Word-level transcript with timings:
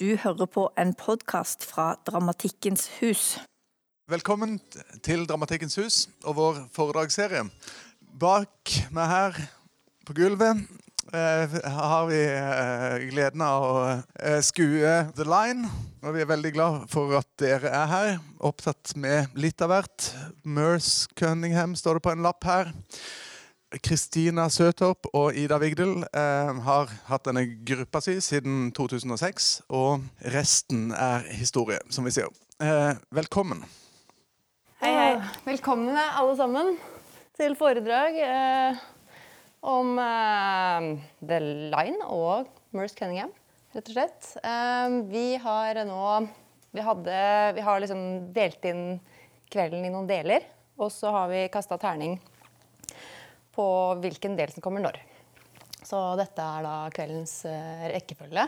Du 0.00 0.14
hører 0.16 0.46
på 0.48 0.62
en 0.80 0.94
podkast 0.96 1.66
fra 1.68 1.90
Dramatikkens 2.08 2.86
hus. 3.02 3.24
Velkommen 4.08 4.54
til 5.04 5.26
Dramatikkens 5.28 5.76
hus 5.76 5.98
og 6.24 6.38
vår 6.38 6.60
foredragsserie. 6.72 7.42
Bak 8.22 8.78
meg 8.96 9.10
her 9.10 9.36
på 10.08 10.16
gulvet 10.16 10.62
eh, 11.12 11.58
har 11.76 12.08
vi 12.08 12.22
eh, 12.22 12.96
gleden 13.12 13.44
av 13.44 13.66
å 13.68 13.76
eh, 13.92 14.40
skue 14.40 14.94
The 15.20 15.28
Line. 15.28 15.68
Og 16.00 16.16
vi 16.16 16.24
er 16.24 16.32
veldig 16.32 16.54
glad 16.56 16.88
for 16.88 17.12
at 17.20 17.28
dere 17.36 17.68
er 17.68 17.92
her, 17.92 18.14
opptatt 18.40 18.96
med 18.96 19.36
litt 19.36 19.60
av 19.60 19.74
hvert. 19.74 20.14
Merce 20.48 21.12
Cunningham 21.12 21.76
står 21.76 22.00
det 22.00 22.08
på 22.08 22.16
en 22.16 22.24
lapp 22.24 22.48
her. 22.48 22.72
Kristina 23.78 24.48
Søtorp 24.50 25.06
og 25.14 25.36
Ida 25.38 25.60
Vigdel 25.62 26.00
eh, 26.02 26.48
har 26.66 26.90
hatt 27.06 27.28
denne 27.28 27.44
gruppa 27.66 28.00
si 28.02 28.16
siden 28.24 28.72
2006. 28.74 29.50
Og 29.70 30.02
resten 30.34 30.88
er 30.90 31.28
historie, 31.38 31.78
som 31.94 32.08
vi 32.08 32.14
sier. 32.16 32.32
Eh, 32.58 32.98
velkommen. 33.14 33.62
Hei, 34.82 34.90
hei. 34.90 35.12
Velkommen 35.46 35.94
alle 35.94 36.34
sammen 36.38 36.72
til 37.38 37.54
foredrag 37.58 38.18
eh, 38.24 38.80
om 39.62 39.94
eh, 40.02 40.88
The 41.22 41.38
Line 41.70 42.10
og 42.10 42.50
Merce 42.74 42.98
Cunningham, 42.98 43.30
rett 43.76 43.86
og 43.86 43.94
slett. 43.94 44.32
Eh, 44.42 44.98
vi 45.12 45.26
har 45.38 45.84
nå 45.86 46.26
Vi, 46.70 46.82
hadde, 46.86 47.14
vi 47.54 47.62
har 47.66 47.80
liksom 47.82 48.02
delt 48.34 48.66
inn 48.66 49.00
kvelden 49.50 49.82
i 49.82 49.90
noen 49.90 50.06
deler, 50.06 50.44
og 50.78 50.92
så 50.94 51.10
har 51.10 51.30
vi 51.32 51.48
kasta 51.50 51.78
terning 51.82 52.18
på 53.54 53.66
hvilken 54.02 54.36
del 54.38 54.52
som 54.54 54.64
kommer 54.64 54.84
når. 54.84 55.00
Så 55.86 56.00
dette 56.20 56.44
er 56.44 56.66
da 56.66 56.74
kveldens 56.94 57.40
eh, 57.48 57.86
rekkefølge 57.94 58.46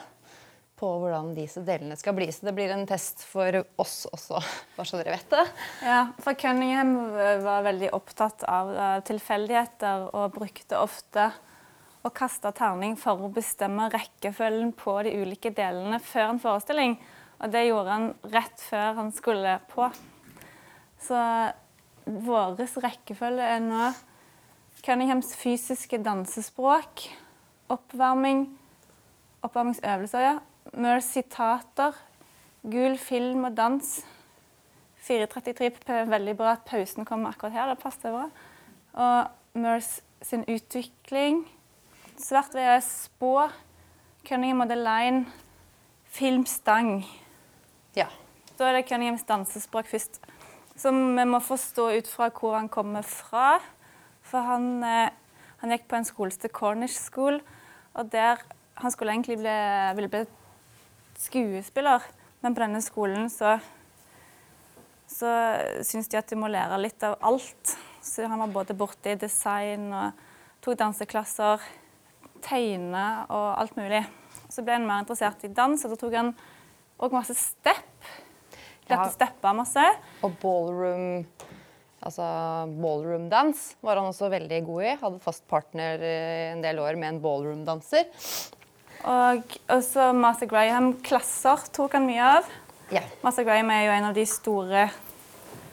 på 0.82 0.88
hvordan 0.98 1.30
disse 1.36 1.62
delene 1.62 1.94
skal 1.98 2.16
bli. 2.16 2.26
Så 2.34 2.48
det 2.48 2.56
blir 2.56 2.72
en 2.74 2.84
test 2.90 3.22
for 3.28 3.60
oss 3.80 4.02
også, 4.10 4.40
bare 4.76 4.88
så 4.88 4.98
dere 4.98 5.14
vet 5.14 5.30
det. 5.30 5.44
Ja, 5.86 6.02
for 6.22 6.38
Cunningham 6.38 6.96
var 7.44 7.64
veldig 7.68 7.92
opptatt 7.94 8.42
av 8.50 8.74
uh, 8.74 8.98
tilfeldigheter 9.06 10.08
og 10.10 10.34
brukte 10.34 10.80
ofte 10.82 11.30
å 12.02 12.10
kaste 12.10 12.50
terning 12.58 12.96
for 12.98 13.22
å 13.22 13.30
bestemme 13.30 13.86
rekkefølgen 13.92 14.72
på 14.74 14.96
de 15.06 15.14
ulike 15.22 15.52
delene 15.54 16.02
før 16.02 16.32
en 16.32 16.42
forestilling. 16.42 16.96
Og 17.42 17.52
det 17.54 17.68
gjorde 17.68 17.94
han 17.94 18.08
rett 18.34 18.62
før 18.62 18.98
han 18.98 19.12
skulle 19.14 19.54
på. 19.70 19.86
Så 21.02 21.20
vår 22.26 22.58
rekkefølge 22.82 23.54
er 23.54 23.62
nå 23.62 23.92
Cunninghams 24.82 25.36
fysiske 25.38 26.00
dansespråk, 26.02 27.04
oppvarming, 27.70 28.48
oppvarmingsøvelser, 29.46 30.24
ja. 30.24 30.38
Murs 30.74 31.06
sitater, 31.14 31.94
gul 32.62 32.96
film 32.98 33.44
og 33.44 33.56
dans. 33.56 33.92
4.33 35.02 36.02
veldig 36.10 36.34
bra 36.38 36.54
at 36.56 36.64
pausen 36.66 37.06
kommer 37.06 37.30
akkurat 37.30 37.54
her. 37.54 37.70
Det 37.70 37.82
passer 37.82 38.14
bra. 38.14 38.26
Og 38.92 39.58
Murs 39.58 40.00
sin 40.22 40.44
utvikling. 40.50 41.44
Svart 42.18 42.54
VS 42.54 42.90
spå. 43.06 43.48
Cunningham 44.26 44.64
og 44.64 44.70
The 44.70 44.78
Line. 44.78 45.26
Filmstang. 46.04 47.04
Ja. 47.96 48.06
Da 48.58 48.68
er 48.68 48.80
det 48.80 48.88
Cunninghams 48.88 49.26
dansespråk 49.26 49.90
først. 49.90 50.20
Som 50.76 51.16
vi 51.16 51.24
må 51.28 51.38
forstå 51.42 51.88
ut 51.98 52.10
fra 52.10 52.30
hvor 52.30 52.56
han 52.56 52.68
kommer 52.68 53.02
fra. 53.02 53.60
For 54.32 54.48
han, 54.48 54.80
eh, 54.88 55.12
han 55.60 55.74
gikk 55.74 55.84
på 55.90 56.00
en 56.00 56.08
skole 56.08 56.32
til 56.40 56.52
Cornish 56.56 56.96
School, 57.10 57.40
og 57.94 58.12
der 58.12 58.40
Han 58.82 58.90
skulle 58.90 59.12
egentlig 59.12 59.36
bli, 59.36 59.52
ville 59.94 60.08
bli 60.08 60.22
skuespiller, 61.20 62.00
men 62.40 62.54
på 62.54 62.62
denne 62.62 62.80
skolen 62.82 63.28
så 63.30 63.58
så 65.12 65.28
syns 65.84 66.08
de 66.08 66.18
at 66.18 66.30
de 66.30 66.38
må 66.40 66.50
lære 66.50 66.78
litt 66.80 67.04
av 67.04 67.18
alt. 67.20 67.74
Så 68.02 68.26
han 68.26 68.40
var 68.42 68.54
både 68.54 68.74
borte 68.74 69.12
i 69.12 69.18
design 69.20 69.90
og 69.92 70.18
tok 70.64 70.78
danseklasser, 70.80 71.62
tegne 72.42 73.04
og 73.28 73.48
alt 73.60 73.76
mulig. 73.78 74.02
Så 74.48 74.64
ble 74.64 74.78
han 74.78 74.88
mer 74.88 75.04
interessert 75.04 75.44
i 75.46 75.52
dans, 75.52 75.84
og 75.84 75.94
da 75.94 76.00
tok 76.00 76.18
han 76.18 76.32
òg 77.02 77.14
masse 77.14 77.36
step. 77.38 78.08
Lærte 78.88 79.10
å 79.10 79.14
steppe 79.14 79.54
masse. 79.56 79.84
Og 80.26 80.34
ballroom 80.42 81.22
Altså 82.02 82.24
ballroom 82.82 83.28
dance 83.30 83.76
var 83.84 84.00
han 84.00 84.10
også 84.10 84.30
veldig 84.32 84.58
god 84.66 84.82
i. 84.82 84.96
Hadde 85.02 85.22
fast 85.22 85.46
partner 85.50 86.02
en 86.02 86.64
del 86.64 86.80
år 86.82 86.98
med 86.98 87.14
en 87.14 87.22
ballroom-danser. 87.22 88.10
Og 89.08 89.56
også 89.72 90.10
Martha 90.14 90.46
Graham-klasser 90.46 91.64
tok 91.74 91.96
han 91.98 92.06
mye 92.06 92.26
av. 92.38 92.50
Ja. 92.92 93.02
Martha 93.22 93.44
Graham 93.46 93.70
er 93.74 93.86
jo 93.86 93.94
en 93.94 94.10
av 94.10 94.14
de 94.18 94.24
store 94.28 94.82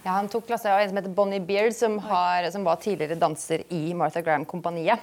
ja, 0.00 0.14
Han 0.14 0.30
tok 0.32 0.46
klasser 0.48 0.72
av 0.72 0.80
en 0.80 0.88
som 0.88 0.96
heter 0.96 1.12
Bonnie 1.12 1.42
Beard, 1.44 1.74
som, 1.76 1.98
har, 2.00 2.46
som 2.54 2.64
var 2.64 2.80
tidligere 2.80 3.18
danser 3.20 3.66
i 3.68 3.90
Martha 3.94 4.22
Graham-kompaniet. 4.24 5.02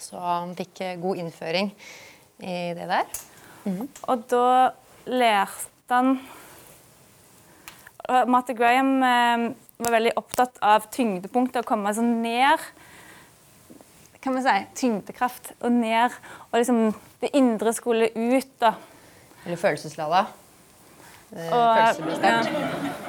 Så 0.00 0.20
han 0.20 0.52
fikk 0.58 0.82
eh, 0.84 0.98
god 1.00 1.22
innføring 1.22 1.72
i 2.40 2.58
det 2.76 2.86
der. 2.90 3.08
Mm. 3.64 3.88
Og 4.08 4.22
da 4.30 4.44
lærte 5.08 5.96
han 5.96 6.14
Martha 8.30 8.54
Graham 8.56 8.94
eh, 9.06 9.48
var 9.80 9.96
veldig 9.96 10.14
opptatt 10.20 10.60
av 10.64 10.86
tyngdepunktet, 10.92 11.64
å 11.64 11.68
komme 11.68 11.92
sånn 11.96 12.18
ned 12.24 12.70
kan 14.20 14.34
man 14.36 14.44
si, 14.44 14.56
tyngdekraft 14.76 15.54
og 15.60 15.72
ned. 15.72 16.12
Og 16.50 16.60
liksom 16.60 16.80
det 17.22 17.32
indre 17.36 17.72
skulle 17.72 18.10
ut. 18.14 18.50
da. 18.60 18.74
Eller 19.44 19.56
følelseslada. 19.56 20.26
Følelsesbestemt. 21.30 22.50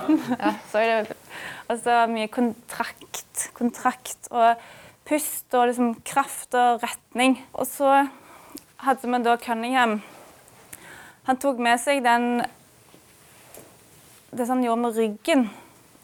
Ja. 0.07 0.37
ja. 0.39 0.53
så 0.71 0.77
er 0.77 0.87
det 0.91 1.17
altså, 1.71 2.05
mye 2.11 2.29
kontrakt, 2.31 3.49
kontrakt 3.57 4.31
og 4.31 4.61
pust 5.07 5.53
og 5.57 5.67
liksom 5.67 5.93
kraft 6.07 6.55
og 6.55 6.83
retning. 6.83 7.41
Og 7.53 7.67
så 7.67 8.05
hadde 8.85 9.11
vi 9.11 9.23
da 9.25 9.35
Cunningham. 9.41 9.99
Han 11.27 11.37
tok 11.37 11.59
med 11.61 11.79
seg 11.81 12.01
den 12.05 12.41
det 14.31 14.45
som 14.47 14.57
han 14.57 14.63
gjorde 14.63 14.81
med 14.85 14.95
ryggen 14.95 15.49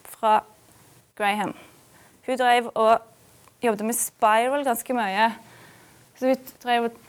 fra 0.03 0.41
Graham. 1.17 1.53
Hun 2.28 2.38
drev 2.38 2.69
og 2.75 3.00
jobbet 3.63 3.85
med 3.88 3.97
spiral 3.97 4.66
ganske 4.67 4.94
mye. 4.94 5.31
Så 6.17 6.29
hun 6.29 6.50
drev 6.63 6.89
og 6.89 7.00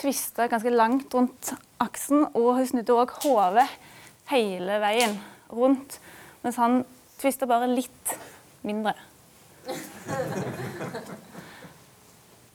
tvista 0.00 0.46
ganske 0.50 0.72
langt 0.72 1.14
rundt 1.14 1.52
aksen, 1.82 2.26
og 2.34 2.54
hun 2.58 2.68
snudde 2.70 2.94
òg 2.94 3.14
hodet 3.24 3.66
hele 4.30 4.78
veien 4.82 5.16
rundt. 5.50 5.98
Mens 6.44 6.58
han 6.60 6.82
tvista 7.20 7.48
bare 7.50 7.68
litt 7.70 8.14
mindre. 8.66 8.94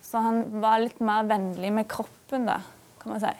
Så 0.05 0.21
han 0.23 0.45
var 0.63 0.79
litt 0.79 1.01
mer 1.03 1.27
vennlig 1.27 1.73
med 1.75 1.89
kroppen, 1.91 2.47
da, 2.47 2.61
kan 3.01 3.15
man 3.15 3.23
si. 3.23 3.33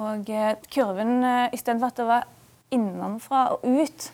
Og 0.00 0.30
eh, 0.32 0.54
kurven, 0.72 1.18
eh, 1.24 1.52
istedenfor 1.56 1.92
at 1.92 2.00
det 2.00 2.06
var 2.08 2.26
innenfra 2.72 3.42
og 3.54 3.66
ut, 3.66 4.08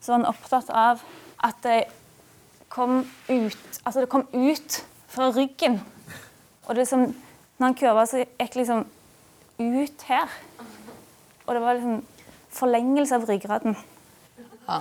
så 0.00 0.12
var 0.12 0.20
han 0.20 0.30
opptatt 0.30 0.70
av 0.70 1.02
at 1.42 1.58
det 1.66 1.80
kom 2.72 3.02
ut 3.28 3.80
Altså, 3.84 4.00
det 4.00 4.08
kom 4.12 4.24
ut 4.32 4.78
fra 5.12 5.28
ryggen. 5.34 5.80
Og 6.66 6.76
det 6.78 6.86
som 6.88 7.04
Når 7.58 7.66
han 7.66 7.76
kurva, 7.78 8.06
så 8.08 8.22
gikk 8.24 8.56
liksom 8.58 8.86
ut 9.60 10.02
her. 10.08 10.30
Og 11.46 11.54
det 11.54 11.60
var 11.62 11.76
liksom 11.76 12.00
forlengelse 12.50 13.14
av 13.14 13.26
ryggraden. 13.28 13.76
Ja. 14.66 14.80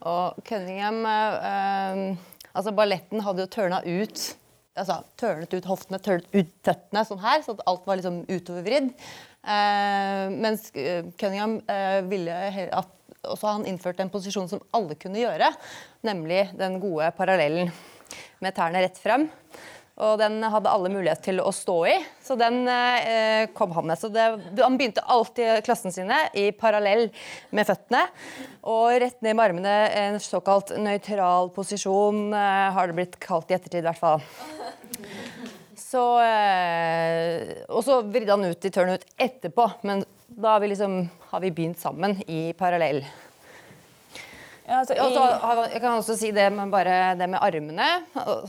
Og 0.00 0.38
Cunningham 0.48 1.04
eh, 1.04 2.16
Altså, 2.54 2.72
balletten 2.72 3.20
hadde 3.26 3.44
jo 3.44 3.50
tørna 3.50 3.82
ut 3.84 4.36
altså, 4.78 5.00
tørnet 5.20 5.54
ut 5.54 5.68
hoftene, 5.68 6.00
tørnet 6.02 6.28
ut 6.34 6.50
tøttene 6.66 7.04
sånn 7.06 7.22
her, 7.22 7.42
så 7.44 7.54
at 7.56 7.64
alt 7.70 7.86
var 7.88 7.98
liksom 8.00 8.22
utovervridd. 8.30 8.90
Eh, 9.44 10.34
mens 10.34 10.68
eh, 10.78 11.06
Cunningham 11.20 11.58
eh, 11.70 12.00
ville 12.08 12.38
at 12.70 12.92
også 13.30 13.58
han 13.58 13.68
innførte 13.68 14.04
en 14.04 14.12
posisjon 14.12 14.50
som 14.50 14.62
alle 14.76 14.96
kunne 15.00 15.22
gjøre, 15.22 15.52
nemlig 16.06 16.48
den 16.58 16.80
gode 16.82 17.10
parallellen 17.16 17.72
med 18.44 18.56
tærne 18.56 18.82
rett 18.84 19.00
frem. 19.00 19.28
Og 19.94 20.16
den 20.18 20.40
hadde 20.42 20.70
alle 20.74 20.90
mulighet 20.90 21.20
til 21.22 21.38
å 21.38 21.52
stå 21.54 21.74
i, 21.86 21.92
så 22.18 22.34
den 22.34 22.64
eh, 22.66 23.44
kom 23.54 23.70
han 23.76 23.86
med. 23.86 24.00
Så 24.00 24.10
det, 24.10 24.24
han 24.58 24.78
begynte 24.78 25.04
alltid 25.06 25.62
klassen 25.66 25.94
sine 25.94 26.16
i 26.34 26.48
parallell 26.50 27.06
med 27.54 27.68
føttene. 27.68 28.02
Og 28.66 28.96
rett 29.04 29.20
ned 29.22 29.36
med 29.36 29.44
armene, 29.44 29.76
en 29.94 30.18
såkalt 30.18 30.74
nøytral 30.82 31.52
posisjon, 31.54 32.26
eh, 32.34 32.66
har 32.74 32.90
det 32.90 32.98
blitt 32.98 33.20
kalt 33.22 33.54
i 33.54 33.58
ettertid 33.58 33.84
i 33.84 33.86
hvert 33.86 34.02
fall. 34.02 34.26
Så, 35.94 36.02
eh, 36.26 37.60
og 37.70 37.84
så 37.86 38.00
vridde 38.02 38.34
han 38.34 38.48
ut 38.50 38.66
i 38.66 38.70
turnout 38.74 39.04
etterpå, 39.14 39.68
men 39.86 40.02
da 40.26 40.56
har 40.56 40.64
vi, 40.64 40.72
liksom, 40.72 40.96
har 41.30 41.42
vi 41.44 41.52
begynt 41.54 41.78
sammen 41.78 42.16
i 42.26 42.48
parallell. 42.58 43.04
Ja, 44.64 44.80
altså, 44.80 44.96
i... 44.96 45.68
jeg 45.70 45.82
kan 45.84 45.92
også 45.92 46.16
si 46.18 46.32
det 46.34 46.48
med, 46.56 46.72
bare 46.72 47.14
det 47.20 47.28
med 47.30 47.38
armene. 47.38 47.88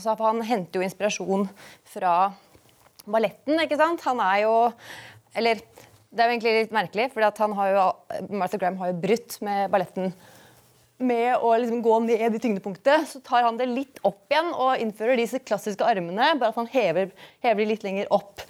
Så 0.02 0.16
han 0.18 0.42
henter 0.48 0.80
jo 0.80 0.86
inspirasjon 0.88 1.46
fra 1.92 2.16
balletten. 3.06 3.60
ikke 3.62 3.78
sant? 3.78 4.02
Han 4.08 4.22
er 4.24 4.46
jo 4.46 4.54
Eller 5.36 5.60
Det 6.10 6.24
er 6.24 6.30
jo 6.30 6.32
egentlig 6.32 6.54
litt 6.56 6.72
merkelig, 6.74 7.10
for 7.12 7.20
Martha 7.20 8.58
Graham 8.58 8.78
har 8.80 8.90
jo 8.90 9.00
brutt 9.02 9.38
med 9.44 9.70
balletten. 9.70 10.14
Med 10.96 11.42
å 11.44 11.50
liksom 11.60 11.82
gå 11.84 11.98
ned 12.06 12.36
i 12.38 12.40
tyngdepunktet, 12.40 13.08
så 13.10 13.20
tar 13.24 13.44
han 13.44 13.58
det 13.60 13.66
litt 13.68 14.00
opp 14.06 14.32
igjen 14.32 14.48
og 14.54 14.80
innfører 14.80 15.18
disse 15.20 15.42
klassiske 15.44 15.84
armene, 15.84 16.30
bare 16.40 16.54
at 16.54 16.56
han 16.56 16.70
hever, 16.72 17.10
hever 17.44 17.60
de 17.60 17.68
litt 17.68 17.84
lenger 17.84 18.08
opp. 18.16 18.40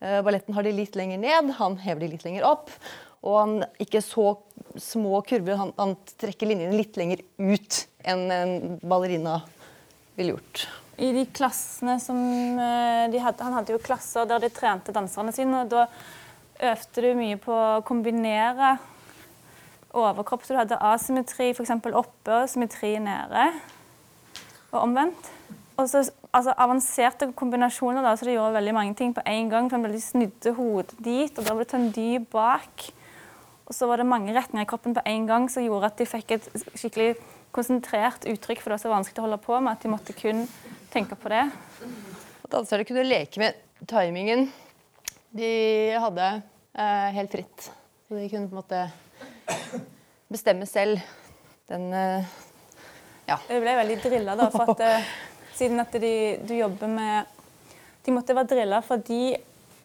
Uh, 0.00 0.22
balletten 0.24 0.56
har 0.56 0.64
de 0.64 0.72
litt 0.72 0.96
lenger 0.96 1.20
ned, 1.20 1.52
han 1.58 1.76
hever 1.82 2.06
de 2.06 2.14
litt 2.14 2.24
lenger 2.24 2.46
opp. 2.48 2.72
Og 3.20 3.36
han 3.36 3.56
ikke 3.82 4.00
så 4.00 4.32
små 4.80 5.20
kurver, 5.28 5.58
han, 5.60 5.74
han 5.76 5.96
trekker 6.20 6.48
linjene 6.48 6.78
litt 6.78 6.96
lenger 6.96 7.20
ut 7.36 7.82
enn 8.08 8.30
en 8.32 8.54
ballerina 8.80 9.42
ville 10.16 10.38
gjort. 10.38 10.64
I 11.00 11.12
de 11.16 11.26
klassene 11.32 11.96
som 12.00 12.16
eh, 12.60 13.06
de 13.12 13.20
hadde, 13.20 13.44
Han 13.44 13.56
hadde 13.56 13.72
jo 13.72 13.82
klasser 13.82 14.26
der 14.28 14.42
de 14.42 14.50
trente 14.52 14.92
danserne 14.92 15.32
sine. 15.32 15.62
og 15.64 15.70
Da 15.72 15.86
øvde 16.72 17.04
du 17.04 17.14
mye 17.16 17.38
på 17.40 17.54
å 17.56 17.84
kombinere 17.88 18.74
overkropp. 19.96 20.44
Så 20.44 20.54
du 20.54 20.60
hadde 20.60 20.78
asymmetri 20.90 21.50
f.eks. 21.54 21.72
oppe 21.88 22.36
og 22.36 22.48
symmetri 22.50 22.94
nede. 23.02 23.48
Og 24.70 24.84
omvendt. 24.84 25.32
Og 25.80 25.88
så 25.88 26.04
altså, 26.30 26.54
avanserte 26.60 27.30
kombinasjoner, 27.36 28.04
da, 28.04 28.14
så 28.16 28.28
de 28.28 28.36
gjorde 28.36 28.56
veldig 28.58 28.76
mange 28.76 28.94
ting 28.98 29.14
på 29.16 29.24
en 29.26 29.50
gang. 29.52 29.70
For 29.72 29.90
de 29.90 30.00
snudde 30.04 30.54
hodet 30.58 30.96
dit, 31.02 31.32
og 31.36 31.46
da 31.46 31.56
ble 31.56 31.66
det 31.66 31.72
tendy 31.72 32.08
bak. 32.32 32.88
Og 33.70 33.76
så 33.76 33.86
var 33.86 34.02
det 34.02 34.08
mange 34.10 34.34
retninger 34.34 34.66
i 34.66 34.70
kroppen 34.70 34.96
på 34.96 35.04
en 35.06 35.28
gang 35.28 35.46
som 35.50 35.64
gjorde 35.64 35.92
at 35.92 36.00
de 36.00 36.08
fikk 36.10 36.34
et 36.36 36.48
skikkelig 36.74 37.12
konsentrert 37.54 38.26
uttrykk, 38.30 38.62
for 38.62 38.70
det 38.70 38.78
var 38.78 38.82
så 38.82 38.92
vanskelig 38.92 39.22
å 39.22 39.26
holde 39.26 39.42
på 39.42 39.58
med 39.58 39.74
at 39.74 39.84
de 39.84 39.90
måtte 39.90 40.14
kun 40.18 40.42
tenke 40.90 41.18
på 41.18 41.30
det. 41.30 41.44
Dansere 42.50 42.86
kunne 42.86 43.06
leke 43.06 43.42
med 43.42 43.86
timingen 43.90 44.48
de 45.30 45.50
hadde 46.02 46.26
eh, 46.74 47.10
helt 47.14 47.32
fritt. 47.32 47.70
Så 48.08 48.18
de 48.18 48.28
kunne 48.28 48.50
på 48.50 48.56
en 48.56 48.62
måte 48.62 48.82
bestemme 50.30 50.66
selv 50.66 51.00
den 51.70 51.92
eh, 51.94 52.24
Ja. 53.30 53.36
Jeg 53.48 53.62
ble 53.62 53.76
veldig 53.78 53.98
drilla, 54.02 54.34
da, 54.38 54.48
for 54.50 54.72
at 54.72 54.80
eh, 54.82 55.10
siden 55.54 55.80
at 55.82 55.92
de, 56.02 56.38
du 56.48 56.54
jobber 56.56 56.90
med 56.90 57.36
De 58.06 58.14
måtte 58.14 58.34
være 58.34 58.48
drilla 58.50 58.80
fordi 58.82 59.36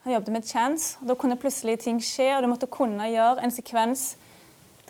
han 0.05 0.13
jobbet 0.13 0.33
med 0.33 0.45
chance. 0.47 0.97
og 1.01 1.09
Da 1.09 1.15
kunne 1.17 1.37
plutselig 1.37 1.79
ting 1.81 1.99
skje, 2.01 2.29
og 2.35 2.43
du 2.43 2.47
måtte 2.47 2.69
kunne 2.69 3.09
gjøre 3.09 3.43
en 3.43 3.51
sekvens 3.51 4.15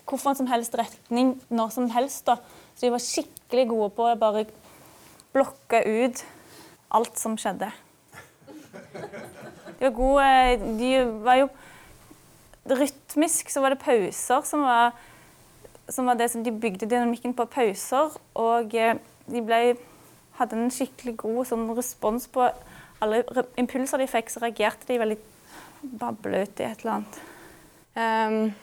hvorfor 0.05 0.35
som 0.37 0.47
helst 0.47 0.75
retning 0.77 1.33
når 1.49 1.71
som 1.73 1.89
helst. 1.89 2.25
da. 2.27 2.35
Så 2.75 2.85
de 2.85 2.91
var 2.91 3.03
skikkelig 3.03 3.67
gode 3.71 3.89
på 3.95 4.05
å 4.05 4.15
bare 4.19 4.45
blokke 5.33 5.81
ut 5.87 6.23
alt 6.95 7.19
som 7.19 7.37
skjedde. 7.39 7.71
De 9.79 9.87
var 9.87 9.95
gode 9.95 10.75
De 10.79 10.91
var 11.25 11.39
jo 11.41 11.49
Rytmisk 12.65 13.51
så 13.53 13.61
var 13.61 13.73
det 13.73 13.81
pauser 13.83 14.41
som 14.47 14.63
var, 14.65 14.95
som 15.89 16.09
var 16.09 16.17
det 16.17 16.31
som 16.33 16.43
de 16.43 16.51
bygde 16.51 16.89
dynamikken 16.89 17.35
på. 17.37 17.45
Pauser. 17.45 18.17
Og 18.41 18.75
eh, 18.75 18.97
de 19.29 19.43
ble, 19.45 19.61
hadde 20.39 20.57
en 20.57 20.73
skikkelig 20.73 21.17
god 21.21 21.45
sånn, 21.51 21.69
respons 21.77 22.27
på 22.31 22.49
alle 23.03 23.23
impulser 23.59 24.01
de 24.01 24.09
fikk, 24.09 24.31
så 24.31 24.41
reagerte 24.41 24.87
de 24.89 24.99
veldig 25.01 25.17
bablete 25.99 26.63
i 26.63 26.69
et 26.71 26.85
eller 26.85 26.99
annet. 26.99 27.23
Um, 27.95 28.53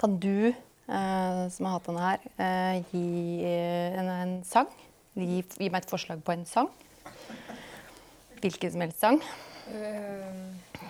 kan 0.00 0.16
du 0.20 0.54
Uh, 0.84 1.48
som 1.48 1.64
har 1.64 1.78
hatt 1.78 1.86
denne 1.88 2.00
her, 2.04 2.24
uh, 2.36 2.74
gi 2.92 3.40
uh, 3.40 3.94
en, 4.02 4.08
en, 4.12 4.34
sang. 4.44 4.68
Gi, 5.16 5.38
gi, 5.40 5.70
meg 5.72 5.78
et 5.80 5.88
forslag 5.88 6.20
på 6.20 6.34
en 6.34 6.44
sang. 6.44 6.68
Hvilken 8.42 8.74
som 8.74 8.84
helst 8.84 9.00
sang. 9.00 9.22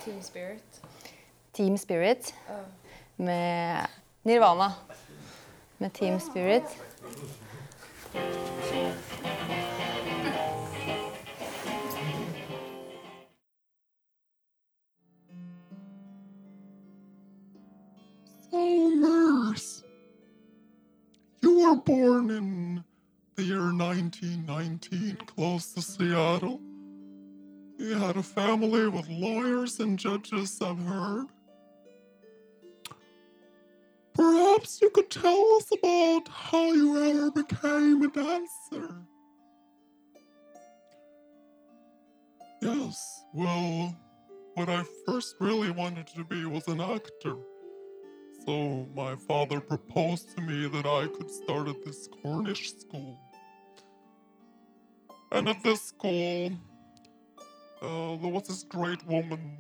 Team 0.03 0.19
Spirit. 0.19 0.83
Team 1.55 1.79
Spirit 1.79 2.35
med 3.17 3.87
Nirvana. 4.23 4.73
Med 5.79 5.93
Team 5.93 6.21
Spirit. 6.21 6.63
Sailors, 18.51 19.85
you 21.43 21.59
were 21.61 21.77
born 21.77 22.31
in 22.31 22.85
the 23.37 23.43
year 23.45 23.73
1919 23.73 25.17
close 25.27 25.73
to 25.75 25.83
Seattle. 25.83 26.61
You 27.79 27.95
had 27.95 28.17
a 28.17 28.23
family 28.23 28.89
with 28.89 29.09
lawyers 29.09 29.79
and 29.79 29.97
judges, 29.97 30.61
I've 30.61 30.79
heard. 30.79 31.27
Perhaps 34.15 34.81
you 34.81 34.91
could 34.91 35.11
tell 35.11 35.55
us 35.57 35.69
about 35.73 36.29
how 36.29 36.73
you 36.73 37.03
ever 37.03 37.31
became 37.31 38.03
a 38.03 38.09
dancer. 38.09 38.95
Yes, 42.63 43.25
well, 43.35 43.95
what 44.55 44.69
I 44.69 44.85
first 45.05 45.35
really 45.41 45.71
wanted 45.71 46.07
to 46.09 46.25
be 46.25 46.45
was 46.45 46.67
an 46.69 46.81
actor. 46.81 47.37
So 48.47 48.87
my 48.95 49.17
father 49.17 49.61
proposed 49.61 50.35
to 50.37 50.43
me 50.43 50.69
that 50.69 50.87
I 50.87 51.09
could 51.09 51.31
start 51.31 51.69
at 51.69 51.85
this 51.85 52.09
Cornish 52.23 52.73
school. 52.73 53.19
And 55.33 55.49
at 55.49 55.63
this 55.63 55.83
school, 55.83 56.53
uh, 57.83 58.17
there 58.17 58.31
was 58.31 58.47
this 58.47 58.63
great 58.63 59.05
woman 59.07 59.59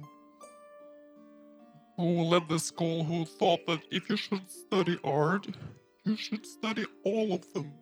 who 1.97 2.23
led 2.23 2.49
the 2.49 2.59
school 2.59 3.05
who 3.05 3.25
thought 3.25 3.67
that 3.67 3.81
if 3.91 4.09
you 4.11 4.17
should 4.17 4.51
study 4.51 4.99
art, 5.05 5.47
you 6.05 6.17
should 6.17 6.45
study 6.45 6.85
all 7.05 7.33
of 7.33 7.53
them. 7.53 7.73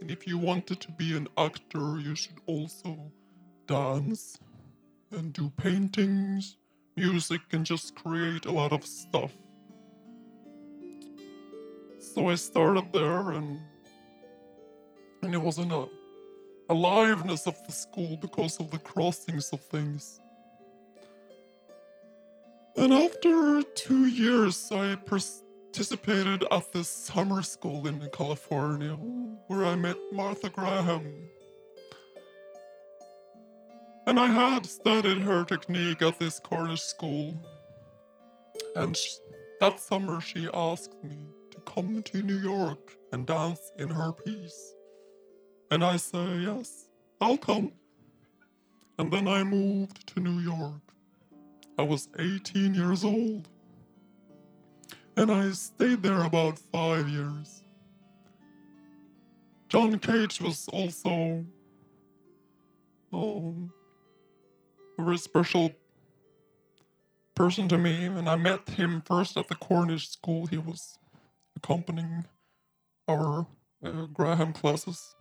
And 0.00 0.10
if 0.10 0.26
you 0.26 0.38
wanted 0.38 0.80
to 0.80 0.92
be 0.92 1.16
an 1.16 1.28
actor, 1.38 1.98
you 2.00 2.16
should 2.16 2.40
also 2.46 3.12
dance 3.66 4.36
and 5.12 5.32
do 5.32 5.50
paintings, 5.50 6.56
music, 6.96 7.40
and 7.52 7.64
just 7.64 7.94
create 7.94 8.46
a 8.46 8.50
lot 8.52 8.72
of 8.72 8.84
stuff. 8.84 9.32
So 11.98 12.28
I 12.28 12.34
started 12.34 12.92
there, 12.92 13.30
and 13.30 13.60
and 15.22 15.32
it 15.32 15.38
wasn't 15.38 15.70
a 15.70 15.76
uh, 15.76 15.86
aliveness 16.68 17.46
of 17.46 17.56
the 17.66 17.72
school 17.72 18.16
because 18.16 18.58
of 18.58 18.70
the 18.70 18.78
crossings 18.78 19.50
of 19.52 19.60
things. 19.60 20.21
And 22.76 22.92
after 22.92 23.62
two 23.74 24.06
years, 24.06 24.70
I 24.72 24.96
participated 24.96 26.44
at 26.50 26.72
this 26.72 26.88
summer 26.88 27.42
school 27.42 27.86
in 27.86 28.08
California, 28.12 28.94
where 29.46 29.64
I 29.64 29.74
met 29.74 29.96
Martha 30.10 30.48
Graham. 30.48 31.06
And 34.06 34.18
I 34.18 34.26
had 34.26 34.66
studied 34.66 35.18
her 35.18 35.44
technique 35.44 36.02
at 36.02 36.18
this 36.18 36.40
Cornish 36.40 36.82
school. 36.82 37.34
And 38.74 38.96
that 39.60 39.78
summer, 39.78 40.20
she 40.20 40.48
asked 40.52 40.96
me 41.04 41.26
to 41.50 41.60
come 41.60 42.02
to 42.02 42.22
New 42.22 42.38
York 42.38 42.96
and 43.12 43.26
dance 43.26 43.72
in 43.78 43.88
her 43.88 44.12
piece? 44.12 44.74
And 45.70 45.84
I 45.84 45.96
say, 45.96 46.38
yes, 46.38 46.88
I'll 47.20 47.38
come. 47.38 47.72
And 48.98 49.12
then 49.12 49.28
I 49.28 49.44
moved 49.44 50.06
to 50.08 50.20
New 50.20 50.40
York. 50.40 50.91
I 51.78 51.82
was 51.82 52.08
18 52.18 52.74
years 52.74 53.04
old. 53.04 53.48
And 55.16 55.30
I 55.30 55.50
stayed 55.50 56.02
there 56.02 56.22
about 56.22 56.58
five 56.58 57.08
years. 57.08 57.62
John 59.68 59.98
Cage 59.98 60.40
was 60.40 60.68
also 60.68 61.44
um, 63.12 63.72
a 64.98 65.02
very 65.02 65.18
special 65.18 65.72
person 67.34 67.68
to 67.68 67.78
me, 67.78 68.04
and 68.04 68.28
I 68.28 68.36
met 68.36 68.68
him 68.68 69.02
first 69.06 69.36
at 69.36 69.48
the 69.48 69.54
Cornish 69.54 70.10
School. 70.10 70.46
He 70.46 70.58
was 70.58 70.98
accompanying 71.56 72.26
our 73.08 73.46
uh, 73.84 74.06
Graham 74.12 74.52
classes. 74.52 75.14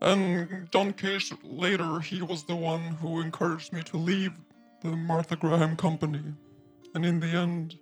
And 0.00 0.70
John 0.70 0.92
Cage 0.92 1.32
later, 1.42 2.00
he 2.00 2.22
was 2.22 2.44
the 2.44 2.56
one 2.56 2.80
who 2.80 3.20
encouraged 3.20 3.72
me 3.72 3.82
to 3.82 3.96
leave 3.96 4.32
the 4.82 4.96
Martha 4.96 5.36
Graham 5.36 5.76
company. 5.76 6.22
And 6.94 7.04
in 7.04 7.20
the 7.20 7.28
end, 7.28 7.76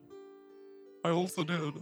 I 1.04 1.10
also 1.10 1.44
did. 1.44 1.74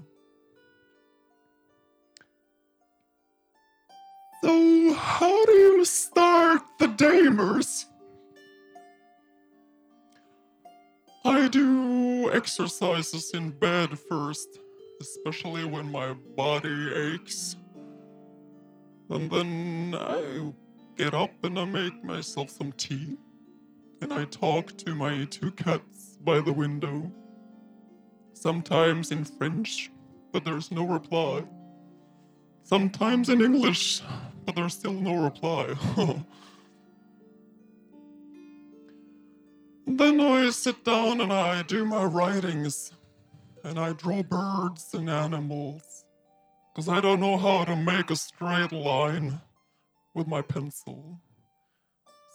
So, 4.42 4.94
how 4.94 5.44
do 5.46 5.52
you 5.52 5.84
start 5.84 6.62
the 6.78 6.88
Damers? 6.88 7.86
I 11.24 11.48
do 11.48 12.30
exercises 12.32 13.30
in 13.32 13.50
bed 13.50 13.98
first 13.98 14.58
especially 15.00 15.64
when 15.64 15.90
my 15.90 16.12
body 16.36 16.92
aches. 16.94 17.56
And 19.10 19.30
then 19.30 19.94
I 19.98 20.52
get 20.96 21.14
up 21.14 21.32
and 21.42 21.58
I 21.58 21.64
make 21.64 22.02
myself 22.02 22.50
some 22.50 22.72
tea. 22.72 23.16
And 24.04 24.12
I 24.12 24.26
talk 24.26 24.76
to 24.76 24.94
my 24.94 25.24
two 25.24 25.50
cats, 25.52 26.18
by 26.22 26.38
the 26.40 26.52
window. 26.52 27.10
Sometimes 28.34 29.10
in 29.10 29.24
French, 29.24 29.90
but 30.30 30.44
there's 30.44 30.70
no 30.70 30.86
reply. 30.86 31.42
Sometimes 32.64 33.30
in 33.30 33.40
English, 33.40 34.02
but 34.44 34.56
there's 34.56 34.74
still 34.74 34.92
no 34.92 35.22
reply. 35.24 35.74
then 39.86 40.20
I 40.20 40.50
sit 40.50 40.84
down 40.84 41.22
and 41.22 41.32
I 41.32 41.62
do 41.62 41.86
my 41.86 42.04
writings, 42.04 42.92
and 43.62 43.78
I 43.78 43.94
draw 43.94 44.22
birds 44.22 44.92
and 44.92 45.08
animals, 45.08 46.04
because 46.74 46.90
I 46.90 47.00
don't 47.00 47.20
know 47.20 47.38
how 47.38 47.64
to 47.64 47.74
make 47.74 48.10
a 48.10 48.16
straight 48.16 48.72
line 48.72 49.40
with 50.12 50.26
my 50.26 50.42
pencil. 50.42 51.22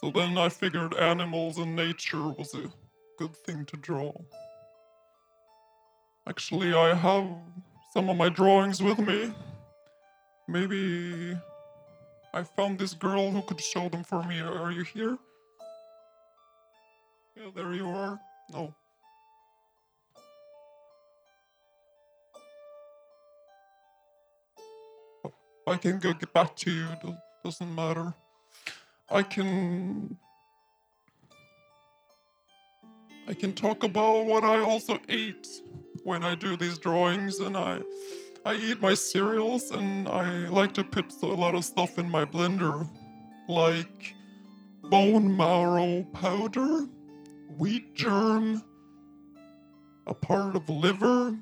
So 0.01 0.12
then 0.12 0.38
I 0.38 0.48
figured 0.48 0.96
animals 0.96 1.58
and 1.58 1.75
nature 1.75 2.29
was 2.29 2.53
a 2.53 2.72
good 3.18 3.36
thing 3.36 3.65
to 3.65 3.75
draw. 3.75 4.13
Actually, 6.25 6.74
I 6.74 6.94
have 6.94 7.27
some 7.94 8.10
of 8.10 8.15
my 8.15 8.29
drawings 8.29 8.82
with 8.82 9.00
me. 9.00 9.34
Maybe 10.48 11.38
I 12.34 12.44
found 12.44 12.79
this 12.79 12.94
girl 12.94 13.29
who 13.29 13.41
could 13.41 13.60
show 13.60 13.89
them 13.89 14.06
for 14.06 14.24
me. 14.24 14.39
Are 14.39 14.72
you 14.72 14.84
here? 14.84 15.18
Yeah, 17.36 17.50
there 17.53 17.74
you 17.74 17.89
are. 17.89 18.18
No. 18.53 18.74
Oh, 25.25 25.34
I 25.68 25.75
can 25.75 26.00
go 26.00 26.13
get 26.13 26.32
back 26.32 26.56
to 26.58 26.72
you. 26.72 26.88
Doesn't 27.44 27.75
matter. 27.75 28.13
I 29.12 29.24
can. 29.24 30.18
I 33.28 33.34
can 33.34 33.54
talk 33.54 33.84
about 33.84 34.25
what 34.25 34.44
I 34.44 34.60
also 34.60 35.00
eat 35.08 35.48
when 36.04 36.24
I 36.24 36.36
do 36.36 36.56
these 36.56 36.78
drawings, 36.78 37.39
and 37.39 37.56
I. 37.58 37.82
I 38.46 38.56
eat 38.56 38.82
my 38.82 38.94
cereals, 38.94 39.72
and 39.72 40.08
I 40.08 40.48
like 40.48 40.74
to 40.75 40.84
put 40.84 41.12
a 41.22 41.25
lot 41.25 41.56
of 41.56 41.66
stuff 41.66 42.00
in 42.00 42.10
my 42.10 42.24
blender, 42.24 42.88
like 43.50 44.16
bone 44.84 45.36
marrow 45.36 46.04
powder, 46.13 46.88
wheat 47.58 47.94
germ, 47.96 48.63
a 50.08 50.13
part 50.13 50.56
of 50.56 50.70
liver, 50.70 51.38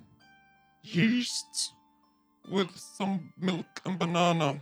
yeast, 0.84 1.74
with 2.50 2.72
some 2.76 3.32
milk 3.40 3.82
and 3.86 4.00
banana. 4.00 4.60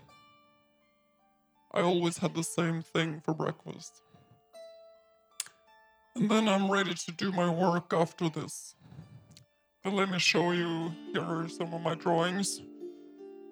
I 1.76 1.82
always 1.82 2.18
had 2.18 2.34
the 2.34 2.44
same 2.44 2.82
thing 2.82 3.20
for 3.20 3.34
breakfast. 3.34 4.02
And 6.16 6.32
then 6.32 6.48
I'm 6.48 6.72
ready 6.72 6.94
to 6.94 7.12
do 7.12 7.34
my 7.34 7.50
work 7.50 7.94
after 7.94 8.30
this. 8.30 8.76
But 9.84 9.92
let 9.94 10.10
me 10.10 10.18
show 10.18 10.54
you. 10.54 10.94
Here 11.12 11.22
are 11.22 11.50
some 11.50 11.74
of 11.74 11.82
my 11.82 11.96
drawings. 11.96 12.62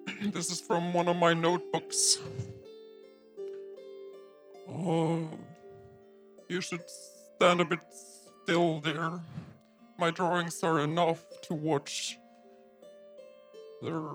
this 0.22 0.50
is 0.50 0.58
from 0.58 0.94
one 0.94 1.06
of 1.06 1.16
my 1.16 1.34
notebooks. 1.34 2.18
Oh, 4.70 5.28
you 6.48 6.62
should 6.62 6.80
stand 7.36 7.60
a 7.60 7.66
bit 7.66 7.80
still 8.42 8.80
there. 8.80 9.20
My 9.98 10.10
drawings 10.10 10.62
are 10.62 10.80
enough 10.80 11.22
to 11.42 11.54
watch. 11.54 12.16
They're 13.82 14.12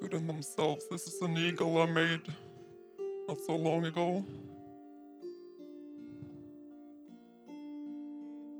good 0.00 0.14
in 0.14 0.26
themselves. 0.26 0.84
This 0.90 1.06
is 1.06 1.20
an 1.20 1.36
eagle 1.36 1.80
I 1.80 1.86
made 1.86 2.22
not 3.28 3.38
so 3.46 3.54
long 3.54 3.84
ago. 3.84 4.24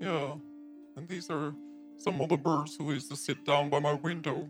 Yeah, 0.01 0.35
and 0.97 1.09
these 1.09 1.31
are 1.31 1.55
some 1.97 2.21
of 2.21 2.29
the 2.29 2.37
birds 2.37 2.77
who 2.77 2.93
used 2.93 3.11
to 3.11 3.17
sit 3.17 3.45
down 3.47 3.71
by 3.71 3.81
my 3.81 3.95
window. 3.95 4.49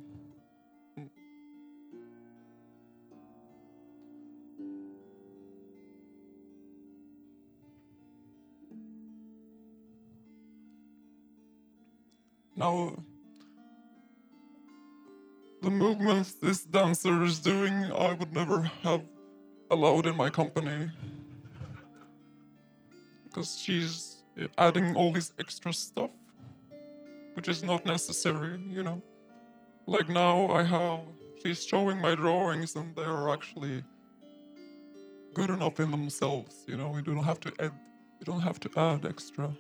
This 16.41 16.65
dancer 16.65 17.23
is 17.23 17.39
doing, 17.39 17.93
I 17.93 18.15
would 18.15 18.33
never 18.33 18.63
have 18.83 19.03
allowed 19.71 20.07
in 20.07 20.17
my 20.17 20.31
company. 20.31 20.91
Because 23.25 23.59
she's 23.59 24.23
adding 24.59 24.97
all 24.97 25.13
this 25.13 25.33
extra 25.39 25.73
stuff, 25.73 26.11
which 27.35 27.49
is 27.49 27.63
not 27.63 27.85
necessary, 27.87 28.61
you 28.69 28.83
know. 28.83 29.03
Like 29.87 30.09
now, 30.09 30.49
I 30.51 30.63
have, 30.63 31.01
she's 31.43 31.65
showing 31.65 31.99
my 32.01 32.15
drawings, 32.15 32.75
and 32.75 32.95
they're 32.97 33.29
actually 33.29 33.85
good 35.35 35.51
enough 35.51 35.79
in 35.79 35.91
themselves, 35.91 36.65
you 36.67 36.77
know. 36.77 36.97
You 36.97 37.03
don't 37.03 37.25
have 37.25 37.41
to 37.41 37.53
add, 37.61 37.73
you 38.19 38.25
don't 38.25 38.41
have 38.41 38.59
to 38.61 38.71
add 38.77 39.07
extra. 39.07 39.51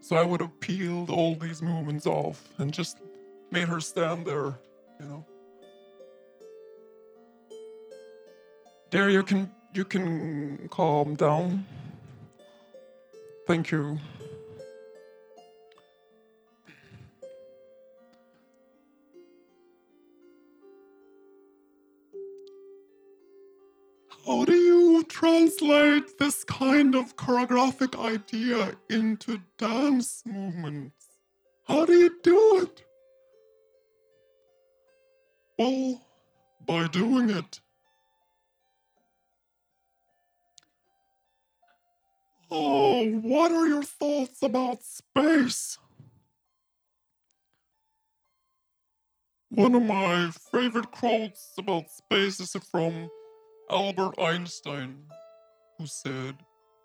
So 0.00 0.16
I 0.16 0.22
would 0.22 0.40
have 0.40 0.58
peeled 0.60 1.10
all 1.10 1.34
these 1.34 1.60
movements 1.60 2.06
off 2.06 2.42
and 2.56 2.72
just 2.72 2.96
made 3.50 3.68
her 3.68 3.80
stand 3.80 4.26
there, 4.26 4.58
you 5.00 5.06
know. 5.06 5.26
There, 8.90 9.10
you 9.10 9.22
can 9.22 9.50
you 9.74 9.84
can 9.84 10.68
calm 10.70 11.14
down. 11.14 11.66
Thank 13.46 13.70
you. 13.70 13.98
How 24.26 24.44
do 24.44 24.54
you 24.54 25.04
translate 25.04 26.18
this 26.18 26.44
kind 26.44 26.94
of 26.94 27.16
choreographic 27.16 27.98
idea 27.98 28.74
into 28.90 29.40
dance 29.56 30.22
movements? 30.26 31.06
How 31.66 31.86
do 31.86 31.94
you 31.94 32.10
do 32.22 32.60
it? 32.62 32.87
Well, 35.58 36.00
by 36.66 36.86
doing 36.86 37.30
it. 37.30 37.60
Oh, 42.50 43.04
what 43.06 43.50
are 43.50 43.66
your 43.66 43.82
thoughts 43.82 44.42
about 44.42 44.78
space? 44.82 45.78
One 49.50 49.74
of 49.74 49.82
my 49.82 50.30
favorite 50.52 50.92
quotes 50.92 51.52
about 51.58 51.90
space 51.90 52.38
is 52.38 52.54
from 52.70 53.10
Albert 53.68 54.14
Einstein, 54.18 54.98
who 55.78 55.86
said, 55.86 56.36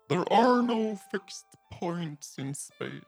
There 0.08 0.24
are 0.32 0.62
no 0.62 0.98
fixed 1.12 1.46
points 1.70 2.34
in 2.38 2.54
space. 2.54 3.00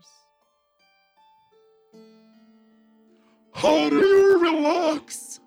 How 3.52 3.90
do 3.90 3.96
you 3.96 4.38
relax? 4.38 5.40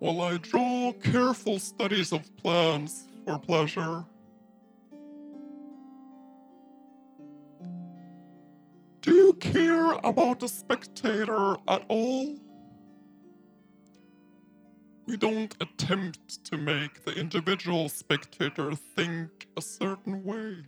Well, 0.00 0.22
I 0.22 0.38
draw 0.38 0.94
careful 0.94 1.58
studies 1.58 2.10
of 2.10 2.34
plants 2.38 3.04
for 3.26 3.38
pleasure. 3.38 4.06
Do 9.02 9.14
you 9.14 9.34
care 9.34 9.92
about 10.02 10.40
the 10.40 10.48
spectator 10.48 11.56
at 11.68 11.84
all? 11.88 12.38
We 15.06 15.18
don't 15.18 15.54
attempt 15.60 16.44
to 16.46 16.56
make 16.56 17.04
the 17.04 17.12
individual 17.12 17.90
spectator 17.90 18.74
think 18.74 19.48
a 19.58 19.60
certain 19.60 20.24
way. 20.24 20.64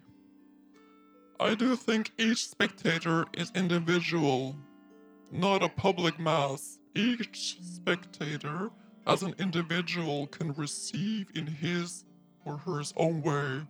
I 1.41 1.55
do 1.55 1.75
think 1.75 2.13
each 2.19 2.49
spectator 2.49 3.25
is 3.33 3.51
individual, 3.55 4.57
not 5.31 5.63
a 5.63 5.71
public 5.71 6.19
mass. 6.19 6.79
Each 6.95 7.57
spectator, 7.63 8.71
as 9.07 9.23
an 9.23 9.35
individual, 9.39 10.27
can 10.29 10.53
receive 10.55 11.31
in 11.35 11.47
his 11.47 12.05
or 12.45 12.59
her 12.59 12.83
own 12.97 13.23
way 13.23 13.63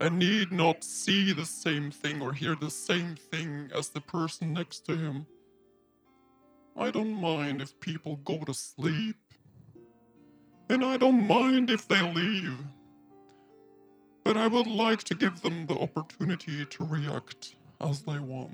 and 0.00 0.18
need 0.18 0.50
not 0.50 0.82
see 0.82 1.32
the 1.32 1.44
same 1.44 1.90
thing 1.90 2.22
or 2.22 2.32
hear 2.32 2.54
the 2.54 2.70
same 2.70 3.14
thing 3.14 3.70
as 3.76 3.90
the 3.90 4.00
person 4.00 4.52
next 4.54 4.86
to 4.86 4.96
him. 4.96 5.26
I 6.76 6.90
don't 6.90 7.20
mind 7.20 7.60
if 7.60 7.78
people 7.80 8.16
go 8.24 8.38
to 8.38 8.54
sleep, 8.54 9.16
and 10.70 10.84
I 10.84 10.96
don't 10.96 11.26
mind 11.26 11.68
if 11.68 11.86
they 11.86 12.00
leave. 12.12 12.56
But 14.24 14.36
I 14.36 14.46
would 14.46 14.66
like 14.66 15.02
to 15.04 15.14
give 15.14 15.42
them 15.42 15.66
the 15.66 15.78
opportunity 15.78 16.64
to 16.64 16.84
react 16.84 17.56
as 17.80 18.02
they 18.02 18.18
want. 18.18 18.52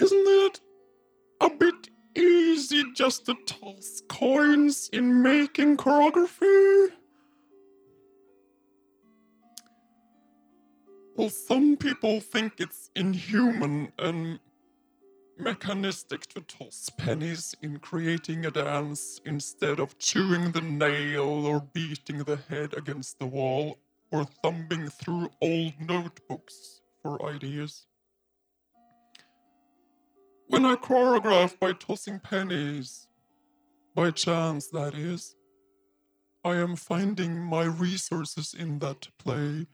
Isn't 0.00 0.28
it 0.28 0.60
a 1.40 1.50
bit 1.50 1.90
easy 2.14 2.84
just 2.94 3.26
to 3.26 3.34
toss 3.46 4.00
coins 4.08 4.88
in 4.92 5.22
making 5.22 5.76
choreography? 5.76 6.92
Well, 11.16 11.30
some 11.30 11.76
people 11.76 12.20
think 12.20 12.52
it's 12.58 12.90
inhuman 12.94 13.90
and 13.98 14.38
mechanistic 15.36 16.26
to 16.28 16.42
toss 16.42 16.90
pennies 16.96 17.56
in 17.60 17.80
creating 17.80 18.46
a 18.46 18.52
dance 18.52 19.20
instead 19.24 19.80
of 19.80 19.98
chewing 19.98 20.52
the 20.52 20.60
nail 20.60 21.44
or 21.44 21.66
beating 21.72 22.18
the 22.18 22.36
head 22.48 22.72
against 22.74 23.18
the 23.18 23.26
wall 23.26 23.78
or 24.12 24.26
thumbing 24.44 24.88
through 24.90 25.28
old 25.42 25.72
notebooks 25.80 26.82
for 27.02 27.26
ideas. 27.26 27.87
When 30.58 30.66
I 30.66 30.74
choreograph 30.74 31.56
by 31.60 31.72
tossing 31.72 32.18
pennies, 32.18 33.06
by 33.94 34.10
chance 34.10 34.66
that 34.70 34.92
is, 34.92 35.36
I 36.42 36.56
am 36.56 36.74
finding 36.74 37.38
my 37.38 37.62
resources 37.62 38.56
in 38.58 38.80
that 38.80 39.06
play, 39.20 39.68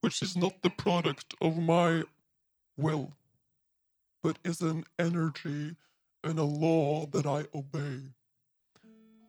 which 0.00 0.22
is 0.22 0.34
not 0.34 0.62
the 0.62 0.70
product 0.70 1.34
of 1.42 1.58
my 1.58 2.04
will, 2.78 3.12
but 4.22 4.38
is 4.42 4.62
an 4.62 4.86
energy 4.98 5.76
and 6.24 6.38
a 6.38 6.42
law 6.42 7.04
that 7.12 7.26
I 7.26 7.44
obey. 7.54 8.00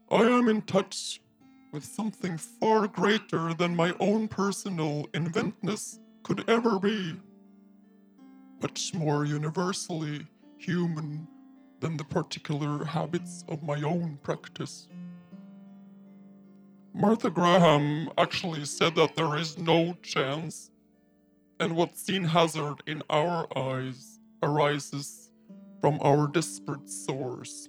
I 0.10 0.22
am 0.22 0.48
in 0.48 0.62
touch 0.62 1.20
with 1.74 1.84
something 1.84 2.38
far 2.38 2.88
greater 2.88 3.53
than 3.53 3.75
my 3.75 3.93
own 4.00 4.29
personal 4.29 5.08
inventness 5.08 6.00
could 6.24 6.50
ever 6.50 6.79
be, 6.79 7.20
much 8.62 8.93
more 8.93 9.25
universally 9.25 10.25
human 10.63 11.27
than 11.79 11.98
the 11.98 12.03
particular 12.05 12.86
habits 12.86 13.43
of 13.50 13.62
my 13.63 13.82
own 13.82 14.17
practice. 14.24 14.88
Martha 16.93 17.29
Graham 17.29 18.10
actually 18.17 18.65
said 18.65 18.96
that 18.96 19.15
there 19.15 19.36
is 19.36 19.58
no 19.58 19.93
chance, 20.01 20.72
and 21.60 21.75
what's 21.75 22.01
seen 22.01 22.24
hazard 22.24 22.75
in 22.88 23.01
our 23.10 23.48
eyes 23.58 24.20
arises 24.41 25.32
from 25.82 26.00
our 26.01 26.27
desperate 26.27 26.89
source. 26.89 27.67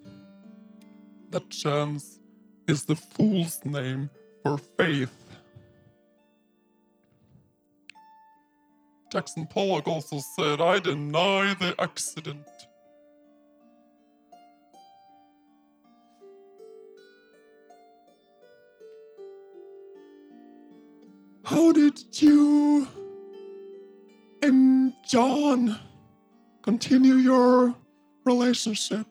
That 1.31 1.51
chance 1.51 2.21
is 2.69 2.85
the 2.85 2.97
fool's 2.97 3.61
name 3.65 4.11
for 4.43 4.59
faith. 4.59 5.13
Jackson 9.11 9.47
Pollock 9.47 9.89
also 9.89 10.19
said, 10.19 10.61
I 10.61 10.79
deny 10.79 11.55
the 11.55 11.75
accident. 11.79 12.47
How 21.45 21.73
did 21.73 22.03
you 22.23 22.89
and 24.41 24.95
John 25.07 25.79
continue 26.63 27.17
your 27.17 27.75
relationship? 28.25 29.07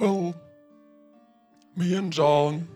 Well, 0.00 0.34
me 1.76 1.94
and 1.94 2.12
John, 2.12 2.66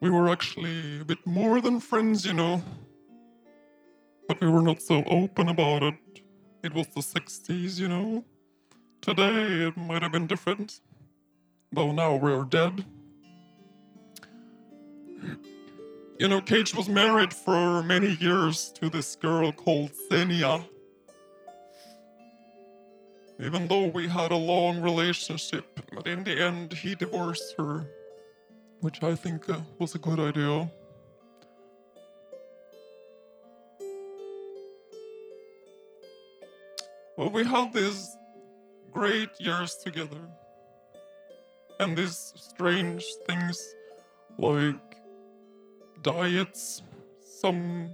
we 0.00 0.10
were 0.10 0.28
actually 0.28 1.00
a 1.00 1.04
bit 1.04 1.24
more 1.24 1.60
than 1.60 1.78
friends, 1.78 2.26
you 2.26 2.32
know. 2.32 2.60
But 4.26 4.40
we 4.40 4.48
were 4.48 4.62
not 4.62 4.82
so 4.82 5.04
open 5.06 5.48
about 5.48 5.84
it. 5.84 5.94
It 6.64 6.74
was 6.74 6.88
the 6.88 7.02
60s, 7.02 7.78
you 7.78 7.86
know. 7.86 8.24
Today 9.00 9.68
it 9.68 9.76
might 9.76 10.02
have 10.02 10.10
been 10.10 10.26
different. 10.26 10.80
Though 11.70 11.92
now 11.92 12.16
we're 12.16 12.42
dead. 12.42 12.84
You 16.18 16.28
know, 16.28 16.40
Cage 16.40 16.74
was 16.74 16.88
married 16.88 17.34
for 17.34 17.82
many 17.82 18.16
years 18.16 18.72
to 18.76 18.88
this 18.88 19.16
girl 19.16 19.52
called 19.52 19.90
Xenia. 20.08 20.64
Even 23.38 23.68
though 23.68 23.88
we 23.88 24.08
had 24.08 24.32
a 24.32 24.36
long 24.36 24.80
relationship, 24.80 25.78
but 25.92 26.06
in 26.06 26.24
the 26.24 26.40
end, 26.40 26.72
he 26.72 26.94
divorced 26.94 27.54
her, 27.58 27.86
which 28.80 29.02
I 29.02 29.14
think 29.14 29.50
uh, 29.50 29.60
was 29.78 29.94
a 29.94 29.98
good 29.98 30.18
idea. 30.18 30.70
Well, 37.18 37.30
we 37.30 37.44
had 37.44 37.74
these 37.74 38.16
great 38.90 39.30
years 39.38 39.76
together, 39.76 40.20
and 41.78 41.94
these 41.96 42.32
strange 42.36 43.04
things 43.26 43.58
like 44.38 44.85
diets. 46.06 46.82
Some 47.20 47.90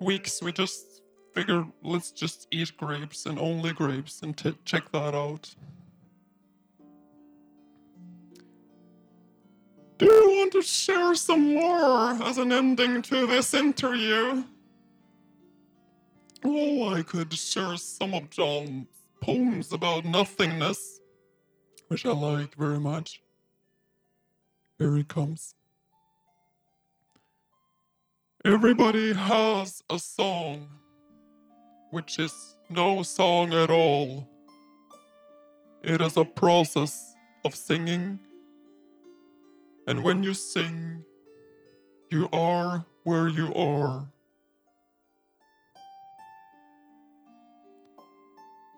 weeks 0.00 0.40
we 0.42 0.50
just 0.50 1.02
figure 1.34 1.66
let's 1.82 2.10
just 2.10 2.48
eat 2.50 2.74
grapes 2.78 3.26
and 3.26 3.38
only 3.38 3.72
grapes 3.74 4.22
and 4.22 4.34
t- 4.34 4.56
check 4.64 4.90
that 4.92 5.14
out. 5.14 5.54
Do 9.98 10.06
you 10.06 10.38
want 10.38 10.52
to 10.52 10.62
share 10.62 11.14
some 11.14 11.54
more 11.54 12.12
as 12.22 12.38
an 12.38 12.50
ending 12.50 13.02
to 13.02 13.26
this 13.26 13.52
interview? 13.52 14.44
Oh, 16.44 16.94
I 16.94 17.02
could 17.02 17.34
share 17.34 17.76
some 17.76 18.14
of 18.14 18.30
John's 18.30 18.86
poems 19.20 19.72
about 19.72 20.06
nothingness, 20.06 21.00
which 21.88 22.06
I 22.06 22.12
like 22.12 22.54
very 22.54 22.80
much. 22.80 23.20
Here 24.78 24.96
he 24.96 25.04
comes. 25.04 25.56
Everybody 28.48 29.12
has 29.12 29.82
a 29.90 29.98
song, 29.98 30.68
which 31.90 32.18
is 32.18 32.56
no 32.70 33.02
song 33.02 33.52
at 33.52 33.68
all. 33.68 34.26
It 35.84 36.00
is 36.00 36.16
a 36.16 36.24
process 36.24 37.14
of 37.44 37.54
singing, 37.54 38.18
and 39.86 40.02
when 40.02 40.22
you 40.22 40.32
sing, 40.32 41.04
you 42.10 42.26
are 42.32 42.86
where 43.04 43.28
you 43.28 43.52
are. 43.52 44.08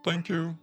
Thank 0.05 0.29
you. 0.29 0.57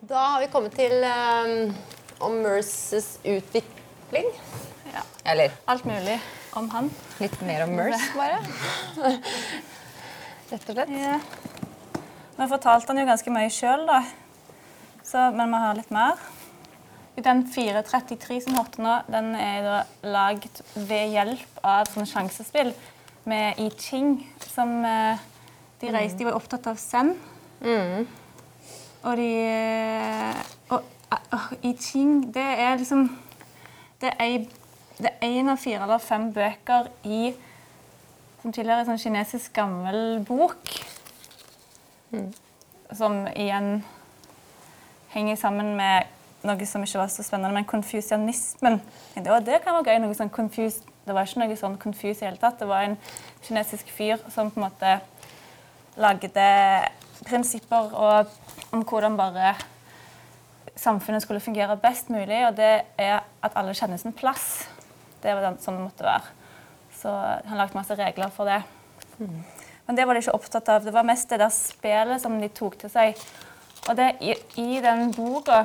Da 0.00 0.14
har 0.14 0.40
vi 0.40 0.46
kommet 0.52 0.72
til 0.72 0.92
um, 1.02 1.74
om 2.20 2.32
Merces 2.32 3.18
utvikling. 4.12 4.32
Ja. 4.92 5.00
Eller 5.24 5.50
Alt 5.64 5.84
mulig 5.84 6.20
om 6.52 6.70
han. 6.70 6.90
litt 7.18 7.40
mer 7.40 7.64
om 7.64 7.74
Merce, 7.76 8.12
bare. 8.16 8.40
Rett 10.50 10.68
og 10.68 10.74
slett. 10.76 10.92
Ja. 10.92 11.18
Vi 12.36 12.48
fortalte 12.48 12.92
han 12.92 13.00
jo 13.00 13.06
ganske 13.08 13.32
mye 13.32 13.50
sjøl, 13.52 13.86
da. 13.88 14.02
Så, 15.04 15.30
men 15.32 15.50
vi 15.52 15.60
har 15.64 15.76
litt 15.76 15.90
mer. 15.92 16.20
Den 17.16 17.44
433 17.52 18.40
som 18.44 18.56
hørte 18.56 18.82
nå, 18.82 18.94
den 19.12 19.34
er 19.36 19.64
da 19.66 19.80
lagd 20.08 20.62
ved 20.74 21.12
hjelp 21.12 21.60
av 21.64 21.90
sånn 21.92 22.08
sjansespill 22.08 22.72
med 23.28 23.60
I 23.60 23.68
Ching. 23.78 24.16
Som 24.52 24.80
eh, 24.84 25.20
de 25.80 25.92
reiste 25.92 26.20
De 26.20 26.28
var 26.28 26.38
opptatt 26.38 26.68
av 26.70 26.80
Zen. 26.80 27.14
Og 29.02 29.16
de 29.18 29.30
og, 30.70 30.80
Og 31.12 31.34
uh, 31.36 31.52
I 31.68 31.74
Ching, 31.76 32.32
det 32.32 32.48
er 32.64 32.78
liksom 32.80 33.04
Det 34.02 34.10
er 34.18 34.46
er 35.02 35.12
en 35.22 35.48
av 35.48 35.58
fire 35.58 35.82
eller 35.82 36.02
fem 36.02 36.28
bøker 36.34 36.88
i 37.06 37.32
som 38.42 38.52
tilhører 38.54 38.82
en 38.82 38.88
sånn 38.90 39.00
kinesisk 39.00 39.52
gammel 39.54 40.20
bok. 40.26 40.72
Som 42.92 43.22
igjen 43.30 43.84
henger 45.14 45.38
sammen 45.38 45.72
med 45.78 46.10
noe 46.42 46.66
som 46.66 46.82
ikke 46.82 46.98
var 46.98 47.10
så 47.14 47.22
spennende, 47.22 47.54
men 47.54 47.68
konfusianismen. 47.68 48.80
Det, 49.14 49.44
Det 49.46 49.62
kan 49.62 49.78
være 49.78 49.94
gøy. 49.94 50.00
noe 50.02 50.18
sånn 50.18 50.30
confus 50.30 50.80
Det 51.06 51.14
var 51.14 51.26
ikke 51.26 51.42
noe 51.42 51.56
sånn 51.56 51.78
konfus 51.78 52.22
i 52.22 52.26
hele 52.26 52.38
tatt. 52.38 52.58
Det 52.58 52.66
var 52.66 52.82
en 52.82 52.98
kinesisk 53.46 53.90
fyr 53.90 54.18
som 54.30 54.50
på 54.50 54.60
en 54.60 54.68
måte 54.68 55.00
lagde 55.96 56.48
prinsipper 57.26 57.94
og, 57.94 58.26
om 58.72 58.82
hvordan 58.82 59.16
bare 59.16 59.54
samfunnet 60.76 61.22
skulle 61.22 61.40
fungere 61.40 61.76
best 61.80 62.10
mulig, 62.10 62.46
og 62.48 62.56
det 62.56 62.82
er 62.98 63.20
at 63.42 63.56
alle 63.58 63.74
kjenner 63.76 64.00
sin 64.00 64.14
plass. 64.16 64.66
Det 65.22 65.34
var 65.36 65.54
sånn 65.62 65.78
det 65.78 65.84
måtte 65.84 66.06
være. 66.06 66.32
Så 66.96 67.12
han 67.48 67.58
lagde 67.58 67.76
masse 67.78 67.94
regler 67.98 68.30
for 68.34 68.48
det. 68.48 68.62
Men 69.18 69.96
det 69.98 70.06
var 70.06 70.14
de 70.14 70.22
ikke 70.22 70.34
opptatt 70.34 70.68
av. 70.68 70.84
Det 70.84 70.94
var 70.94 71.06
mest 71.06 71.30
det 71.30 71.40
der 71.42 71.50
spelet 71.54 72.22
som 72.22 72.38
de 72.40 72.48
tok 72.54 72.78
til 72.78 72.90
seg. 72.92 73.18
Og 73.88 73.96
det 73.98 74.12
i, 74.22 74.34
i 74.62 74.80
den 74.82 75.10
boka 75.14 75.64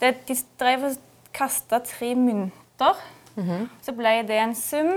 det, 0.00 0.14
De 0.26 0.36
drev 0.58 0.84
og 0.88 0.96
kasta 1.32 1.78
tre 1.86 2.14
mynter. 2.18 2.98
Så 3.84 3.94
ble 3.96 4.22
det 4.26 4.38
en 4.42 4.54
sum. 4.58 4.96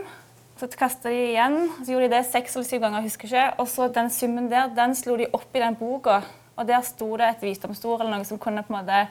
Så 0.58 0.67
Så 0.69 0.78
kasta 0.78 1.10
de 1.10 1.32
igjen, 1.34 1.69
så 1.84 1.91
gjorde 1.91 2.08
de 2.10 2.15
det 2.15 2.26
seks 2.30 2.56
eller 2.56 2.65
syv 2.67 2.80
ganger. 2.82 2.98
jeg 3.02 3.10
husker 3.10 3.26
ikke. 3.26 3.60
Og 3.60 3.67
så 3.67 3.88
den 3.93 4.10
summen 4.10 4.50
der, 4.52 4.67
den 4.76 4.96
slo 4.96 5.17
de 5.17 5.28
opp 5.34 5.56
i 5.56 5.60
den 5.60 5.76
boka. 5.76 6.22
Og 6.58 6.68
der 6.70 6.82
sto 6.86 7.16
det 7.18 7.30
et 7.30 7.46
visdomsord 7.46 8.02
eller 8.02 8.18
noe 8.18 8.28
som 8.28 8.42
kunne 8.42 8.66
måte 8.70 9.08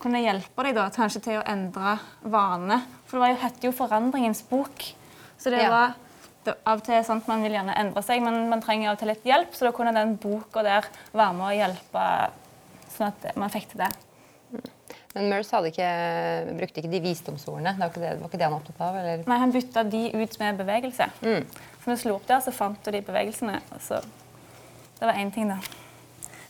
kunne 0.00 0.20
hjelpe 0.20 0.64
deg 0.66 0.74
da, 0.76 0.88
kanskje 0.92 1.22
til 1.24 1.38
å 1.40 1.44
endre 1.48 1.94
vane. 2.28 2.82
For 3.06 3.16
det 3.16 3.22
var 3.22 3.30
jo, 3.30 3.38
hette 3.40 3.68
jo 3.68 3.72
'Forandringens 3.72 4.42
bok'. 4.50 4.92
Så 5.38 5.50
det 5.50 5.62
Ja. 5.62 5.70
var 5.70 5.94
det, 6.44 6.54
av 6.66 6.78
og 6.78 6.84
til 6.84 7.02
sånn 7.02 7.22
at 7.22 7.28
man 7.28 7.42
vil 7.42 7.52
gjerne 7.52 7.76
endre 7.76 8.02
seg, 8.02 8.22
men 8.22 8.48
man 8.48 8.60
trenger 8.60 8.90
av 8.90 8.92
og 8.92 8.98
til 8.98 9.08
litt 9.08 9.24
hjelp. 9.24 9.54
Så 9.54 9.64
da 9.66 9.72
kunne 9.72 9.94
den 9.94 10.16
boka 10.16 10.62
der 10.62 10.84
være 11.14 11.32
med 11.32 11.46
å 11.46 11.56
hjelpe, 11.56 12.30
sånn 12.96 13.06
at 13.08 13.36
man 13.36 13.50
fikk 13.50 13.70
til 13.70 13.78
det. 13.78 13.92
Men 15.14 15.30
Merce 15.30 15.56
ikke, 15.64 16.58
brukte 16.58 16.82
ikke 16.82 16.90
de 16.90 17.00
visdomsordene. 17.00 17.72
Det 17.72 17.80
var 17.80 17.88
ikke 17.88 18.00
det, 18.00 18.20
var 18.20 18.28
ikke 18.28 18.38
det 18.38 18.42
han 18.42 18.52
var 18.52 18.60
opptatt 18.60 18.80
av? 18.80 18.96
Eller? 18.96 19.24
Nei, 19.26 19.38
han 19.38 19.52
bytta 19.52 19.82
de 19.88 20.12
ut 20.12 20.38
med 20.38 20.58
bevegelse. 20.58 21.10
Mm. 21.22 21.46
Så 21.80 21.84
vi 21.86 21.96
slo 21.96 22.14
opp 22.16 22.26
der, 22.26 22.40
så 22.40 22.52
fant 22.52 22.84
du 22.84 22.90
de 22.90 23.00
bevegelsene. 23.00 23.60
Så 23.80 24.02
det 24.98 25.08
var 25.08 25.14
én 25.14 25.32
ting, 25.32 25.48
da. 25.48 25.56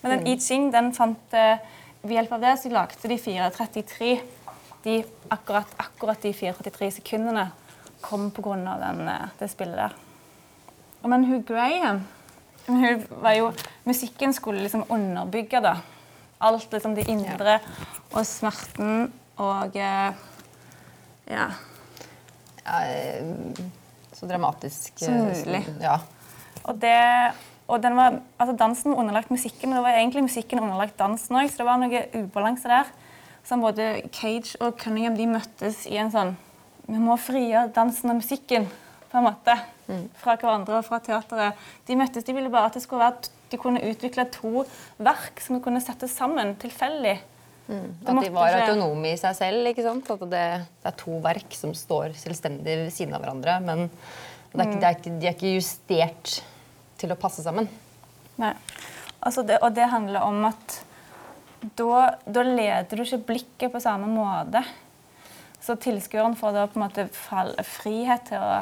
Men 0.06 0.18
Mm. 0.18 0.24
den 0.24 0.32
I 0.32 0.40
Ching 0.40 0.70
den 0.72 0.92
fant 0.94 1.34
eh, 1.34 1.58
Ved 2.02 2.12
hjelp 2.14 2.32
av 2.32 2.40
det 2.40 2.52
så 2.62 2.68
lagde 2.70 3.08
de 3.08 3.16
433. 3.18 4.20
De, 4.84 5.04
akkurat, 5.34 5.66
akkurat 5.76 6.20
de 6.22 6.30
433 6.32 6.90
sekundene 7.00 7.48
kom 8.00 8.30
pga. 8.30 8.54
Eh, 8.54 9.28
det 9.40 9.48
spillet 9.50 9.76
der. 9.76 9.96
Men 11.02 11.24
hun 11.24 11.42
Graham 11.42 12.04
hun 12.66 13.06
var 13.22 13.32
jo, 13.34 13.52
Musikken 13.84 14.32
skulle 14.34 14.62
liksom 14.62 14.84
underbygge 14.88 15.60
da. 15.62 15.76
alt 16.40 16.72
liksom 16.72 16.94
det 16.94 17.08
indre 17.08 17.60
og 18.12 18.26
smerten 18.26 19.12
og 19.38 19.76
eh, 19.76 20.12
Ja. 21.30 21.48
Ja, 22.66 22.80
så 24.12 24.26
dramatisk. 24.26 25.02
Eh, 25.02 25.10
mulig. 25.10 25.64
Ja. 25.80 25.98
Og, 26.64 26.80
det, 26.80 27.32
og 27.66 27.82
den 27.82 27.96
var, 27.98 28.20
altså 28.38 28.54
dansen 28.56 28.92
var 28.92 29.02
underlagt 29.02 29.30
musikken, 29.34 29.72
og 29.72 29.80
det 29.80 29.84
var 29.88 29.98
egentlig 29.98 30.22
musikken 30.28 30.62
underlagt 30.62 30.98
dansen 31.00 31.38
òg, 31.38 31.50
så 31.50 31.62
det 31.62 31.66
var 31.66 31.80
noe 31.82 32.02
ubalanse 32.14 32.70
der. 32.70 32.90
Som 33.46 33.62
både 33.62 34.08
Cage 34.14 34.58
og 34.60 34.74
Cunningham 34.78 35.14
de 35.18 35.26
møttes 35.30 35.84
i 35.86 35.98
en 36.02 36.10
sånn 36.10 36.32
Vi 36.86 36.98
må 37.02 37.14
frigjøre 37.18 37.72
dansen 37.74 38.10
og 38.10 38.20
musikken 38.20 38.66
på 39.10 39.18
en 39.18 39.26
måte, 39.26 39.54
fra 40.18 40.34
hverandre 40.38 40.80
og 40.80 40.86
fra 40.86 40.98
teateret. 41.02 41.58
De 41.86 41.96
møttes, 41.98 42.26
de 42.26 42.34
ville 42.34 42.50
bare 42.50 42.70
at 42.70 42.76
det 42.78 42.82
skulle 42.84 43.02
være, 43.02 43.30
de 43.50 43.58
kunne 43.58 43.82
utvikle 43.86 44.26
to 44.34 44.62
verk 44.98 45.42
som 45.42 45.56
de 45.56 45.62
kunne 45.64 45.82
sette 45.82 46.06
sammen 46.10 46.54
tilfeldig. 46.62 47.16
Mm, 47.66 47.86
At 48.06 48.22
de 48.22 48.30
var 48.34 48.54
autonome 48.60 49.10
i 49.10 49.18
seg 49.18 49.34
selv. 49.38 49.66
ikke 49.66 49.82
sant? 49.82 50.10
At 50.14 50.22
det, 50.30 50.44
det 50.82 50.90
er 50.90 50.98
to 50.98 51.18
verk 51.22 51.54
som 51.58 51.74
står 51.74 52.14
selvstendig 52.18 52.76
ved 52.84 52.92
siden 52.94 53.14
av 53.18 53.24
hverandre. 53.24 53.58
Men 53.66 53.88
det 54.54 54.62
er 54.62 54.68
ikke, 54.68 54.78
det 54.78 54.86
er 54.86 54.98
ikke, 54.98 55.16
de 55.16 55.26
er 55.30 55.34
ikke 55.34 55.56
justert 55.56 56.36
til 57.00 57.12
å 57.12 57.18
passe 57.20 57.44
sammen. 57.44 57.68
Nei. 58.40 58.52
Altså 59.26 59.42
det, 59.46 59.58
og 59.64 59.74
det 59.74 59.88
handler 59.90 60.26
om 60.26 60.44
at 60.48 60.80
da, 61.76 62.16
da 62.24 62.44
leder 62.46 62.98
du 62.98 63.02
ikke 63.02 63.24
blikket 63.32 63.72
på 63.72 63.82
samme 63.82 64.08
måte. 64.10 64.62
Så 65.60 65.74
tilskueren 65.82 66.36
får 66.38 66.54
da 66.54 66.66
på 66.70 66.78
en 66.78 66.84
måte 66.84 67.06
fall, 67.10 67.54
frihet 67.66 68.28
til 68.28 68.42
å, 68.42 68.60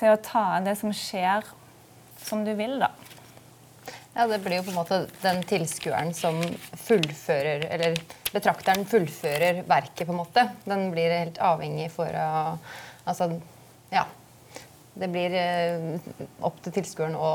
til 0.00 0.14
å 0.14 0.20
ta 0.24 0.46
inn 0.56 0.66
det 0.66 0.74
som 0.80 0.94
skjer 0.96 1.46
som 2.22 2.42
du 2.46 2.54
vil, 2.58 2.78
da. 2.82 2.90
Ja, 4.14 4.26
Det 4.28 4.42
blir 4.44 4.58
jo 4.58 4.64
på 4.66 4.72
en 4.74 4.80
måte 4.80 4.98
den 5.22 5.40
tilskueren 5.48 6.10
som 6.12 6.36
fullfører 6.84 7.62
Eller 7.72 7.94
betrakteren 8.32 8.84
fullfører 8.84 9.62
verket, 9.68 10.04
på 10.06 10.12
en 10.12 10.20
måte. 10.20 10.44
Den 10.66 10.90
blir 10.92 11.14
helt 11.14 11.40
avhengig 11.40 11.90
for 11.94 12.12
å 12.12 12.32
Altså, 13.02 13.26
ja. 13.90 14.04
Det 14.94 15.08
blir 15.08 15.32
eh, 15.38 16.10
opp 16.44 16.58
til 16.64 16.74
tilskueren 16.76 17.14
å, 17.16 17.30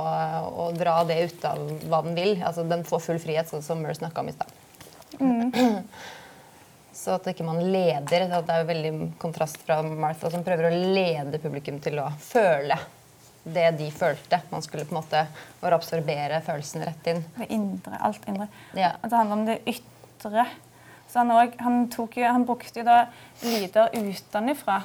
å 0.62 0.68
dra 0.78 1.00
det 1.10 1.18
ut 1.26 1.46
av 1.50 1.64
hva 1.90 2.04
den 2.06 2.18
vil. 2.18 2.36
Altså, 2.46 2.66
Den 2.70 2.86
får 2.86 3.02
full 3.08 3.22
frihet, 3.24 3.50
sånn 3.50 3.66
som 3.66 3.82
Murr 3.82 3.98
snakka 3.98 4.22
om 4.22 4.30
i 4.30 4.36
stad. 4.36 4.54
Så 6.98 7.14
at 7.14 7.28
ikke 7.30 7.46
man 7.46 7.62
leder. 7.62 8.28
Det 8.30 8.54
er 8.54 8.62
jo 8.62 8.70
veldig 8.70 8.94
kontrast 9.22 9.62
fra 9.66 9.80
Martha, 9.86 10.32
som 10.34 10.46
prøver 10.46 10.70
å 10.70 10.78
lede 10.98 11.42
publikum 11.42 11.82
til 11.82 12.02
å 12.02 12.12
føle 12.22 12.78
det 13.48 13.68
de 13.80 13.90
følte. 13.94 14.42
Man 14.50 14.64
skulle 14.66 14.86
på 14.86 14.96
en 14.96 15.00
måte 15.00 15.24
bare 15.62 15.78
absorbere 15.78 16.42
følelsene 16.46 16.90
rett 16.90 17.12
inn. 17.14 17.22
Det 17.38 17.50
indre, 17.54 18.00
alt 18.04 18.26
indre. 18.28 18.50
Ja. 18.76 18.96
Det 19.04 19.14
handler 19.14 19.38
om 19.38 19.46
det 19.48 19.60
ytre. 19.70 20.48
Så 21.08 21.22
han, 21.22 21.32
også, 21.32 21.62
han, 21.64 21.78
jo, 21.96 22.26
han 22.28 22.48
brukte 22.48 22.82
jo 22.82 22.88
da 22.88 22.98
lyder 23.46 23.94
utenfra. 23.96 24.82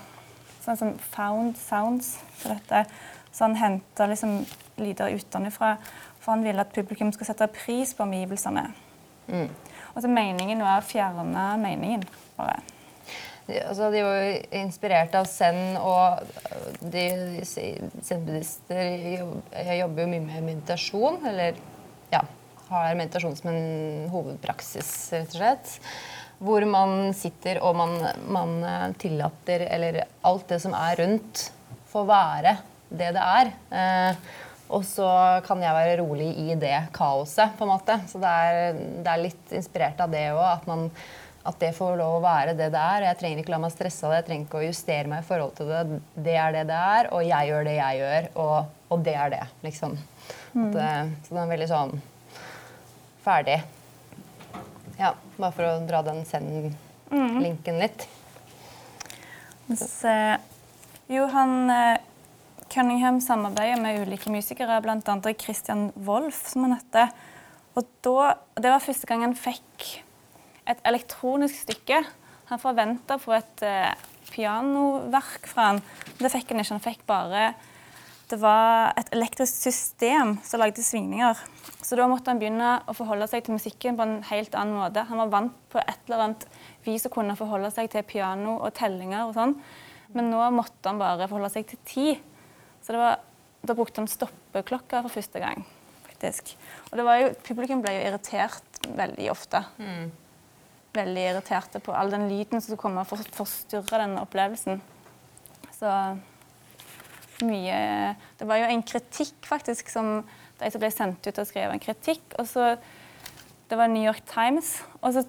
Sånn 0.62 0.78
som 0.78 0.94
found 1.12 1.58
sounds. 1.58 2.16
For 2.40 2.54
dette. 2.54 2.84
så 3.32 3.46
han 3.48 3.56
henter 3.56 4.10
liksom 4.12 4.42
lyder 4.76 5.14
utenfra. 5.16 5.76
For 6.20 6.34
han 6.34 6.44
vil 6.46 6.60
at 6.62 6.74
publikum 6.74 7.12
skal 7.14 7.32
sette 7.32 7.48
pris 7.54 7.94
på 7.96 8.04
omgivelsene. 8.04 8.68
Mm. 9.32 9.48
Og 9.94 10.04
så 10.04 10.10
meningen 10.10 10.62
var 10.62 10.80
å 10.80 10.86
fjerne 10.86 11.46
meningen. 11.60 12.04
bare. 12.36 12.60
De, 13.46 13.58
altså, 13.58 13.90
de 13.90 14.02
var 14.06 14.20
jo 14.22 14.34
inspirert 14.60 15.14
av 15.18 15.26
Zen, 15.26 15.74
og 15.76 16.22
de 16.92 17.42
zen-buddhister 17.42 18.92
jobber 19.80 20.04
jo 20.04 20.12
mye 20.12 20.24
med 20.28 20.46
meditasjon. 20.46 21.18
Eller 21.26 21.58
ja, 22.12 22.22
har 22.70 22.98
meditasjon 22.98 23.36
som 23.38 23.50
en 23.52 24.10
hovedpraksis, 24.12 24.92
rett 25.16 25.34
og 25.34 25.40
slett. 25.40 25.78
Hvor 26.42 26.64
man 26.66 27.12
sitter 27.14 27.60
og 27.62 27.76
man, 27.78 27.92
man 28.34 28.56
eh, 28.66 28.86
tillater 28.98 29.62
Eller 29.70 30.00
alt 30.26 30.48
det 30.50 30.58
som 30.64 30.74
er 30.74 30.96
rundt, 30.98 31.44
får 31.92 32.06
være 32.08 32.56
det 32.92 33.12
det 33.16 33.22
er. 33.24 33.50
Eh, 33.72 34.16
og 34.72 34.82
så 34.88 35.06
kan 35.46 35.60
jeg 35.60 35.74
være 35.76 35.98
rolig 36.00 36.30
i 36.48 36.54
det 36.56 36.74
kaoset, 36.96 37.54
på 37.58 37.64
en 37.66 37.70
måte. 37.74 37.98
Så 38.08 38.20
det 38.22 38.28
er, 38.30 38.78
det 39.04 39.10
er 39.12 39.20
litt 39.26 39.52
inspirert 39.56 40.00
av 40.00 40.10
det 40.12 40.26
òg. 40.32 40.40
At, 40.48 40.66
man- 40.70 40.90
at 41.44 41.56
det 41.60 41.72
får 41.76 41.96
lov 42.00 42.18
å 42.18 42.22
være 42.24 42.54
det 42.56 42.68
det 42.72 42.80
er. 42.80 43.04
Jeg 43.08 43.18
trenger 43.20 43.42
ikke 43.42 43.52
la 43.52 43.58
meg 43.64 43.72
stresse 43.74 44.04
av 44.06 44.12
det. 44.14 44.20
Jeg 44.22 44.28
trenger 44.30 44.46
ikke 44.48 44.60
å 44.60 44.66
justere 44.68 45.10
meg 45.12 45.24
i 45.24 45.28
forhold 45.28 45.54
til 45.58 45.68
det. 45.72 45.82
Det 46.28 46.36
er 46.40 46.52
det 46.56 46.64
det 46.70 46.78
er, 46.96 47.08
og 47.12 47.24
jeg 47.26 47.50
gjør 47.50 47.68
det 47.68 47.76
jeg 47.76 48.00
gjør, 48.00 48.28
og, 48.46 48.56
og 48.94 49.04
det 49.08 49.14
er 49.18 49.34
det, 49.34 49.42
liksom. 49.66 49.96
At, 50.52 50.76
eh, 50.86 51.12
så 51.26 51.34
det 51.36 51.42
er 51.42 51.52
veldig 51.56 51.68
sånn 51.72 51.94
ferdig. 53.24 53.58
Ja, 54.98 55.14
bare 55.38 55.52
for 55.56 55.66
å 55.66 55.74
dra 55.88 56.02
den 56.06 56.24
send-linken 56.28 57.80
litt. 57.80 58.06
Så, 59.78 60.12
Johan 61.12 61.70
eh, 61.70 62.00
Cunningham 62.72 63.20
samarbeider 63.20 63.80
med 63.80 64.02
ulike 64.04 64.32
musikere, 64.32 64.80
bl.a. 64.84 65.34
Christian 65.38 65.90
Wolff, 65.94 66.46
som 66.52 66.66
han 66.66 66.78
heter. 66.78 67.12
Og 67.76 67.88
da, 68.04 68.36
Det 68.56 68.70
var 68.72 68.84
første 68.84 69.08
gang 69.08 69.24
han 69.26 69.36
fikk 69.36 69.88
et 70.68 70.80
elektronisk 70.88 71.66
stykke. 71.66 72.02
Han 72.48 72.60
forventa 72.62 73.16
å 73.16 73.22
få 73.22 73.34
et 73.36 73.64
uh, 73.64 73.92
pianoverk 74.30 75.48
fra 75.50 75.72
han. 75.72 75.82
Det 76.20 76.30
fikk 76.32 76.52
han 76.52 76.62
ikke. 76.62 76.74
Han 76.74 76.84
fikk 76.84 77.04
bare 77.08 77.44
Det 78.32 78.38
var 78.40 78.94
et 78.96 79.10
elektrisk 79.12 79.58
system 79.66 80.38
som 80.46 80.62
lagde 80.62 80.80
svingninger. 80.80 81.36
Så 81.84 81.98
da 81.98 82.06
måtte 82.08 82.32
han 82.32 82.38
begynne 82.40 82.78
å 82.88 82.94
forholde 82.96 83.26
seg 83.28 83.44
til 83.44 83.58
musikken 83.58 83.98
på 83.98 84.06
en 84.06 84.14
helt 84.30 84.54
annen 84.56 84.78
måte. 84.78 85.02
Han 85.10 85.20
var 85.20 85.32
vant 85.34 85.58
på 85.72 85.82
et 85.82 85.98
eller 86.08 86.22
annet 86.24 86.46
vis 86.86 87.04
å 87.04 87.12
kunne 87.12 87.36
forholde 87.36 87.68
seg 87.74 87.90
til 87.92 88.06
piano 88.08 88.54
og 88.62 88.72
tellinger 88.78 89.26
og 89.26 89.34
sånn. 89.36 89.52
Men 90.16 90.30
nå 90.32 90.40
måtte 90.56 90.88
han 90.88 91.00
bare 91.02 91.28
forholde 91.28 91.52
seg 91.52 91.68
til 91.68 91.82
tid. 91.84 92.24
Så 92.80 92.96
det 92.96 93.02
var, 93.02 93.20
da 93.68 93.76
brukte 93.76 94.00
han 94.00 94.08
stoppeklokka 94.08 95.02
for 95.04 95.12
første 95.20 95.42
gang. 95.44 95.66
faktisk. 96.08 96.56
Og 96.90 96.96
det 96.98 97.04
var 97.04 97.20
jo, 97.20 97.30
publikum 97.44 97.82
ble 97.84 97.96
jo 97.98 98.02
irritert 98.08 98.84
veldig 98.96 99.28
ofte. 99.32 99.64
Veldig 100.96 101.22
irriterte 101.34 101.80
på 101.80 101.92
all 101.96 102.10
den 102.12 102.28
lyden 102.30 102.60
som 102.60 102.70
skulle 102.70 102.82
komme 102.82 103.00
og 103.04 103.08
for- 103.12 103.32
forstyrre 103.44 104.06
den 104.06 104.16
opplevelsen. 104.20 104.80
Så 105.76 105.92
mye 107.46 107.76
Det 108.38 108.48
var 108.48 108.62
jo 108.62 108.70
en 108.70 108.82
kritikk, 108.86 109.38
faktisk, 109.46 109.90
som 109.92 110.22
de 110.62 110.70
som 110.70 110.82
ble 110.82 110.90
sendt 110.94 111.26
ut 111.26 111.38
og 111.38 111.48
skrev 111.48 111.72
en 111.72 111.82
kritikk. 111.82 112.24
Og 112.38 112.46
så 112.48 112.76
Det 113.68 113.78
var 113.78 113.88
New 113.88 114.04
York 114.04 114.24
Times. 114.28 114.82
Og 115.00 115.14
så 115.14 115.24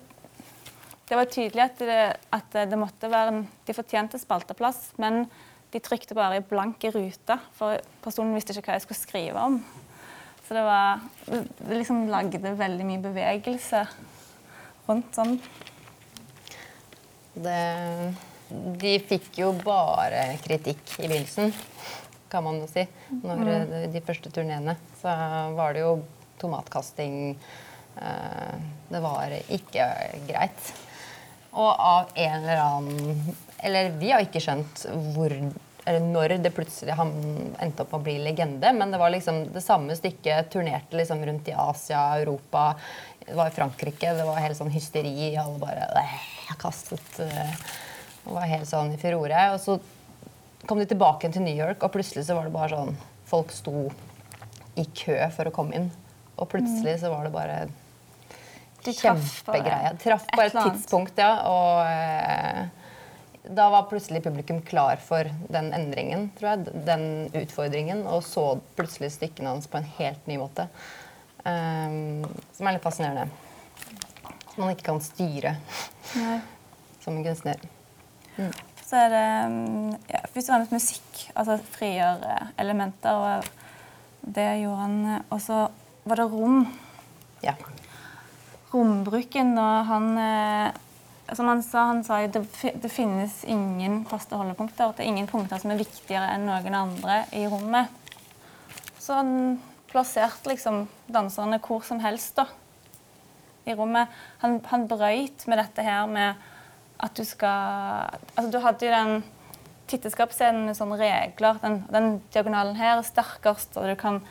det 1.10 1.18
var 1.20 1.28
tydelig 1.30 1.62
at 1.64 1.80
det, 1.80 2.04
at 2.32 2.56
det 2.72 2.80
måtte 2.80 3.10
være 3.12 3.34
en, 3.34 3.48
De 3.68 3.74
fortjente 3.76 4.20
spalteplass, 4.20 4.94
men 4.98 5.26
de 5.74 5.82
trykte 5.82 6.16
bare 6.16 6.38
i 6.38 6.46
blanke 6.46 6.92
ruter, 6.94 7.40
for 7.58 7.82
personen 8.04 8.36
visste 8.36 8.54
ikke 8.54 8.70
hva 8.70 8.78
jeg 8.78 8.86
skulle 8.86 9.02
skrive 9.02 9.42
om. 9.42 9.58
Så 10.48 10.54
det 10.54 10.64
var 10.64 11.02
Det 11.26 11.78
liksom 11.78 12.08
lagde 12.12 12.42
veldig 12.42 12.86
mye 12.88 13.04
bevegelse 13.04 13.86
rundt 14.88 15.16
sånn. 15.16 15.38
Det, 17.34 17.60
de 18.82 18.94
fikk 19.02 19.40
jo 19.42 19.52
bare 19.64 20.36
kritikk 20.44 20.84
i 21.00 21.08
begynnelsen, 21.08 21.54
kan 22.34 22.46
man 22.46 22.60
jo 22.64 22.70
si. 22.72 22.86
Når 23.22 23.44
mm. 23.46 23.76
de 23.94 24.02
første 24.06 24.32
turneene. 24.34 24.76
Så 25.02 25.14
var 25.58 25.76
det 25.76 25.86
jo 25.86 25.98
tomatkasting. 26.42 27.38
eh, 28.02 28.56
Det 28.90 29.04
var 29.04 29.38
ikke 29.48 29.88
greit. 30.28 30.74
Og 31.54 31.70
av 31.70 32.10
en 32.16 32.40
eller 32.40 32.64
annen 32.64 33.36
Eller 33.64 33.94
vi 34.00 34.10
har 34.12 34.26
ikke 34.26 34.42
skjønt 34.44 34.88
hvor 35.14 35.38
eller 35.86 36.00
når 36.00 36.38
det 36.40 36.54
plutselig 36.56 36.96
han 36.96 37.10
endte 37.60 37.84
opp 37.84 37.92
med 37.92 37.98
å 37.98 38.06
bli 38.06 38.14
legende. 38.24 38.70
Men 38.72 38.94
det 38.94 39.00
var 39.02 39.12
liksom 39.12 39.42
det 39.52 39.64
samme 39.66 39.96
stykket 40.00 40.52
turnerte 40.54 40.96
liksom 40.96 41.24
rundt 41.28 41.50
i 41.52 41.56
Asia, 41.60 42.04
Europa. 42.22 42.70
Det 43.20 43.36
var 43.36 43.52
i 43.52 43.56
Frankrike. 43.56 44.14
Det 44.16 44.28
var 44.28 44.40
helt 44.40 44.56
sånn 44.60 44.72
hysteri. 44.72 45.34
Alle 45.36 45.60
bare 45.60 45.90
øh, 46.00 46.54
kastet 46.62 47.20
øh, 47.26 47.66
og 48.24 48.38
var 48.38 48.48
helt 48.48 48.70
sånn 48.70 48.94
i 48.96 49.02
furore. 49.02 49.44
Og 49.56 49.60
så 49.60 49.76
kom 50.68 50.80
de 50.80 50.88
tilbake 50.90 51.32
til 51.34 51.44
New 51.46 51.56
York, 51.56 51.84
og 51.84 51.94
plutselig 51.96 52.26
så 52.28 52.38
var 52.38 52.48
det 52.48 52.56
bare 52.56 52.76
sånn 52.76 52.96
Folk 53.34 53.54
sto 53.56 53.88
i 54.78 54.84
kø 54.94 55.16
for 55.34 55.50
å 55.50 55.54
komme 55.56 55.74
inn. 55.78 55.88
Og 56.38 56.50
plutselig 56.52 57.00
så 57.02 57.10
var 57.14 57.26
det 57.26 57.32
bare 57.34 57.58
De 58.84 58.94
kjempegreie. 58.94 59.94
Traff 60.02 60.26
bare 60.36 60.52
et 60.52 60.58
tidspunkt, 60.60 61.18
ja. 61.18 61.32
Og 61.50 61.80
eh, 61.88 62.84
da 63.44 63.70
var 63.74 63.88
plutselig 63.90 64.22
publikum 64.24 64.62
klar 64.62 65.02
for 65.04 65.30
den 65.52 65.72
endringen, 65.76 66.30
tror 66.38 66.54
jeg. 66.54 66.84
Den 66.88 67.06
utfordringen. 67.32 68.04
Og 68.12 68.26
så 68.28 68.46
plutselig 68.78 69.14
stykkene 69.18 69.56
hans 69.56 69.70
på 69.72 69.80
en 69.80 69.90
helt 69.98 70.28
ny 70.30 70.38
måte. 70.42 70.68
Um, 71.44 72.24
som 72.56 72.68
er 72.68 72.78
litt 72.78 72.86
fascinerende. 72.86 73.28
Som 74.54 74.66
man 74.66 74.76
ikke 74.76 74.92
kan 74.92 75.02
styre 75.04 75.58
Nei. 76.14 76.38
som 77.04 77.18
en 77.18 77.26
kunstner. 77.26 77.66
Så 78.84 79.00
er 79.00 79.14
det 79.14 79.28
mm, 79.50 79.92
ja, 80.12 80.22
først 80.34 80.50
og 80.50 80.56
fremst 80.56 80.76
musikk. 80.76 81.22
Altså 81.36 81.58
frigjør 81.76 82.26
eh, 82.30 82.48
elementer. 82.62 83.16
Og 83.16 84.32
det 84.36 84.48
gjorde 84.62 84.82
han. 84.82 84.98
eh, 85.16 85.22
Og 85.34 85.42
så 85.42 85.60
var 86.06 86.20
det 86.20 86.30
rom. 86.32 86.64
Ja. 87.44 87.56
Rombruken 88.74 89.54
og 89.62 89.86
han 89.90 90.10
eh, 90.18 90.80
Som 91.34 91.48
han 91.48 91.62
sa, 91.64 91.86
han 91.88 92.04
sa 92.04 92.18
det, 92.28 92.42
det 92.84 92.90
finnes 92.92 93.44
ingen 93.48 94.02
faste 94.06 94.36
holdepunkter. 94.36 94.92
Det 94.92 95.06
er 95.06 95.12
ingen 95.14 95.30
punkter 95.32 95.62
som 95.62 95.72
er 95.72 95.80
viktigere 95.80 96.34
enn 96.36 96.44
noen 96.50 96.76
andre 96.76 97.22
i 97.32 97.46
rommet. 97.48 97.88
Så 99.00 99.16
han 99.22 99.62
plasserte 99.90 100.52
liksom 100.52 100.84
danserne 101.08 101.62
hvor 101.64 101.82
som 101.88 102.02
helst 102.04 102.36
da, 102.36 102.46
i 103.64 103.74
rommet. 103.78 104.12
Han, 104.44 104.60
han 104.68 104.84
brøyt 104.92 105.48
med 105.48 105.62
dette 105.64 105.86
her 105.88 106.04
med 106.12 106.36
at 107.00 107.18
du 107.18 107.24
skal 107.26 108.20
Altså, 108.36 108.52
du 108.52 108.60
hadde 108.64 108.86
jo 108.86 108.94
den 108.94 109.24
titteskapsscenen 109.92 110.70
med 110.70 110.78
sånne 110.78 110.98
regler. 111.00 111.60
Den, 111.62 111.82
den 111.92 112.16
diagonalen 112.34 112.78
her 112.80 112.98
er 112.98 113.06
sterkest, 113.08 113.78
og 113.78 113.90
du 113.90 113.96
kan 114.00 114.22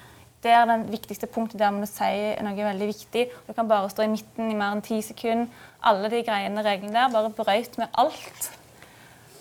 det 0.43 0.51
er 0.51 0.65
den 0.67 0.89
viktigste 0.91 1.29
punktet 1.31 1.61
der 1.61 1.71
må 1.71 1.87
sier 1.87 2.35
si 2.35 2.43
noe 2.43 2.65
veldig 2.67 2.89
viktig. 2.89 3.29
Du 3.47 3.53
kan 3.55 3.69
bare 3.71 3.91
stå 3.93 4.03
i 4.03 4.11
midten 4.11 4.51
i 4.51 4.57
mer 4.59 4.75
enn 4.75 4.83
ti 4.83 4.99
sekunder. 5.05 5.47
Alle 5.87 6.11
de 6.11 6.23
greiene, 6.27 6.65
reglene 6.67 6.97
der, 6.97 7.13
bare 7.15 7.31
brøyt 7.31 7.79
med 7.79 7.87
alt. 7.95 8.49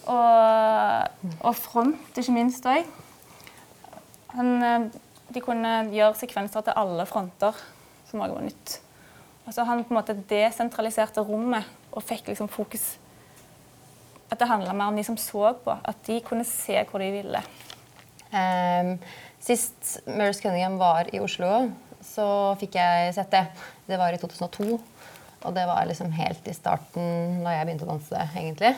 Og, 0.05 1.33
og 1.41 1.57
front, 1.57 2.17
ikke 2.17 2.35
minst 2.35 2.69
òg. 2.69 2.85
De 5.31 5.41
kunne 5.41 5.73
gjøre 5.89 6.19
sekvenser 6.21 6.67
til 6.67 6.77
alle 6.77 7.07
fronter, 7.09 7.57
som 8.11 8.21
òg 8.21 8.37
var 8.37 8.45
nytt. 8.45 8.77
Altså 9.47 9.65
Han 9.65 9.81
på 9.83 9.95
en 9.95 9.99
måte 10.03 10.17
desentraliserte 10.29 11.25
rommet 11.25 11.65
og 11.91 12.05
fikk 12.05 12.29
liksom 12.29 12.49
fokus 12.51 12.91
At 14.31 14.39
det 14.39 14.47
handla 14.47 14.73
mer 14.73 14.91
om 14.91 14.95
de 14.95 15.03
som 15.03 15.17
så 15.19 15.51
på. 15.63 15.75
At 15.75 15.99
de 16.07 16.21
kunne 16.23 16.47
se 16.47 16.77
hvor 16.87 17.03
de 17.03 17.11
ville. 17.17 17.41
Um, 18.31 18.93
sist 19.43 19.97
Merce 20.07 20.39
Cunningham 20.39 20.77
var 20.79 21.09
i 21.11 21.19
Oslo, 21.19 21.67
så 22.05 22.25
fikk 22.61 22.77
jeg 22.79 23.11
sett 23.17 23.33
det. 23.33 23.43
Det 23.89 23.99
var 23.99 24.15
i 24.15 24.21
2002. 24.21 24.79
Og 25.41 25.55
det 25.55 25.65
var 25.67 25.87
liksom 25.89 26.13
helt 26.15 26.47
i 26.47 26.55
starten 26.55 27.41
da 27.41 27.55
jeg 27.55 27.67
begynte 27.67 27.87
å 27.87 27.91
danse, 27.91 28.27
egentlig. 28.37 28.75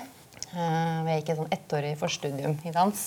Uh, 0.54 1.04
jeg 1.10 1.22
gikk 1.22 1.34
et 1.34 1.42
sånn 1.42 1.54
ettårig 1.54 1.94
forstudium 2.00 2.58
i 2.66 2.74
dans. 2.74 3.04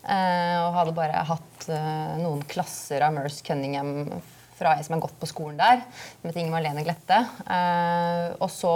Uh, 0.00 0.56
og 0.66 0.76
hadde 0.78 0.96
bare 0.96 1.24
hatt 1.28 1.66
uh, 1.68 2.16
noen 2.20 2.42
klasser 2.50 3.04
av 3.06 3.14
Merce 3.14 3.44
Cunningham 3.46 4.20
fra 4.58 4.74
ei 4.76 4.84
som 4.84 4.98
har 4.98 5.04
gått 5.06 5.16
på 5.20 5.28
skolen 5.28 5.56
der, 5.60 5.84
som 6.20 6.28
heter 6.28 6.42
Inger 6.42 6.52
Marlene 6.52 6.82
Glette. 6.84 7.20
Og 8.44 8.50
så 8.52 8.72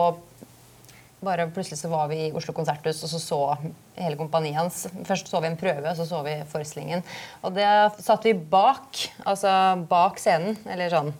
bare 1.26 1.48
plutselig 1.52 1.80
så 1.80 1.90
var 1.92 2.08
vi 2.12 2.20
i 2.26 2.30
Oslo 2.36 2.54
Konserthus, 2.56 3.02
og 3.06 3.10
så 3.12 3.20
så 3.22 3.40
hele 3.96 4.18
kompaniet 4.20 4.58
hans. 4.58 4.84
Først 5.08 5.28
så 5.30 5.40
vi 5.42 5.50
en 5.50 5.58
prøve, 5.60 5.84
og 5.90 5.96
så 5.98 6.06
så 6.08 6.20
vi 6.26 6.36
forestillingen. 6.50 7.04
Og 7.44 7.56
det 7.56 7.66
satt 8.04 8.26
vi 8.28 8.34
bak, 8.36 9.02
altså 9.24 9.50
bak 9.90 10.20
scenen, 10.22 10.58
eller 10.70 10.92
sånn, 10.92 11.12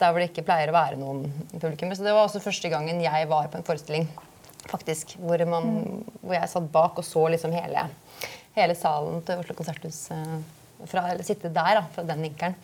der 0.00 0.12
hvor 0.12 0.22
det 0.22 0.30
ikke 0.30 0.46
pleier 0.48 0.72
å 0.72 0.76
være 0.76 1.00
noen 1.00 1.26
publikum. 1.58 1.92
Så 1.94 2.06
det 2.06 2.14
var 2.16 2.26
også 2.26 2.42
første 2.44 2.70
gangen 2.72 3.02
jeg 3.04 3.28
var 3.30 3.50
på 3.52 3.60
en 3.60 3.66
forestilling, 3.66 4.08
faktisk, 4.70 5.16
hvor, 5.20 5.42
man, 5.48 5.68
hvor 6.22 6.36
jeg 6.36 6.52
satt 6.52 6.70
bak 6.72 7.00
og 7.00 7.06
så 7.06 7.26
liksom 7.34 7.52
hele, 7.56 7.86
hele 8.56 8.76
salen 8.78 9.20
til 9.26 9.42
Oslo 9.42 9.58
Konserthus. 9.58 10.06
eh, 10.14 10.40
Fra, 10.88 11.02
eller 11.12 11.26
sitte 11.26 11.50
der, 11.52 11.76
da, 11.76 11.82
fra 11.92 12.06
den 12.08 12.22
vinkelen. 12.24 12.54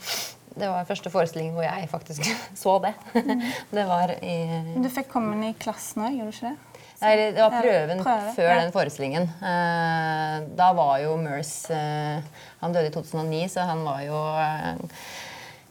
Det 0.56 0.70
var 0.72 0.86
første 0.88 1.10
forestillingen 1.12 1.52
hvor 1.52 1.66
jeg 1.66 1.88
faktisk 1.92 2.24
så 2.62 2.78
det. 2.80 2.94
det 3.76 3.84
var 3.88 4.14
i 4.24 4.36
du 4.80 4.88
fikk 4.88 5.10
komme 5.12 5.34
inn 5.36 5.50
i 5.50 5.58
klassen 5.60 6.06
òg, 6.06 6.16
gjorde 6.16 6.32
du 6.32 6.38
ikke 6.38 6.54
det? 6.54 6.75
Nei, 6.96 7.12
det 7.20 7.36
var 7.36 7.52
prøven 7.52 8.00
prøve, 8.00 8.30
før 8.32 8.50
den 8.56 8.72
forestillingen. 8.72 9.26
Eh, 9.44 10.36
da 10.56 10.70
var 10.76 10.96
jo 11.02 11.16
Merce 11.20 11.76
eh, 11.76 12.24
Han 12.62 12.72
døde 12.72 12.88
i 12.88 12.94
2009, 12.94 13.42
så 13.52 13.66
han 13.68 13.82
var 13.84 14.00
jo 14.06 14.16
eh, 14.40 15.02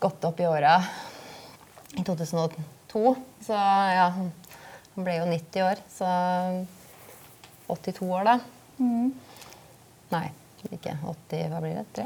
godt 0.03 0.27
opp 0.29 0.41
i 0.43 0.45
åra 0.49 0.75
i 1.97 2.03
2002. 2.05 3.15
Så 3.47 3.57
ja, 3.57 4.09
han 4.13 4.29
ble 5.07 5.17
jo 5.17 5.25
90 5.31 5.65
år. 5.65 5.81
Så 5.89 6.05
82 7.73 8.05
år, 8.05 8.29
da. 8.29 8.37
Mm. 8.77 9.09
Nei, 10.13 10.27
ikke 10.69 10.93
80 11.01 11.49
Hva 11.49 11.63
blir 11.63 11.79
det? 11.79 11.85
Tre? 11.95 12.05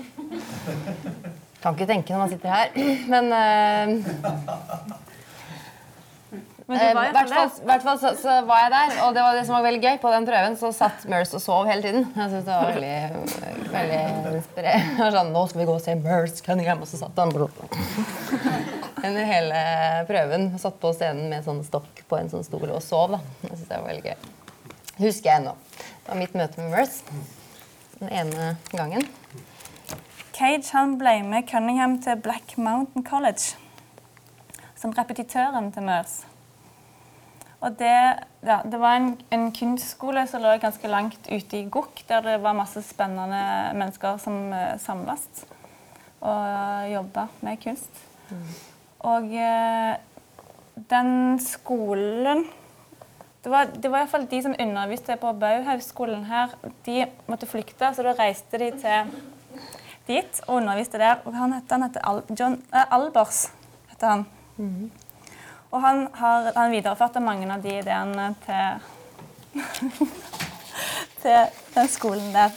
Kan 1.59 1.75
ikke 1.75 1.89
tenke 1.89 2.15
når 2.15 2.23
man 2.23 2.31
sitter 2.31 2.49
her. 2.55 2.67
Men 3.11 3.25
Men 6.69 6.77
Eh, 6.77 6.89
du 6.89 6.95
var 6.95 7.05
I 7.09 7.65
hvert 7.65 7.81
fall 7.81 7.97
så, 7.97 8.11
så 8.21 8.33
var 8.45 8.59
jeg 8.61 8.71
der, 8.75 8.91
og 9.01 9.15
det 9.15 9.21
var 9.25 9.33
det 9.33 9.45
som 9.47 9.55
var 9.57 9.63
veldig 9.65 9.81
gøy. 9.81 9.95
På 10.03 10.11
den 10.13 10.27
prøven 10.27 10.57
så 10.59 10.69
satt 10.75 11.07
Merce 11.09 11.39
og 11.39 11.41
sov 11.41 11.65
hele 11.65 11.81
tiden. 11.81 12.03
Jeg 12.13 12.29
synes 12.29 12.45
det 12.45 12.57
var 12.59 12.69
veldig, 12.75 13.69
veldig 13.73 14.01
inspirerende. 14.35 15.07
Sånn, 15.15 15.31
Nå 15.33 15.45
skal 15.49 15.63
vi 15.63 15.67
gå 15.71 15.77
og 15.79 15.81
se 15.81 15.95
Merce 15.97 16.45
Cunningham, 16.45 16.83
og 16.85 16.91
så 16.91 16.99
satt 17.01 17.17
han 17.17 17.33
under 19.07 19.25
hele 19.31 19.63
prøven. 20.11 20.45
Satt 20.61 20.77
på 20.83 20.93
scenen 20.93 21.33
med 21.33 21.47
sånn 21.47 21.63
stokk 21.65 22.03
på 22.05 22.19
en 22.19 22.29
sånn 22.29 22.45
stol 22.45 22.69
og 22.69 22.83
sov. 22.85 23.17
da. 23.17 23.23
Jeg 23.47 23.55
synes 23.55 23.71
det 23.71 23.81
var 23.81 23.89
veldig 23.89 24.05
gøy. 24.11 24.29
Husker 24.99 25.31
jeg 25.31 25.41
ennå. 25.41 25.55
Det 25.73 26.13
var 26.13 26.21
mitt 26.21 26.37
møte 26.37 26.61
med 26.61 26.73
Merce 26.75 27.19
den 27.99 28.13
ene 28.13 28.51
gangen. 28.71 29.09
Cage 30.37 30.69
han 30.71 30.99
ble 31.01 31.17
med 31.25 31.49
Cunningham 31.49 31.97
til 32.05 32.21
Black 32.23 32.53
Mountain 32.61 33.03
College 33.03 33.57
som 34.79 34.93
repetitøren 34.95 35.73
til 35.75 35.83
Merce. 35.83 36.28
Og 37.59 37.75
det, 37.79 37.95
ja, 38.47 38.61
det 38.63 38.79
var 38.79 38.95
en, 38.95 39.09
en 39.35 39.49
kunstskole 39.51 40.23
som 40.31 40.43
lå 40.43 40.53
ganske 40.61 40.91
langt 40.91 41.27
ute 41.27 41.57
i 41.59 41.65
Gokk, 41.67 42.05
der 42.07 42.23
det 42.23 42.37
var 42.43 42.55
masse 42.55 42.83
spennende 42.87 43.41
mennesker 43.75 44.19
som 44.23 44.53
uh, 44.53 44.77
samles 44.79 45.27
og 46.19 46.91
jobba 46.91 47.27
med 47.41 47.59
kunst. 47.63 48.05
Og 48.99 49.31
eh, 49.31 49.95
den 50.89 51.39
skolen 51.39 52.43
det 53.43 53.51
var, 53.51 53.69
det 53.71 53.91
var 53.91 54.09
fall 54.11 54.25
de 54.27 54.41
som 54.43 54.55
underviste 54.59 55.15
på 55.15 55.31
Bauhaus-skolen 55.39 56.25
her. 56.27 56.51
De 56.85 57.05
måtte 57.31 57.47
flykte, 57.47 57.93
så 57.95 58.03
da 58.03 58.11
reiste 58.17 58.59
de 58.59 58.67
til 58.81 59.13
dit 60.09 60.41
og 60.47 60.57
underviste 60.59 60.99
der. 60.99 61.21
Og 61.23 61.37
han 61.37 61.55
heter, 61.55 61.77
han 61.77 61.87
heter 61.87 62.07
Al 62.09 62.19
John 62.35 62.57
eh, 62.73 62.93
Albers. 62.97 63.45
heter 63.93 64.07
han. 64.07 64.25
Og 65.69 65.81
han 65.81 66.07
har 66.17 66.51
han 66.55 66.71
videreførte 66.73 67.21
mange 67.21 67.49
av 67.53 67.61
de 67.61 67.75
ideene 67.77 68.31
til, 68.45 68.79
til 71.21 71.61
den 71.75 71.91
skolen 71.91 72.33
der. 72.33 72.55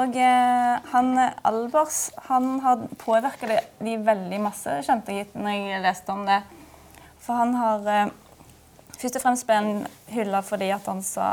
Og 0.00 0.16
eh, 0.16 0.90
han 0.92 1.18
Albers 1.44 2.10
han 2.28 2.60
har 2.64 2.86
påvirka 2.98 3.48
de, 3.50 3.58
de 3.82 3.96
veldig 4.06 4.40
masse, 4.40 4.78
kjente 4.86 5.16
jeg 5.16 5.28
når 5.34 5.56
jeg 5.56 5.84
leste 5.84 6.14
om 6.14 6.22
det. 6.28 6.40
For 7.20 7.36
han 7.36 7.56
har 7.58 7.88
eh, 7.90 8.12
først 8.96 9.18
og 9.18 9.24
fremst 9.26 9.48
ble 9.48 9.58
han 9.58 9.72
hylla 10.14 10.44
fordi 10.46 10.70
at 10.76 10.86
han 10.90 11.02
sa 11.04 11.32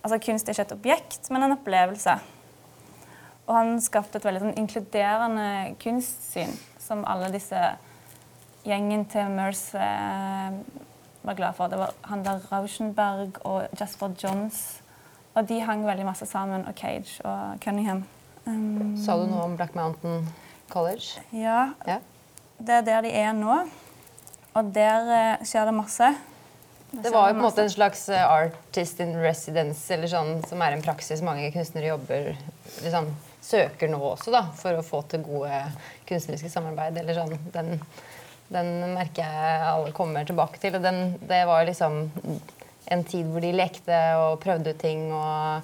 Altså 0.00 0.16
kunst 0.24 0.48
er 0.48 0.54
ikke 0.54 0.62
et 0.64 0.70
objekt, 0.72 1.26
men 1.28 1.42
en 1.44 1.52
opplevelse. 1.52 2.14
Og 3.44 3.50
han 3.52 3.74
skapte 3.84 4.16
et 4.16 4.24
veldig 4.24 4.40
sånn, 4.40 4.54
inkluderende 4.56 5.74
kunstsyn 5.82 6.54
som 6.80 7.02
alle 7.04 7.28
disse 7.34 7.58
gjengen 8.66 9.04
til 9.10 9.30
Merce 9.34 9.78
eh, 9.80 10.60
var 11.24 11.36
glad 11.38 11.56
for. 11.56 11.68
Det 11.72 11.78
var 11.80 11.94
han 12.10 12.22
der 12.24 12.40
Rauschenberg 12.52 13.40
og 13.44 13.66
Jasper 13.80 14.14
Johns. 14.22 14.80
Og 15.34 15.46
de 15.48 15.60
hang 15.62 15.84
veldig 15.86 16.04
masse 16.08 16.26
sammen, 16.26 16.64
og 16.66 16.74
Cage 16.74 17.20
og 17.24 17.60
Cunningham. 17.62 18.02
Um, 18.46 18.96
Sa 18.98 19.14
du 19.20 19.26
noe 19.30 19.44
om 19.46 19.56
Black 19.56 19.74
Mountain 19.78 20.24
College? 20.72 21.20
ja, 21.32 21.68
Ja. 21.86 21.98
det 22.58 22.74
er 22.74 22.82
der 22.82 23.00
de 23.06 23.12
er 23.14 23.32
nå. 23.32 23.60
Og 24.54 24.74
der 24.74 25.12
eh, 25.14 25.44
skjer 25.46 25.68
det 25.70 25.74
masse. 25.76 26.08
Det 26.90 27.12
var 27.14 27.28
jo 27.28 27.34
på 27.36 27.38
en 27.38 27.44
måte 27.44 27.62
en 27.62 27.70
slags 27.70 28.08
eh, 28.08 28.18
artist 28.26 28.98
in 29.00 29.14
residence, 29.22 29.84
eller 29.94 30.10
sånn, 30.10 30.40
som 30.48 30.62
er 30.66 30.74
en 30.74 30.82
praksis 30.82 31.22
mange 31.22 31.52
kunstnere 31.54 31.92
jobber 31.92 32.32
liksom, 32.82 33.12
søker 33.46 33.88
nå 33.92 34.00
også, 34.10 34.32
da, 34.34 34.42
for 34.58 34.74
å 34.74 34.82
få 34.82 35.04
til 35.12 35.22
gode 35.22 35.62
kunstneriske 36.08 36.50
samarbeid. 36.50 36.98
eller 36.98 37.14
sånn, 37.14 37.38
Den, 37.54 37.78
den 38.50 38.70
merker 38.96 39.22
jeg 39.22 39.62
alle 39.70 39.92
kommer 39.94 40.24
tilbake 40.26 40.58
til. 40.62 40.74
og 40.74 40.82
den, 40.82 41.18
Det 41.28 41.42
var 41.46 41.64
liksom 41.68 42.10
en 42.90 43.04
tid 43.06 43.24
hvor 43.30 43.40
de 43.44 43.52
lekte 43.54 43.98
og 44.18 44.40
prøvde 44.42 44.70
ut 44.74 44.80
ting 44.82 45.12
og 45.14 45.62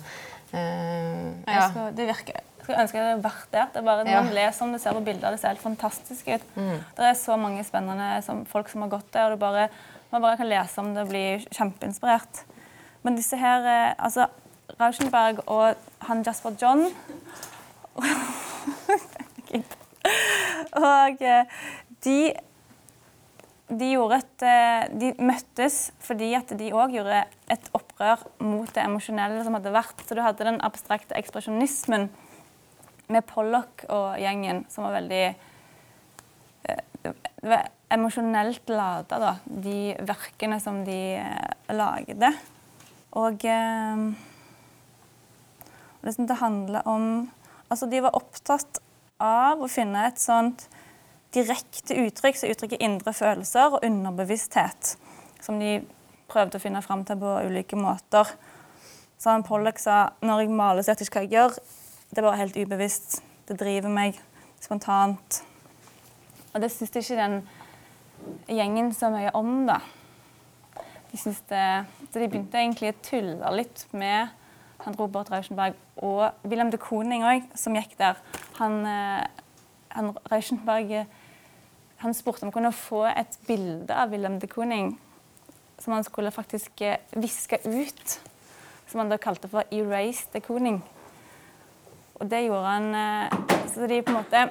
eh, 0.53 1.33
ja. 1.51 1.64
Skal, 1.72 1.90
det 1.96 2.07
virker, 2.12 2.40
skulle 2.62 2.81
ønske 2.85 2.99
jeg 3.01 3.09
hadde 3.09 3.25
vært 3.25 3.49
der. 3.53 3.66
Det 3.75 3.81
er 3.83 3.87
bare 3.88 4.05
Når 4.05 4.12
Ja. 4.12 4.22
man 4.22 4.35
leser 4.38 4.62
om 4.66 4.72
det, 4.72 4.81
ser 4.85 4.92
på 4.94 5.05
bilder, 5.05 5.31
det 5.35 5.40
ser 5.40 5.49
helt 5.55 5.62
fantastisk 5.64 6.29
ut. 6.29 6.46
Det 6.55 7.05
er 7.11 7.14
så 7.18 7.37
mange 7.37 7.64
spennende 7.66 8.22
som, 8.22 8.44
folk 8.46 8.68
som 8.70 8.83
har 8.87 8.88
gått 8.94 9.11
der, 9.12 9.33
og 9.35 9.38
bare, 9.42 9.68
man 10.12 10.22
bare 10.22 10.37
kan 10.37 10.49
lese 10.49 10.79
om 10.79 10.94
det 10.94 11.03
og 11.03 11.09
bli 11.11 11.25
kjempeinspirert. 11.51 12.44
Men 13.03 13.16
disse 13.18 13.37
her 13.38 13.66
eh, 13.66 13.94
altså, 13.99 14.27
Rauschenberg 14.81 15.42
og 15.46 15.75
han 16.09 16.22
Jasper 16.27 16.55
John 16.62 16.87
Og 20.77 21.22
eh, 21.22 21.44
de 22.05 22.18
de, 23.66 23.88
et, 24.14 24.42
eh, 24.46 24.87
de 24.94 25.11
møttes 25.18 25.90
fordi 26.05 26.31
at 26.38 26.52
de 26.59 26.70
òg 26.70 26.94
gjorde 26.94 27.24
et 27.50 27.70
opprør 27.74 28.22
mot 28.38 28.70
det 28.70 28.85
emosjonelle 28.85 29.42
som 29.42 29.57
hadde 29.59 29.74
vært. 29.74 30.05
Så 30.07 30.14
du 30.14 30.22
hadde 30.22 30.46
den 30.46 30.61
abstrakte 30.64 31.16
ekspresjonismen 31.18 32.09
med 33.11 33.26
Pollock 33.26 33.85
og 33.90 34.18
gjengen, 34.22 34.64
som 34.70 34.87
var 34.87 34.98
veldig 35.00 35.24
eh, 35.26 36.83
Det 37.02 37.50
var 37.50 37.68
emosjonelt 37.94 38.70
lada, 38.70 39.18
da, 39.22 39.35
de 39.46 39.94
verkene 40.02 40.61
som 40.62 40.85
de 40.87 41.18
eh, 41.18 41.50
lagde. 41.74 42.33
Og 43.16 43.42
det 46.02 46.38
handler 46.42 46.87
om 46.87 47.31
Altså, 47.66 47.88
de 47.90 47.98
var 47.98 48.14
opptatt 48.14 48.79
av 49.18 49.59
å 49.59 49.66
finne 49.66 50.05
et 50.07 50.20
sånt 50.22 50.68
direkte 51.37 51.96
uttrykk 52.07 52.40
som 52.40 52.53
uttrykker 52.53 52.83
indre 52.83 53.12
følelser 53.16 53.77
og 53.77 53.85
underbevissthet, 53.87 54.94
som 55.44 55.61
de 55.61 55.79
prøvde 56.31 56.59
å 56.59 56.62
finne 56.62 56.83
fram 56.85 57.05
til 57.07 57.20
på 57.20 57.35
ulike 57.46 57.79
måter. 57.79 58.31
Så 59.16 59.33
han 59.33 59.44
Pollock 59.46 59.81
sa 59.81 60.11
når 60.25 60.44
jeg 60.44 60.57
maler, 60.57 60.85
så 60.85 60.92
vet 60.92 61.05
jeg 61.05 61.11
ikke 61.11 61.20
hva 61.20 61.27
jeg 61.27 61.37
gjør. 61.37 61.59
Det 62.11 62.20
er 62.20 62.27
bare 62.27 62.40
helt 62.40 62.57
ubevisst. 62.57 63.20
Det 63.46 63.59
driver 63.61 63.92
meg 63.92 64.18
spontant. 64.62 65.42
Og 66.53 66.62
det 66.62 66.72
syns 66.72 66.96
ikke 66.96 67.20
den 67.20 67.38
gjengen 68.51 68.90
så 68.96 69.11
mye 69.12 69.33
om, 69.37 69.66
da. 69.68 69.81
De, 71.11 71.18
synes 71.20 71.42
det, 71.51 71.66
så 72.11 72.20
de 72.20 72.29
begynte 72.29 72.59
egentlig 72.59 72.90
å 72.92 72.99
tulle 73.05 73.53
litt 73.55 73.87
med 73.96 74.33
han 74.85 74.96
Robert 74.99 75.31
Rauschenberg 75.33 75.77
og 76.05 76.27
Wilhelm 76.44 76.70
de 76.72 76.81
Koning 76.81 77.25
òg, 77.27 77.46
som 77.59 77.77
gikk 77.77 77.96
der. 77.99 78.18
Han, 78.59 78.83
eh, 78.87 79.25
han 79.94 80.11
Rauschenberg 80.31 80.92
eh, 80.92 81.15
han 82.02 82.14
spurte 82.14 82.44
om 82.44 82.50
han 82.50 82.56
kunne 82.59 82.76
få 82.76 83.04
et 83.09 83.38
bilde 83.48 83.94
av 83.94 84.12
Wilhelm 84.12 84.38
de 84.40 84.48
Kooning 84.50 84.94
som 85.78 85.92
han 85.92 86.04
skulle 86.04 86.30
faktisk 86.30 86.80
eh, 86.80 86.98
viske 87.11 87.59
ut. 87.64 88.20
Som 88.87 89.02
han 89.02 89.11
da 89.11 89.18
kalte 89.18 89.48
for 89.48 89.64
'erase 89.70 90.28
de 90.32 90.40
Kooning'. 90.40 90.82
Og 92.14 92.30
det 92.30 92.46
gjorde 92.46 92.66
han 92.66 92.94
eh, 92.94 93.32
Så 93.68 93.87
de 93.87 94.02
på 94.02 94.11
en 94.11 94.16
måte 94.16 94.48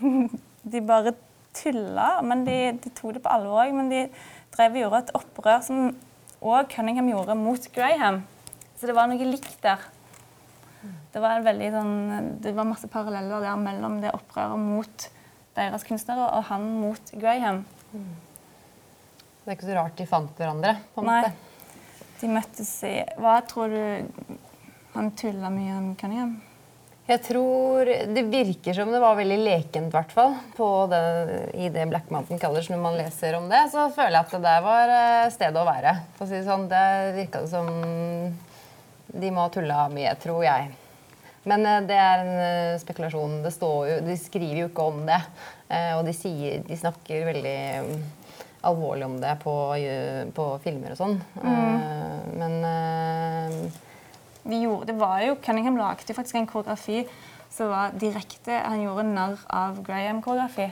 De 0.72 0.80
bare 0.80 1.14
tulla, 1.54 2.22
men 2.22 2.44
de, 2.46 2.78
de 2.84 2.90
tok 2.90 3.14
det 3.14 3.22
på 3.22 3.28
alvor 3.28 3.64
òg. 3.64 3.74
Men 3.74 3.90
de 3.90 4.08
drev 4.56 4.72
og 4.72 4.82
gjorde 4.82 4.98
et 4.98 5.14
opprør 5.14 5.62
som 5.62 5.96
òg 6.42 6.68
Cunningham 6.74 7.08
gjorde 7.08 7.34
mot 7.34 7.72
Graham. 7.72 8.22
Så 8.76 8.86
det 8.86 8.94
var 8.94 9.08
noe 9.08 9.24
likt 9.24 9.62
der. 9.62 9.78
Det 11.12 11.20
var, 11.20 11.42
veldig, 11.42 11.70
sånn, 11.74 12.28
det 12.40 12.54
var 12.56 12.64
masse 12.64 12.88
paralleller 12.88 13.42
der 13.42 13.56
mellom 13.56 13.98
det 14.00 14.14
opprøret 14.14 14.58
mot 14.58 15.10
deres 15.60 15.86
kunstnere 15.86 16.26
og 16.38 16.44
han 16.50 16.66
mot 16.80 17.12
Graham. 17.20 17.62
Det 17.92 19.48
er 19.48 19.56
ikke 19.56 19.68
så 19.70 19.78
rart 19.78 19.96
de 19.98 20.06
fant 20.06 20.36
hverandre. 20.38 20.76
på 20.94 21.02
en 21.02 21.08
Nei. 21.10 21.22
måte. 21.22 21.32
De 22.20 22.28
møttes 22.28 22.70
i 22.84 22.94
Hva 23.16 23.38
tror 23.48 23.72
du 23.72 24.28
Han 24.92 25.06
tulla 25.16 25.48
mye 25.48 25.72
om 25.78 25.92
Cunningham? 25.96 26.34
Jeg 27.08 27.22
tror 27.26 27.88
Det 28.14 28.22
virker 28.30 28.76
som 28.76 28.90
det 28.92 29.00
var 29.02 29.16
veldig 29.18 29.38
lekent, 29.40 29.88
i 29.88 29.94
hvert 29.96 30.12
fall. 30.14 30.36
I 31.56 31.70
det 31.72 31.88
Black 31.90 32.10
Mountain 32.12 32.38
College, 32.38 32.68
når 32.70 32.82
man 32.84 32.98
leser 33.00 33.34
om 33.38 33.48
det, 33.50 33.64
så 33.72 33.88
føler 33.94 34.18
jeg 34.18 34.26
at 34.28 34.34
det 34.36 34.42
der 34.44 34.60
var 34.66 34.92
eh, 34.94 35.30
stedet 35.34 35.58
å 35.58 35.66
være. 35.66 35.94
For 36.18 36.26
å 36.26 36.28
si 36.30 36.36
det 36.38 36.46
sånn, 36.46 36.68
Det 36.70 36.84
virka 37.16 37.42
som 37.50 37.66
de 39.10 39.30
må 39.34 39.42
ha 39.42 39.50
tulla 39.50 39.88
mye, 39.90 40.12
tror 40.22 40.44
jeg. 40.44 40.68
Men 41.48 41.64
eh, 41.64 41.82
det 41.88 41.96
er 41.96 42.22
en 42.22 42.32
eh, 42.44 42.78
spekulasjon. 42.82 43.40
Det 43.44 43.52
står 43.54 43.76
jo, 43.88 43.98
de 44.06 44.16
skriver 44.20 44.64
jo 44.64 44.70
ikke 44.70 44.88
om 44.92 45.04
det. 45.08 45.20
Eh, 45.70 45.92
og 45.96 46.04
de, 46.08 46.14
sier, 46.16 46.64
de 46.66 46.78
snakker 46.78 47.28
veldig 47.30 47.60
mm, 47.86 48.02
alvorlig 48.68 49.06
om 49.08 49.16
det 49.22 49.36
på, 49.44 49.54
på 50.36 50.48
filmer 50.64 50.92
og 50.92 51.00
sånn. 51.00 51.16
Mm. 51.40 52.36
men 52.36 52.56
De 54.44 54.58
gjorde, 54.60 54.90
det 54.90 54.98
var 55.00 55.22
jo, 55.24 55.38
Cunningham 55.40 55.80
lagde 55.80 56.16
faktisk 56.16 56.36
en 56.36 56.50
koreografi 56.50 57.06
som 57.50 57.72
var 57.72 57.96
direkte 57.98 58.60
Han 58.62 58.84
gjorde 58.84 59.06
narr 59.08 59.40
av 59.48 59.80
Graham-koreografi. 59.86 60.68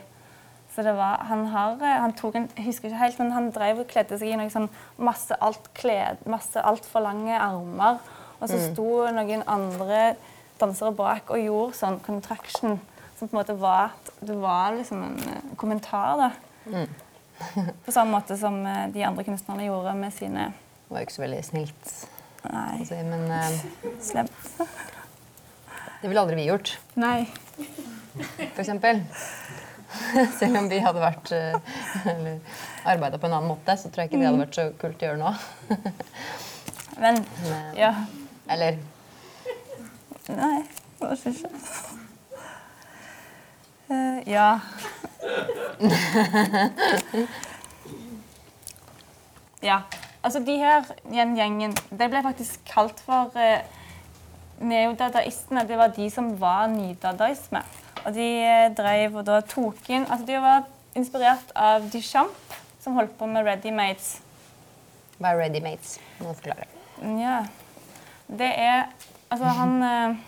Så 0.75 0.85
det 0.85 0.93
var, 0.95 1.25
han, 1.27 1.47
har, 1.51 1.81
han 1.81 2.13
tok 2.15 2.37
en, 2.39 2.45
jeg 2.55 2.69
husker 2.69 2.91
ikke 2.91 3.01
helt, 3.01 3.19
men 3.19 3.33
han 3.35 3.49
drev 3.57 3.81
og 3.83 3.89
kledde 3.91 4.19
seg 4.21 4.31
i 4.31 4.37
noe 4.39 4.53
sånn 4.53 4.69
masse 5.01 5.35
alt 5.43 5.73
kled, 5.75 6.21
lange 6.29 7.41
armer. 7.41 8.03
Og 8.39 8.51
så 8.53 8.61
sto 8.69 9.09
noen 9.11 9.43
andre 9.49 10.13
dansere 10.61 10.95
bak 10.97 11.33
og 11.35 11.43
gjorde 11.43 11.77
sånn 11.79 11.99
contraction. 12.05 12.79
Som 13.19 13.27
på 13.29 13.35
en 13.35 13.41
måte 13.41 13.59
var 13.59 13.91
at 13.91 14.13
Det 14.21 14.35
var 14.39 14.75
liksom 14.75 15.03
en 15.03 15.19
eh, 15.31 15.51
kommentar, 15.57 16.19
da. 16.19 16.85
På 17.85 17.93
samme 17.95 18.17
måte 18.17 18.37
som 18.39 18.61
eh, 18.67 18.89
de 18.95 19.05
andre 19.07 19.25
kunstnerne 19.27 19.69
gjorde 19.69 19.95
med 19.99 20.15
sine 20.15 20.53
det 20.89 20.95
var 20.95 21.03
jo 21.03 21.05
ikke 21.05 21.13
så 21.13 21.21
veldig 21.21 21.39
snilt. 21.45 21.89
Nei, 22.49 22.85
si, 22.89 22.97
Men 23.05 23.27
uh, 23.29 23.89
slemt. 24.01 24.47
det 26.01 26.09
ville 26.09 26.23
aldri 26.23 26.39
vi 26.39 26.47
gjort. 26.47 26.71
Nei. 26.97 27.27
for 28.55 28.63
eksempel. 28.63 29.03
Selv 30.39 30.57
om 30.63 30.71
vi 30.73 30.79
hadde 30.81 31.03
vært 31.03 31.35
eller 31.35 32.41
arbeida 32.89 33.21
på 33.21 33.29
en 33.29 33.37
annen 33.37 33.53
måte, 33.53 33.77
så 33.77 33.93
tror 33.93 34.07
jeg 34.07 34.09
ikke 34.09 34.23
det 34.23 34.31
hadde 34.31 34.41
vært 34.47 34.57
så 34.57 34.67
kult 34.81 35.05
å 35.05 35.11
gjøre 35.11 35.21
nå. 35.21 35.35
Men 37.03 37.21
Men, 37.45 37.69
ja. 37.77 37.93
Eller 38.49 38.81
Nei, 40.29 40.61
kanskje 41.01 41.31
ikke. 41.33 41.49
Uh, 43.89 44.21
ja. 44.29 44.61
ja. 49.63 49.79
Altså, 50.23 50.43
de 50.45 50.57
her 50.61 50.85
gjengen 51.09 51.73
Det 51.73 52.11
ble 52.13 52.21
faktisk 52.27 52.61
kalt 52.69 53.01
for 53.01 53.33
uh, 53.33 53.65
neodadaistene. 54.61 55.65
Det 55.69 55.79
var 55.81 55.95
de 55.97 56.11
som 56.13 56.41
var 56.41 56.67
nydadaisme. 56.75 57.65
Og 58.05 58.13
de 58.15 58.29
uh, 58.45 58.69
drev 58.77 59.17
og 59.17 59.25
da 59.31 59.41
tok 59.41 59.81
inn 59.89 60.05
Altså, 60.05 60.27
de 60.29 60.41
var 60.45 60.69
inspirert 60.99 61.53
av 61.57 61.89
Duchamp, 61.93 62.57
som 62.83 62.97
holdt 62.99 63.17
på 63.17 63.27
med 63.31 63.47
ready-mates. 63.47 64.19
Hva 65.19 65.33
er 65.33 65.41
ready 65.47 65.63
mates? 65.65 65.97
Må 66.21 66.35
forklare. 66.35 66.69
Ja. 67.23 67.41
Det 68.29 68.53
er 68.53 68.91
Altså, 69.29 69.53
han 69.59 69.75
eh, 69.85 70.19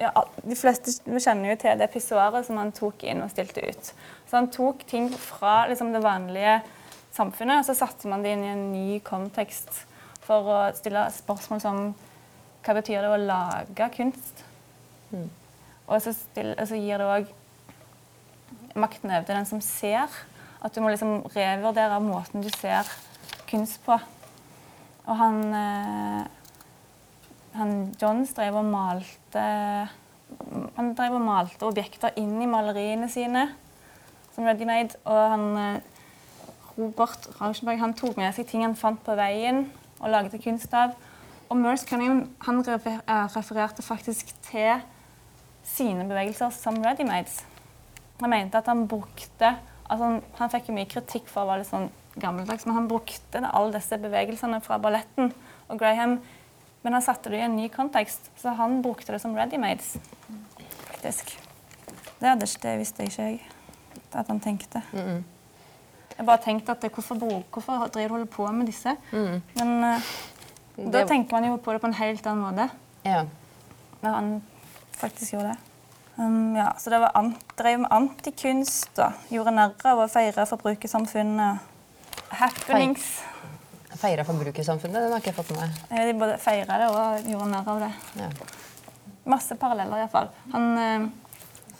ja, 0.00 0.10
De 0.42 0.56
fleste 0.58 0.94
kjenner 1.06 1.52
jo 1.52 1.58
til 1.60 1.80
det 1.80 1.90
pissoaret 1.92 2.46
som 2.46 2.58
han 2.60 2.72
tok 2.74 3.04
inn 3.06 3.22
og 3.24 3.32
stilte 3.32 3.64
ut. 3.66 3.92
Så 4.26 4.38
han 4.38 4.50
tok 4.52 4.84
ting 4.90 5.10
fra 5.12 5.64
liksom, 5.70 5.92
det 5.94 6.02
vanlige 6.04 6.60
samfunnet, 7.14 7.60
og 7.60 7.66
så 7.68 7.76
satte 7.78 8.08
man 8.10 8.22
det 8.24 8.34
inn 8.34 8.46
i 8.46 8.52
en 8.52 8.66
ny 8.72 9.00
kontekst 9.04 9.84
for 10.24 10.46
å 10.46 10.60
stille 10.78 11.08
spørsmål 11.12 11.62
som 11.62 11.82
hva 12.60 12.76
betyr 12.76 13.02
det 13.02 13.10
å 13.10 13.20
lage 13.20 13.88
kunst? 13.96 14.42
Og, 15.10 15.96
så 16.04 16.12
stille, 16.14 16.54
og 16.54 16.68
så 16.70 16.78
gir 16.78 17.00
det 17.00 17.08
òg 17.08 17.30
makten 18.78 19.10
over 19.10 19.26
til 19.26 19.38
den 19.38 19.48
som 19.48 19.62
ser. 19.64 20.12
At 20.60 20.74
du 20.76 20.82
må 20.84 20.92
liksom 20.92 21.24
revurdere 21.34 21.98
måten 22.04 22.44
du 22.44 22.50
ser 22.52 22.88
kunst 23.50 23.80
på. 23.86 23.96
Og 25.08 25.16
han, 25.18 25.40
eh, 25.56 26.28
han 27.56 27.90
Johns 28.00 28.34
drev 28.36 28.60
og 28.60 28.68
malte 28.70 29.44
Han 30.76 30.92
drev 30.94 31.16
og 31.18 31.24
malte 31.24 31.66
objekter 31.66 32.14
inn 32.20 32.36
i 32.42 32.48
maleriene 32.50 33.08
sine 33.10 33.48
som 34.34 34.46
ready-made. 34.46 34.94
Og 35.10 35.20
han 35.32 35.46
eh, 35.58 35.80
Robert 36.76 37.26
Rauschenberg 37.40 37.82
han 37.82 37.96
tok 37.98 38.16
med 38.20 38.34
seg 38.36 38.46
ting 38.48 38.62
han 38.62 38.78
fant 38.78 39.02
på 39.04 39.16
veien 39.18 39.64
og 39.98 40.12
lagde 40.12 40.38
kunst 40.42 40.70
av. 40.76 40.94
Og 41.50 41.58
Merce 41.58 41.88
Cunningham 41.88 42.28
han 42.46 42.62
eh, 42.62 43.26
refererte 43.34 43.82
faktisk 43.82 44.30
til 44.46 44.84
sine 45.66 46.06
bevegelser 46.06 46.54
som 46.54 46.78
ready-mades. 46.84 47.42
Han 48.22 48.30
mente 48.30 48.58
at 48.58 48.70
han 48.70 48.86
brukte 48.88 49.56
altså 49.90 50.04
han, 50.04 50.20
han 50.38 50.52
fikk 50.52 50.70
jo 50.70 50.76
mye 50.76 50.88
kritikk 50.90 51.26
for 51.28 51.42
å 51.42 51.50
være 51.50 51.64
litt 51.64 51.70
sånn 51.72 51.88
gammeldags, 52.20 52.66
men 52.66 52.76
han 52.76 52.88
brukte 52.90 53.42
alle 53.42 53.74
disse 53.74 53.98
bevegelsene 53.98 54.60
fra 54.62 54.78
balletten. 54.82 55.32
Og 55.70 55.78
Graham, 55.80 56.18
men 56.82 56.92
han 56.96 57.02
satte 57.02 57.30
det 57.30 57.38
i 57.40 57.44
en 57.44 57.56
ny 57.56 57.68
kontekst, 57.68 58.30
så 58.40 58.54
han 58.56 58.82
brukte 58.82 59.12
det 59.12 59.20
som 59.20 59.34
ready-mades. 59.36 59.96
Faktisk. 60.90 61.36
Det, 62.20 62.34
ikke- 62.42 62.62
det 62.62 62.78
visste 62.78 63.02
ikke 63.04 63.22
jeg 63.22 63.40
at 64.12 64.26
han 64.28 64.40
tenkte. 64.40 64.82
Jeg 66.18 66.26
bare 66.26 66.38
tenkte 66.44 66.72
at 66.72 66.80
det, 66.82 66.92
hvorfor, 66.92 67.14
bro- 67.18 67.44
hvorfor 67.52 67.86
driver 67.88 68.08
du 68.08 68.14
holder 68.14 68.26
på 68.26 68.46
med 68.52 68.66
disse? 68.66 68.96
Men 69.12 69.84
eh, 69.84 70.00
da 70.92 71.04
tenker 71.08 71.32
man 71.32 71.44
jo 71.48 71.56
på 71.56 71.72
det 71.72 71.80
på 71.80 71.86
en 71.86 71.94
helt 71.94 72.26
annen 72.26 72.42
måte. 72.44 72.70
Ja. 73.04 73.22
Når 74.02 74.10
han 74.14 74.42
faktisk 74.92 75.32
gjorde 75.32 75.48
det. 75.54 75.58
Um, 76.18 76.56
ja, 76.56 76.72
så 76.78 76.90
det 76.90 76.98
var 77.00 77.12
an 77.16 77.36
drev 77.56 77.78
med 77.80 77.88
antikunst 77.96 78.98
og 78.98 79.12
gjorde 79.32 79.54
narr 79.56 79.72
av 79.88 79.98
å 80.04 80.08
feire 80.12 80.44
forbrukersamfunnet. 80.46 81.58
Happenings. 82.30 83.22
Feira 84.00 84.24
forbrukersamfunnet, 84.24 85.02
den 85.04 85.12
har 85.12 85.20
ikke 85.20 85.30
jeg 85.32 85.36
fått 85.36 85.50
med 85.54 85.60
meg. 85.60 85.80
Eh, 85.92 86.04
De 86.08 86.18
både 86.20 86.38
feira 86.40 86.78
det 86.80 86.88
og 86.90 87.26
gjorde 87.28 87.48
narr 87.52 87.68
av 87.74 87.82
det. 87.84 87.90
Ja. 88.20 88.28
Masse 89.30 89.56
paralleller 89.60 90.00
iallfall. 90.00 90.30
Han 90.54 90.70
eh, 90.80 91.08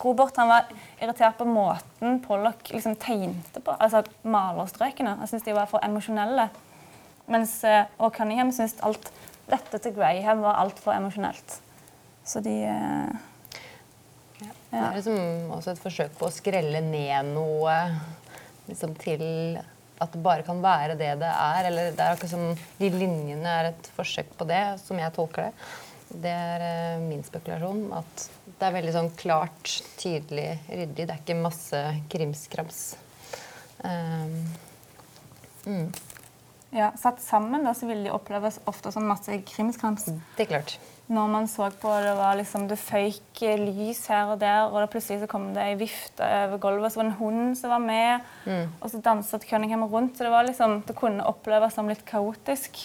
Robert 0.01 0.37
han 0.41 0.49
var 0.49 0.69
irritert 1.01 1.37
på 1.37 1.45
måten 1.45 2.21
Pollock 2.25 2.71
liksom 2.73 2.95
tegnte 3.01 3.61
på, 3.61 3.75
altså 3.77 4.01
malerstrøkene. 4.25 5.17
Han 5.21 5.29
syntes 5.29 5.45
de 5.49 5.57
var 5.57 5.69
for 5.69 5.85
emosjonelle. 5.85 6.49
Mens 7.31 7.59
eh, 7.69 7.85
og 8.01 8.15
Cunningham 8.17 8.53
syntes 8.53 8.81
alt 8.85 9.11
dette 9.51 9.81
til 9.83 9.97
Graham 9.97 10.45
var 10.45 10.61
altfor 10.63 10.95
emosjonelt. 10.97 11.59
Så 12.25 12.41
de 12.45 12.55
ja. 14.41 14.53
Det 14.71 14.79
er 14.79 14.95
liksom 14.97 15.51
også 15.53 15.75
et 15.75 15.83
forsøk 15.83 16.17
på 16.17 16.29
å 16.29 16.33
skrelle 16.33 16.81
ned 16.85 17.33
noe 17.35 17.75
liksom 18.71 18.95
til 19.01 19.25
at 20.01 20.15
det 20.15 20.23
bare 20.25 20.45
kan 20.47 20.63
være 20.65 20.97
det 20.99 21.13
det 21.21 21.31
er. 21.31 21.69
Eller 21.69 21.93
det 21.93 22.05
er 22.05 22.17
akkurat 22.17 22.33
som 22.33 22.51
de 22.81 22.91
linjene 22.95 23.55
er 23.61 23.71
et 23.71 23.91
forsøk 23.97 24.33
på 24.39 24.49
det, 24.49 24.65
som 24.83 25.01
jeg 25.01 25.15
tolker 25.17 25.49
det. 25.49 25.71
Det 26.11 26.31
er 26.33 26.65
uh, 26.65 27.05
min 27.05 27.23
spekulasjon. 27.27 27.85
At 28.01 28.27
det 28.51 28.69
er 28.69 28.77
veldig 28.79 28.95
sånn 28.97 29.11
klart, 29.21 29.77
tydelig, 30.01 30.49
ryddig. 30.69 31.05
Det 31.05 31.11
er 31.15 31.21
ikke 31.21 31.39
masse 31.39 31.83
krimskrams. 32.13 32.81
Um, 33.85 34.41
ja, 36.75 36.91
Satt 37.01 37.23
sammen 37.25 37.65
da, 37.67 37.75
så 37.77 37.89
vil 37.91 38.05
de 38.07 38.13
oppleves 38.15 38.61
ofte 38.71 38.93
som 38.95 39.07
masse 39.09 39.41
krimskrams. 39.53 40.09
det 40.37 40.47
er 40.47 40.51
klart. 40.57 40.79
Når 41.11 41.27
man 41.27 41.49
så 41.51 41.67
på 41.75 41.91
det, 42.05 42.13
var 42.15 42.37
liksom, 42.39 42.69
det 42.71 42.79
føyk 42.79 43.41
lys 43.59 44.05
her 44.13 44.29
og 44.31 44.37
der, 44.39 44.69
og 44.69 44.77
da 44.79 44.87
plutselig 44.87 45.25
så 45.25 45.29
kom 45.31 45.49
det 45.57 45.65
ei 45.65 45.75
vifte 45.81 46.23
over 46.23 46.61
gulvet, 46.63 46.93
så 46.93 47.01
var 47.01 47.09
det 47.09 47.11
en 47.11 47.19
hund 47.19 47.57
som 47.59 47.73
var 47.73 47.83
med, 47.83 48.29
og 48.79 48.93
så 48.93 49.01
danset 49.03 49.47
Cunningham 49.49 49.83
rundt. 49.91 50.15
Så 50.17 50.25
det, 50.25 50.31
var 50.31 50.47
liksom, 50.47 50.77
det 50.87 50.95
kunne 50.95 51.27
oppleves 51.27 51.75
som 51.75 51.91
litt 51.91 52.05
kaotisk. 52.07 52.79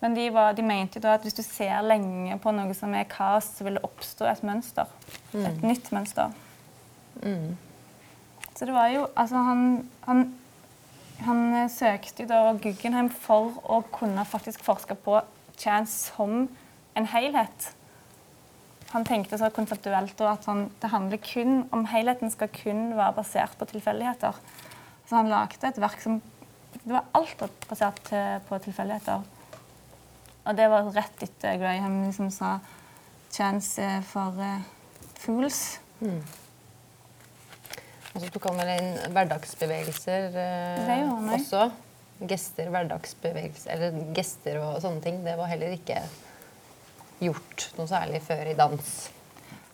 Men 0.00 0.16
de, 0.16 0.30
var, 0.34 0.56
de 0.56 0.64
mente 0.66 0.98
jo 0.98 1.04
da 1.04 1.12
at 1.14 1.22
hvis 1.22 1.36
du 1.36 1.42
ser 1.44 1.84
lenge 1.84 2.34
på 2.42 2.50
noe 2.56 2.72
som 2.74 2.94
er 2.96 3.04
kaos, 3.10 3.52
så 3.54 3.68
vil 3.68 3.76
det 3.76 3.84
oppstå 3.86 4.26
et 4.26 4.40
mønster. 4.48 4.88
Et 5.36 5.62
nytt 5.62 5.92
mønster. 5.94 6.32
Så 8.56 8.66
det 8.66 8.74
var 8.74 8.88
jo 8.94 9.04
Altså, 9.14 9.36
han, 9.36 9.90
han, 10.08 10.24
han 11.22 11.44
eh, 11.54 11.70
søkte 11.70 12.24
jo 12.24 12.32
da 12.32 12.40
Guggenheim 12.58 13.12
for 13.12 13.60
å 13.62 13.82
kunne 13.94 14.24
faktisk 14.26 14.64
forske 14.64 14.96
på 15.04 15.20
Chance 15.60 16.10
som 16.16 16.48
en 16.98 17.08
helhet. 17.08 17.68
Han 18.92 19.06
tenkte 19.08 19.38
så 19.40 19.48
konseptuelt 19.54 20.20
at 20.28 20.44
han, 20.50 20.66
det 20.82 20.90
handler 20.92 21.20
kun 21.24 21.62
om 21.72 21.86
helheten 21.88 22.32
skal 22.32 22.50
kun 22.52 22.90
være 22.98 23.16
basert 23.16 23.54
på 23.58 23.68
tilfeldigheter. 23.70 24.36
Så 25.08 25.16
han 25.16 25.30
lagde 25.32 25.68
et 25.68 25.80
verk 25.80 26.00
som 26.02 26.20
Det 26.72 26.88
var 26.88 27.04
alt 27.12 27.42
basert 27.68 27.98
til, 28.08 28.40
på 28.48 28.58
tilfeldigheter. 28.64 29.20
Og 30.48 30.56
det 30.56 30.68
var 30.72 30.88
rett 30.96 31.22
etter 31.22 31.58
Graham 31.60 31.98
liksom 32.06 32.30
sa 32.32 32.58
'chance 33.30 34.02
for 34.08 34.32
uh, 34.40 34.64
fools'. 35.20 35.78
Og 38.14 38.20
så 38.20 38.28
tok 38.32 38.48
han 38.50 38.58
vel 38.60 38.72
inn 38.74 39.12
hverdagsbevegelser 39.14 40.34
eh, 40.36 41.12
også. 41.36 41.70
Gester, 42.28 42.68
hverdagsbevegelser, 42.70 43.70
eller 43.72 44.12
gester 44.16 44.58
og 44.60 44.80
sånne 44.84 45.00
ting. 45.04 45.22
Det 45.24 45.36
var 45.38 45.48
heller 45.50 45.72
ikke 45.76 46.02
gjort 47.22 47.68
noe 47.78 47.88
særlig 47.90 48.22
før 48.26 48.50
i 48.50 48.58
dans. 48.58 48.92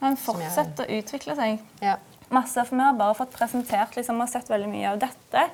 Han 0.03 0.16
Som 0.16 0.38
fortsetter 0.38 0.86
å 0.86 1.01
utvikle 1.01 1.34
seg. 1.38 1.64
Ja. 1.82 1.96
masse, 2.30 2.61
for 2.68 2.76
Vi 2.76 2.82
har 2.84 2.92
bare 2.92 3.14
fått 3.16 3.32
presentert 3.32 3.96
liksom, 3.96 4.16
vi 4.16 4.26
har 4.26 4.30
sett 4.30 4.51
veldig 4.51 4.68
mye 4.68 4.90
av 4.92 4.99
dette. 5.03 5.46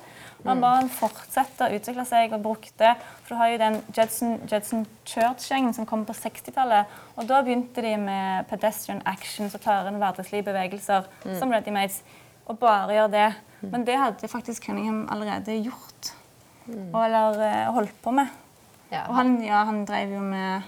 Og 0.43 0.49
han 0.51 0.61
bare 0.61 0.89
fortsetter 0.93 1.71
å 1.71 1.77
utvikle 1.79 2.03
seg 2.05 2.33
og 2.35 2.43
brukte 2.43 2.91
For 3.23 3.33
du 3.33 3.39
har 3.39 3.49
jo 3.49 3.57
den 3.57 3.79
Judson, 3.95 4.35
Judson 4.45 4.83
Church-gjengen 5.07 5.73
som 5.73 5.87
kom 5.89 6.03
på 6.05 6.13
60-tallet. 6.13 6.91
Og 7.15 7.25
da 7.31 7.39
begynte 7.41 7.81
de 7.81 7.95
med 7.97 8.45
pedestrian 8.51 9.01
action, 9.09 9.49
som 9.49 9.63
tar 9.63 9.89
inn 9.89 9.97
hverdagslige 9.97 10.45
bevegelser 10.45 11.07
som 11.39 11.49
ready-mates. 11.55 12.03
Og 12.45 12.59
bare 12.61 12.93
gjør 12.93 13.09
det. 13.15 13.29
Men 13.71 13.87
det 13.87 13.97
hadde 13.97 14.29
faktisk 14.29 14.67
Cunningham 14.67 15.07
allerede 15.09 15.57
gjort. 15.63 16.11
Og, 16.67 16.99
eller 17.01 17.41
eh, 17.41 17.73
holdt 17.73 17.97
på 18.03 18.13
med. 18.13 18.29
Ja, 18.91 19.07
Og 19.09 19.15
han, 19.17 19.35
ja, 19.41 19.63
han 19.65 19.81
drev 19.89 20.13
jo 20.13 20.21
med 20.21 20.61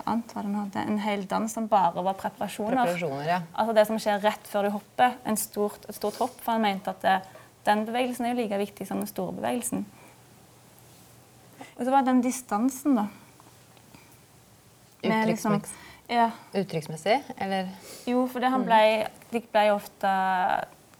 Hva 0.00 0.14
annet 0.14 0.32
var 0.32 0.46
det 0.46 0.50
han 0.50 0.60
hadde? 0.64 0.82
En 0.88 0.98
hel 1.04 1.24
dans 1.28 1.52
som 1.52 1.66
bare 1.68 2.00
var 2.00 2.16
preparasjoner. 2.16 2.78
Preparasjoner, 2.78 3.26
ja. 3.28 3.40
Altså 3.52 3.74
det 3.76 3.86
som 3.90 3.98
skjer 4.00 4.22
rett 4.24 4.46
før 4.48 4.68
du 4.68 4.70
hopper. 4.78 5.18
En 5.28 5.36
stort, 5.36 5.84
et 5.88 5.96
stort 5.98 6.16
hopp. 6.22 6.38
For 6.40 6.56
han 6.56 6.64
mente 6.64 6.94
at 6.94 7.04
det, 7.04 7.18
den 7.68 7.84
bevegelsen 7.84 8.24
er 8.24 8.32
jo 8.32 8.40
like 8.40 8.60
viktig 8.62 8.86
som 8.88 9.02
den 9.02 9.10
store 9.10 9.36
bevegelsen. 9.36 9.84
Og 11.76 11.84
så 11.84 11.90
var 11.92 12.00
det 12.00 12.14
den 12.14 12.24
distansen, 12.24 12.96
da. 12.96 13.06
Med 15.04 15.28
liksom- 15.28 15.60
ja, 16.08 16.30
uttrykksmessig, 16.54 17.22
eller 17.38 17.68
jo, 18.06 18.26
for 18.26 18.40
det 18.40 18.50
han 18.50 18.64
ble, 18.66 19.06
de 19.30 19.40
ble 19.40 19.70
ofte 19.72 20.10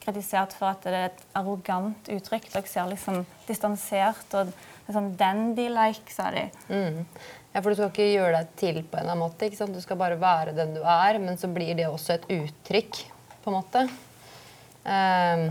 kritisert 0.01 0.55
for 0.57 0.71
at 0.73 0.83
det 0.87 0.95
er 0.95 1.09
et 1.11 1.25
arrogant 1.37 2.09
uttrykk. 2.09 2.49
Dere 2.53 2.67
ser 2.67 2.89
liksom 2.89 3.27
distansert 3.49 4.35
og 4.39 4.47
det 4.47 4.89
er 4.89 4.97
sånn 4.97 5.17
dandy-like, 5.21 6.09
sa 6.13 6.31
de. 6.35 6.47
mm. 6.69 7.05
Ja, 7.53 7.63
for 7.63 7.73
du 7.73 7.79
skal 7.79 7.91
ikke 7.91 8.13
gjøre 8.13 8.37
deg 8.37 8.53
til 8.61 8.77
på 8.85 8.95
en 8.95 9.03
eller 9.03 9.17
annen 9.17 9.25
måte. 9.25 9.49
ikke 9.49 9.59
sant? 9.59 9.75
Du 9.75 9.83
skal 9.83 9.99
bare 9.99 10.19
være 10.21 10.55
den 10.55 10.77
du 10.77 10.85
er, 10.85 11.19
men 11.23 11.39
så 11.41 11.51
blir 11.51 11.75
det 11.79 11.89
også 11.89 12.15
et 12.15 12.29
uttrykk, 12.37 13.01
på 13.43 13.51
en 13.51 13.57
måte. 13.57 13.83
Um, 14.85 15.43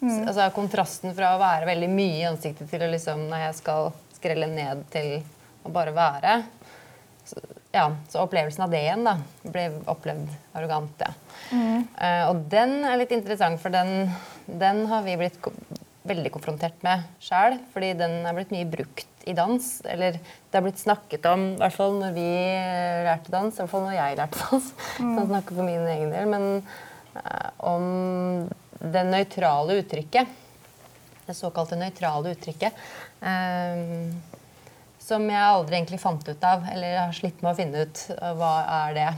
mm. 0.00 0.22
altså 0.28 0.46
Kontrasten 0.54 1.16
fra 1.16 1.34
å 1.34 1.42
være 1.42 1.68
veldig 1.68 1.90
mye 1.92 2.20
i 2.20 2.28
ansiktet 2.28 2.70
til 2.70 2.80
å 2.80 2.88
liksom 2.88 3.26
Når 3.28 3.42
jeg 3.42 3.56
skal 3.58 3.90
skrelle 4.16 4.48
ned 4.48 4.86
til 4.92 5.18
å 5.66 5.72
bare 5.74 5.92
være. 5.96 6.38
Så, 7.26 7.42
ja, 7.74 7.88
så 8.10 8.22
opplevelsen 8.22 8.64
av 8.64 8.72
det 8.72 8.84
igjen 8.84 9.06
da, 9.06 9.16
ble 9.42 9.66
opplevd 9.90 10.30
arrogant. 10.54 11.02
ja. 11.02 11.12
Eh, 11.52 12.24
og 12.30 12.46
den 12.52 12.80
er 12.86 13.00
litt 13.00 13.12
interessant, 13.14 13.60
for 13.62 13.74
den, 13.74 14.06
den 14.46 14.84
har 14.90 15.02
vi 15.06 15.18
blitt 15.20 15.38
veldig 16.08 16.32
konfrontert 16.34 16.78
med 16.84 17.04
sjæl, 17.22 17.58
Fordi 17.72 17.92
den 17.98 18.26
er 18.26 18.36
blitt 18.36 18.52
mye 18.54 18.68
brukt 18.68 19.26
i 19.28 19.34
dans. 19.38 19.68
Eller 19.88 20.18
det 20.18 20.58
er 20.58 20.64
blitt 20.64 20.82
snakket 20.82 21.26
om, 21.30 21.52
i 21.54 21.60
hvert 21.62 21.76
fall 21.76 21.96
når 22.00 22.16
vi 22.16 22.26
eh, 22.26 23.04
lærte 23.06 23.34
dans. 23.34 23.54
I 23.54 23.62
hvert 23.62 23.72
fall 23.72 23.86
når 23.86 23.96
jeg 23.98 24.18
lærte 24.18 24.42
dans. 24.42 24.68
Kan 24.98 25.30
snakke 25.30 25.56
for 25.56 25.68
min 25.68 25.86
egen 25.94 26.12
del. 26.14 26.28
Men 26.32 26.48
uh, 27.16 27.48
om 27.72 27.86
det 28.82 29.06
nøytrale 29.06 29.78
uttrykket. 29.82 30.38
Det 31.22 31.38
såkalte 31.38 31.78
nøytrale 31.78 32.34
uttrykket. 32.34 32.84
eh, 33.22 34.12
som 35.02 35.24
jeg 35.26 35.42
aldri 35.42 35.74
egentlig 35.80 35.98
fant 35.98 36.28
ut 36.28 36.44
av, 36.46 36.62
eller 36.70 37.00
har 37.00 37.14
slitt 37.16 37.40
med 37.42 37.50
å 37.50 37.58
finne 37.58 37.82
ut 37.82 38.02
uh, 38.14 38.30
hva 38.38 38.52
er 38.86 38.94
det. 38.98 39.08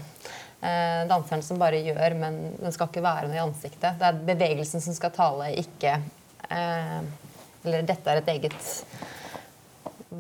Eh, 0.65 1.07
danseren 1.11 1.43
som 1.45 1.59
bare 1.61 1.83
gjør, 1.85 2.15
men 2.17 2.37
den 2.57 2.73
skal 2.73 2.89
ikke 2.89 3.05
være 3.05 3.29
noe 3.29 3.37
i 3.37 3.43
ansiktet. 3.43 3.99
Det 4.01 4.07
er 4.09 4.21
bevegelsen 4.31 4.81
som 4.81 4.97
skal 4.97 5.13
tale, 5.13 5.51
ikke 5.61 5.99
eh, 5.99 6.07
Eller 6.51 7.87
dette 7.89 8.11
er 8.11 8.21
et 8.21 8.31
eget 8.35 8.57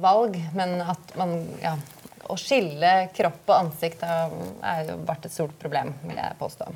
valg, 0.01 0.39
men 0.57 0.81
at 0.83 1.14
man 1.18 1.37
ja, 1.62 1.77
Å 2.25 2.37
skille 2.41 3.11
kropp 3.12 3.51
og 3.51 3.57
ansikt 3.59 4.01
har 4.07 4.33
er 4.64 4.87
jo 4.89 4.95
vært 5.05 5.27
et 5.29 5.35
stort 5.35 5.59
problem, 5.61 5.91
vil 6.07 6.16
jeg 6.16 6.39
påstå, 6.39 6.70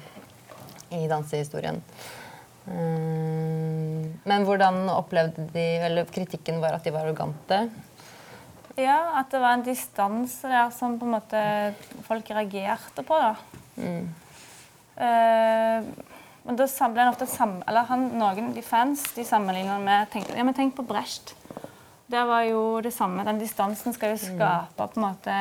i 0.92 1.06
dansehistorien. 1.08 1.80
Mm, 2.68 4.02
men 4.28 4.44
hvordan 4.44 4.90
opplevde 4.92 5.46
de 5.54 5.64
Eller 5.86 6.10
kritikken 6.12 6.60
var 6.60 6.76
at 6.76 6.84
de 6.84 6.92
var 6.92 7.06
arrogante. 7.06 7.62
Ja, 8.78 8.98
at 9.18 9.32
det 9.32 9.40
var 9.40 9.56
en 9.56 9.64
distanse 9.66 10.50
der 10.52 10.68
som 10.76 10.98
på 11.00 11.08
en 11.08 11.16
måte 11.16 11.40
folk 12.06 12.28
reagerte 12.30 13.02
på. 13.08 13.16
da. 13.16 13.32
Eh, 14.98 15.88
men 16.44 16.58
da 16.58 16.66
ble 16.66 17.02
han 17.02 17.12
ofte 17.12 17.26
sam 17.30 17.58
eller 17.68 17.88
han, 17.88 18.06
Noen 18.18 18.52
de 18.56 18.62
fans 18.64 19.02
de 19.16 19.24
sammenligner 19.26 19.80
med 19.82 20.10
tenkte, 20.12 20.36
ja, 20.38 20.44
men 20.46 20.56
Tenk 20.56 20.76
på 20.76 20.86
Brecht. 20.86 21.34
Det 22.08 22.20
var 22.24 22.46
jo 22.48 22.80
det 22.80 22.94
samme. 22.96 23.24
Den 23.26 23.40
distansen 23.40 23.92
skal 23.92 24.14
jo 24.14 24.20
skape 24.22 24.86
på 24.94 24.96
en 24.96 25.04
måte 25.04 25.34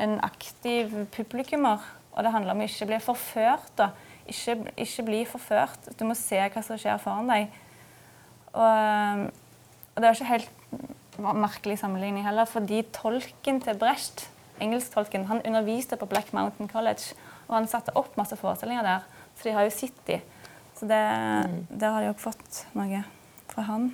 en 0.00 0.14
aktiv 0.24 0.94
publikummer. 1.12 1.82
Og 2.14 2.24
det 2.24 2.32
handler 2.32 2.54
om 2.54 2.62
å 2.62 2.68
ikke 2.68 2.88
bli 2.88 3.00
forført. 3.04 3.68
da. 3.76 3.90
Ikke, 4.30 4.56
ikke 4.80 5.04
bli 5.04 5.20
forført. 5.28 5.90
Du 5.98 6.06
må 6.08 6.16
se 6.16 6.40
hva 6.40 6.62
som 6.64 6.80
skjer 6.80 7.02
foran 7.02 7.28
deg. 7.28 7.52
Og, 8.54 8.64
eh, 8.64 9.26
og 9.92 10.00
det 10.00 10.08
var 10.08 10.16
ikke 10.16 10.32
helt 10.32 10.50
merkelig 11.20 11.78
sammenligning 11.82 12.24
heller, 12.24 12.48
fordi 12.48 12.82
tolken 12.96 13.60
til 13.60 13.78
Brecht, 13.78 14.28
engelsktolken, 14.60 15.26
han 15.28 15.42
underviste 15.44 15.96
på 15.96 16.08
Black 16.08 16.32
Mountain 16.32 16.68
College, 16.68 17.14
og 17.48 17.58
han 17.58 17.68
satte 17.68 17.94
opp 17.98 18.16
masse 18.16 18.36
forestillinger 18.40 18.86
der, 18.86 19.04
så 19.40 19.48
de 19.48 19.56
har 19.56 19.64
jo 19.64 19.72
sett 19.72 20.06
de. 20.06 20.20
Så 20.76 20.86
det, 20.86 21.00
der 21.68 21.90
har 21.94 22.04
de 22.04 22.10
òg 22.12 22.20
fått 22.20 22.66
noe 22.76 23.00
fra 23.48 23.64
han. 23.64 23.90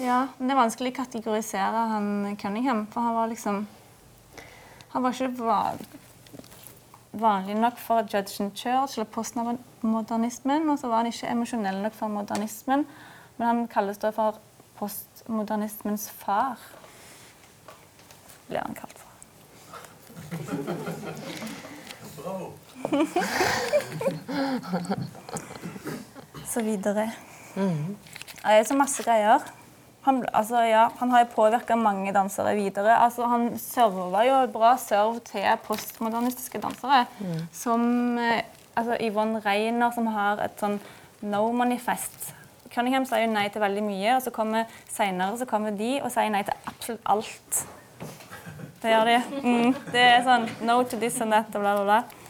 Ja, 0.00 0.26
men 0.38 0.48
det 0.48 0.54
er 0.54 0.60
vanskelig 0.60 0.92
å 0.92 0.96
kategorisere 0.96 1.82
han 1.92 2.36
Cunningham, 2.40 2.86
for 2.92 3.04
han 3.04 3.16
var 3.16 3.30
liksom 3.32 3.66
Han 4.92 5.02
var 5.04 5.12
ikke 5.12 5.44
van, 5.44 5.80
vanlig 7.20 7.56
nok 7.60 7.76
for 7.80 8.08
Judgen 8.08 8.50
Church 8.56 8.96
eller 8.96 9.08
postmodernismen, 9.12 10.70
og 10.70 10.78
så 10.80 10.88
var 10.88 11.02
han 11.02 11.10
ikke 11.10 11.28
emosjonell 11.28 11.82
nok 11.84 11.94
for 11.98 12.08
modernismen, 12.12 12.86
men 13.36 13.46
han 13.46 13.66
kalles 13.68 14.00
da 14.00 14.12
for 14.16 14.38
postmodernismens 14.78 16.08
far. 16.16 16.56
Blir 18.48 18.62
han 18.62 18.76
kalt 18.78 18.98
for. 19.02 19.12
så 26.52 26.64
videre. 26.64 27.10
Det 27.56 28.54
er 28.54 28.68
så 28.68 28.76
masse 28.78 29.04
greier. 29.04 29.44
Han, 30.06 30.20
altså, 30.32 30.60
ja, 30.62 30.86
han 31.00 31.10
har 31.10 31.24
jo 31.24 31.32
påvirka 31.34 31.74
mange 31.74 32.12
dansere 32.14 32.54
videre. 32.54 32.94
Altså, 33.02 33.26
han 33.26 33.56
serva 33.58 34.22
jo 34.26 34.36
bra 34.54 34.76
serv 34.78 35.18
til 35.26 35.46
postmodernistiske 35.66 36.60
dansere. 36.62 37.06
Som 37.52 38.14
eh, 38.22 38.44
altså, 38.76 38.96
Yvonne 39.02 39.40
Reiner, 39.42 39.90
som 39.94 40.06
har 40.14 40.44
et 40.44 40.62
sånn 40.62 40.78
no-manifest. 41.26 42.30
Cunningham 42.70 43.06
sier 43.08 43.24
jo 43.24 43.32
nei 43.32 43.48
til 43.50 43.64
veldig 43.64 43.82
mye, 43.82 44.18
og 44.18 44.22
så 44.22 44.30
kommer 44.34 44.70
senere 44.92 45.38
så 45.40 45.48
kommer 45.48 45.74
de 45.74 45.96
og 46.02 46.12
sier 46.12 46.30
nei 46.30 46.44
til 46.46 46.70
absolutt 46.70 47.10
alt. 47.10 47.62
Det 48.82 48.92
gjør 48.92 49.10
de. 49.10 49.18
Mm, 49.42 49.74
det 49.90 50.04
er 50.04 50.22
sånn 50.26 50.46
no 50.68 50.78
to 50.84 51.00
this 51.00 51.18
and 51.24 51.34
that 51.34 51.50
og 51.56 51.64
bla, 51.64 51.74
bla, 51.80 51.86
bla. 51.88 52.25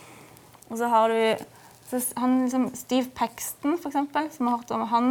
Og 0.70 0.78
så 0.80 0.88
har 0.90 1.08
du 1.12 1.44
så 1.86 2.00
han, 2.18 2.40
liksom, 2.44 2.64
Steve 2.74 3.10
Paxton, 3.14 3.76
for 3.78 3.92
eksempel, 3.92 4.26
som 4.34 4.46
vi 4.46 4.50
har 4.50 4.58
hørt 4.58 4.70
om. 4.74 4.80
Han, 4.90 5.10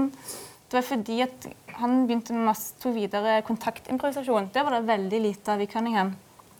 det 0.68 0.76
var 0.82 0.84
fordi 0.90 1.22
at 1.24 1.46
han 1.80 2.02
begynte 2.08 2.36
med 2.36 2.50
masse, 2.50 2.74
tok 2.84 2.96
videre 2.98 3.38
kontaktimprovisasjon. 3.48 4.50
Det 4.52 4.64
var 4.64 4.76
det 4.76 4.82
veldig 4.90 5.22
lite 5.24 5.54
av 5.54 5.64
i 5.64 5.68
Cunningham. 5.72 6.12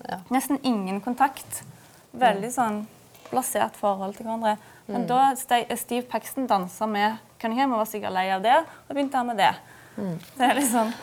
Ja. 0.08 0.22
Nesten 0.32 0.60
ingen 0.64 1.02
kontakt. 1.04 1.64
Veldig 2.16 2.52
sånn 2.56 2.80
plassert 3.28 3.76
forhold 3.76 4.16
til 4.16 4.28
hverandre. 4.30 4.56
Men 4.88 5.08
da 5.10 5.34
Ste- 5.36 5.66
Steve 5.82 6.06
Paxton 6.08 6.48
dansa 6.48 6.88
med 6.88 7.18
Cunningham 7.42 7.74
og 7.76 7.82
var 7.84 7.92
sikkert 7.92 8.14
lei 8.16 8.28
av 8.32 8.44
det, 8.46 8.56
og 8.88 8.96
begynte 8.96 9.18
han 9.20 9.28
med 9.34 9.42
det. 9.42 9.52
Det 10.38 10.48
er 10.48 10.56
liksom 10.60 10.94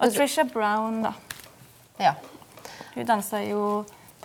Og 0.00 0.12
Trisha 0.12 0.44
Brown, 0.48 1.02
da. 1.04 1.12
Ja. 2.00 2.14
Hun 2.94 3.06
dansa 3.08 3.40
jo 3.44 3.84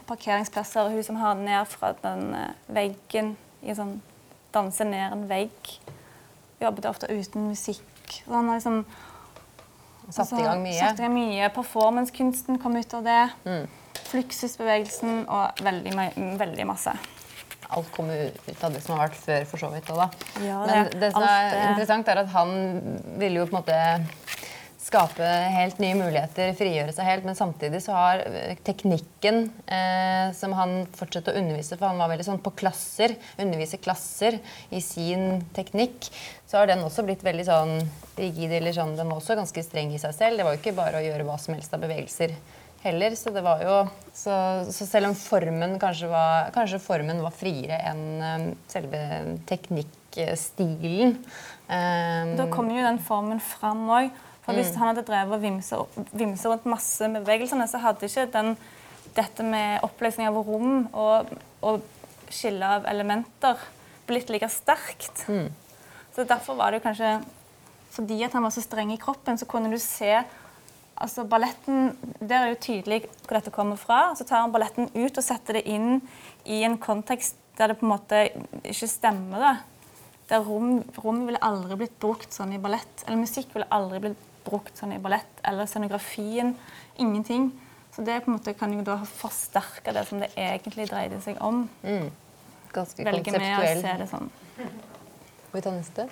parkeringsplasser. 0.10 0.89
Hun 0.93 1.03
som 1.05 1.20
har 1.22 1.36
ned 1.39 1.68
fra 1.72 1.93
den 2.03 2.34
eh, 2.36 2.51
veggen 2.80 3.36
i 3.64 3.76
sånn 3.78 3.99
Danse 4.51 4.82
ned 4.88 5.12
en 5.14 5.28
vegg. 5.30 5.76
Jobbet 6.60 6.88
ofte 6.89 7.05
uten 7.14 7.51
musikk. 7.51 7.86
Og 8.26 8.34
han 8.39 8.47
har 8.49 8.57
liksom 8.57 8.82
Satt 10.10 10.32
i 10.34 10.41
gang 10.41 10.64
mye. 10.66 10.74
Satt 10.80 10.97
i 10.97 11.03
gang 11.05 11.14
mye. 11.14 11.49
Performancekunsten 11.53 12.57
kom 12.64 12.74
ut 12.82 12.93
av 12.97 13.03
det. 13.05 13.20
Fluxusbevegelsen 14.10 15.28
og 15.30 15.62
veldig, 15.62 15.93
veldig 16.39 16.66
masse. 16.66 16.95
Alt 17.70 17.91
kommer 17.93 18.32
ut 18.49 18.64
av 18.66 18.74
det 18.74 18.82
som 18.82 18.95
har 18.97 19.03
vært 19.12 19.20
før, 19.22 19.43
for 19.51 19.62
så 19.62 19.70
vidt. 19.70 19.91
Også, 19.93 20.01
da. 20.01 20.47
Ja, 20.47 20.64
Men 20.66 20.86
det- 20.89 20.99
det 21.03 21.12
som 21.14 21.22
alt 21.22 21.53
er 21.53 21.68
interessant, 21.70 22.07
er 22.10 22.18
at 22.24 22.28
han 22.34 23.03
ville 23.22 23.39
jo 23.39 23.45
på 23.45 23.53
en 23.55 23.62
måte 23.62 24.07
skape 24.89 25.25
helt 25.53 25.79
nye 25.81 25.95
muligheter, 25.97 26.51
frigjøre 26.57 26.93
seg 26.95 27.07
helt. 27.07 27.27
Men 27.27 27.37
samtidig 27.37 27.81
så 27.85 27.95
har 27.95 28.23
eh, 28.25 28.57
teknikken 28.65 29.45
eh, 29.69 30.29
som 30.37 30.55
han 30.57 30.83
fortsetter 30.97 31.35
å 31.35 31.41
undervise 31.41 31.77
For 31.77 31.91
han 31.91 32.01
var 32.01 32.11
veldig 32.11 32.27
sånn 32.27 32.41
på 32.43 32.53
klasser, 32.59 33.15
undervise 33.39 33.79
klasser 33.81 34.39
i 34.73 34.81
sin 34.83 35.43
teknikk. 35.55 36.09
Så 36.49 36.57
har 36.59 36.69
den 36.71 36.83
også 36.85 37.05
blitt 37.05 37.23
veldig 37.25 37.45
sånn 37.47 37.75
rigid, 38.17 38.51
eller 38.57 38.73
sånn, 38.75 38.95
den 38.97 39.11
var 39.11 39.21
også 39.21 39.37
ganske 39.39 39.63
streng 39.65 39.93
i 39.93 40.01
seg 40.01 40.15
selv. 40.17 40.39
Det 40.39 40.47
var 40.47 40.55
jo 40.55 40.61
ikke 40.63 40.77
bare 40.77 40.99
å 40.99 41.05
gjøre 41.05 41.27
hva 41.27 41.37
som 41.41 41.55
helst 41.55 41.75
av 41.77 41.83
bevegelser 41.85 42.33
heller. 42.83 43.15
Så 43.19 43.33
det 43.35 43.43
var 43.45 43.63
jo 43.65 43.81
Så, 44.15 44.33
så 44.73 44.85
selv 44.87 45.11
om 45.11 45.13
formen 45.15 45.77
kanskje 45.79 46.09
var 46.11 46.49
Kanskje 46.55 46.79
formen 46.83 47.21
var 47.23 47.35
friere 47.35 47.77
enn 47.87 48.01
eh, 48.25 48.47
selve 48.71 49.03
teknikkstilen. 49.47 51.13
eh, 51.69 52.33
Da 52.39 52.49
kommer 52.51 52.75
jo 52.79 52.87
den 52.87 52.99
formen 53.03 53.39
fram 53.43 53.85
òg. 53.99 54.09
For 54.49 54.57
hvis 54.57 54.73
han 54.79 54.89
hadde 54.89 55.05
drevet 55.05 55.35
og 55.37 55.43
vimse 56.17 56.49
rundt 56.49 56.65
masse 56.69 57.07
med 57.07 57.21
bevegelsene, 57.21 57.67
så 57.69 57.81
hadde 57.83 58.09
ikke 58.09 58.25
den, 58.33 58.55
dette 59.13 59.45
med 59.45 59.83
oppløsning 59.85 60.29
av 60.29 60.39
rom 60.41 60.87
og, 60.89 61.29
og 61.61 61.85
skille 62.33 62.65
av 62.65 62.87
elementer 62.89 63.61
blitt 64.09 64.31
like 64.33 64.49
sterkt. 64.49 65.25
Så 66.15 66.25
derfor 66.25 66.57
var 66.57 66.73
det 66.73 66.81
kanskje 66.83 67.19
Fordi 67.93 68.19
at 68.23 68.33
han 68.33 68.43
var 68.45 68.53
så 68.53 68.61
streng 68.61 68.91
i 68.93 68.99
kroppen, 69.01 69.37
så 69.37 69.47
kunne 69.49 69.69
du 69.71 69.79
se 69.81 70.11
altså 70.99 71.23
Balletten 71.25 71.95
Der 72.19 72.35
er 72.43 72.51
jo 72.51 72.59
tydelig 72.61 73.03
hvor 73.25 73.37
dette 73.37 73.53
kommer 73.53 73.77
fra. 73.81 74.13
Så 74.15 74.25
tar 74.25 74.43
han 74.43 74.53
balletten 74.53 74.89
ut 74.93 75.17
og 75.17 75.25
setter 75.25 75.57
det 75.57 75.65
inn 75.69 76.01
i 76.45 76.63
en 76.65 76.77
kontekst 76.77 77.37
der 77.57 77.71
det 77.73 77.79
på 77.79 77.85
en 77.85 77.91
måte 77.91 78.23
ikke 78.63 78.87
stemmer. 78.87 79.39
da. 79.39 79.53
Der 80.29 80.45
rom, 80.45 80.83
rom 81.01 81.25
ville 81.25 81.41
aldri 81.41 81.75
blitt 81.81 81.97
brukt 81.99 82.33
sånn 82.33 82.53
i 82.53 82.61
ballett. 82.61 83.03
Eller 83.05 83.19
musikk 83.19 83.49
ville 83.55 83.67
aldri 83.73 83.99
blitt 84.05 84.28
brukt 84.49 84.77
sånn 84.77 84.97
i 84.97 85.01
ballett. 85.01 85.41
Eller 85.47 85.69
scenografien. 85.69 86.55
Ingenting. 86.97 87.51
Så 87.95 88.05
det 88.05 88.21
på 88.25 88.31
en 88.31 88.37
måte 88.37 88.53
kan 88.53 88.73
jo 88.73 88.81
da 88.85 88.99
forsterke 89.05 89.93
det 89.95 90.05
som 90.09 90.21
det 90.21 90.31
egentlig 90.37 90.89
dreide 90.91 91.21
seg 91.23 91.39
om. 91.41 91.67
ganske 92.73 93.03
Velger 93.05 93.39
med 93.39 93.59
å 93.59 93.77
se 93.81 93.93
det 94.01 94.09
sånn. 94.09 94.29
Skal 94.57 95.57
vi 95.57 95.61
ta 95.65 95.73
neste? 95.73 96.09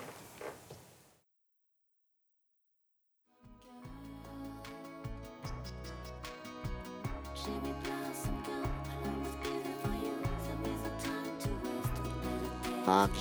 Ok, 12.88 13.20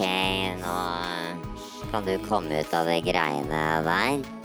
nå 0.62 0.74
kan 1.92 2.06
du 2.06 2.14
komme 2.24 2.62
ut 2.62 2.74
av 2.74 2.88
det 2.88 3.02
greiene 3.04 3.62
der. 3.84 4.37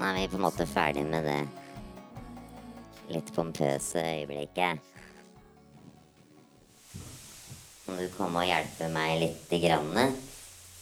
Nå 0.00 0.06
er 0.06 0.14
vi 0.16 0.28
på 0.32 0.38
en 0.38 0.46
måte 0.46 0.64
ferdig 0.64 1.02
med 1.04 1.26
det 1.28 1.40
litt 3.12 3.28
pompøse 3.36 4.00
øyeblikket. 4.00 4.78
Kan 7.84 7.98
du 8.00 8.06
komme 8.14 8.40
og 8.40 8.48
hjelpe 8.48 8.88
meg 8.94 9.18
litt 9.20 9.52
grann? 9.60 10.14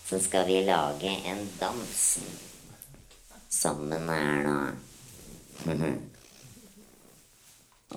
Så 0.06 0.20
skal 0.22 0.46
vi 0.46 0.60
lage 0.68 1.10
en 1.32 1.42
dans 1.58 2.04
sammen 3.58 4.06
her 4.12 4.46
nå. 4.46 4.56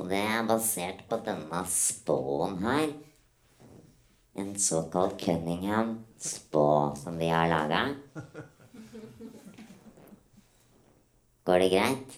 Og 0.01 0.09
det 0.09 0.23
er 0.25 0.49
basert 0.49 1.05
på 1.05 1.21
denne 1.21 1.61
spåen 1.69 2.57
her. 2.65 2.87
En 4.41 4.55
såkalt 4.57 5.21
Cunningham-spå 5.21 6.69
som 6.97 7.21
vi 7.21 7.29
har 7.29 7.51
laga. 7.51 7.91
Går 11.45 11.63
det 11.63 11.69
greit? 11.73 12.17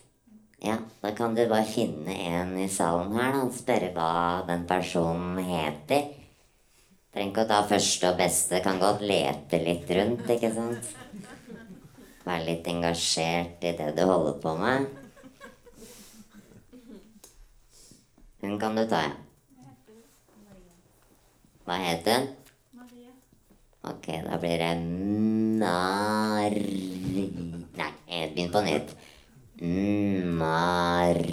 Ja, 0.63 0.77
da 1.01 1.11
kan 1.15 1.35
du 1.35 1.43
bare 1.47 1.67
finne 1.67 2.15
en 2.15 2.57
i 2.59 2.67
salen 2.71 3.11
her 3.17 3.33
da, 3.35 3.43
og 3.45 3.55
spørre 3.55 3.91
hva 3.95 4.43
den 4.47 4.65
personen 4.67 5.39
heter. 5.43 6.09
Trenger 7.13 7.31
ikke 7.31 7.43
å 7.45 7.49
ta 7.51 7.59
første 7.67 8.09
og 8.09 8.19
beste, 8.19 8.61
kan 8.65 8.79
godt 8.81 9.03
lete 9.05 9.59
litt 9.61 9.91
rundt, 9.95 10.27
ikke 10.33 10.51
sant? 10.55 10.93
Være 12.23 12.47
litt 12.47 12.67
engasjert 12.71 13.63
i 13.67 13.73
det 13.77 13.91
du 13.97 14.03
holder 14.07 14.39
på 14.43 14.55
med. 14.59 14.87
Hun 18.43 18.55
kan 18.59 18.75
du 18.75 18.83
ta, 18.87 19.03
ja. 19.05 19.13
Hva 21.63 21.79
het 21.79 22.07
hun? 22.11 22.31
Ok, 23.87 24.09
da 24.23 24.39
blir 24.39 24.59
det 24.59 24.73
Nar... 25.59 26.55
Nei, 26.55 27.91
jeg 28.07 28.31
begynner 28.31 28.53
på 28.55 28.63
nytt. 28.63 28.95
Maria. 29.63 31.23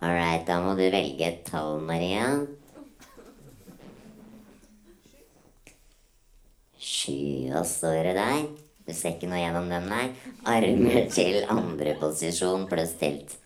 All 0.00 0.14
right, 0.14 0.46
da 0.48 0.56
må 0.64 0.72
du 0.78 0.86
velge 0.88 1.26
et 1.26 1.44
tall, 1.44 1.76
Maria. 1.84 2.40
Sju, 6.80 7.52
hva 7.52 7.60
står 7.68 8.00
det 8.08 8.14
der? 8.16 8.48
Du 8.88 8.92
ser 8.96 9.12
ikke 9.12 9.28
noe 9.28 9.42
gjennom 9.42 9.68
den, 9.68 9.92
nei. 9.92 10.06
Armer 10.48 11.04
til 11.12 11.44
andre 11.52 11.92
posisjon 12.00 12.64
pluss 12.70 12.96
tilt. 13.02 13.36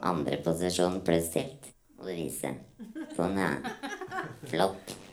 Andre 0.00 0.40
posisjon 0.40 1.04
pluss 1.04 1.28
tilt. 1.36 1.68
Må 1.98 2.08
du 2.08 2.16
vise. 2.16 2.56
Sånn, 3.12 3.36
ja. 3.44 3.52
Flott. 4.48 5.03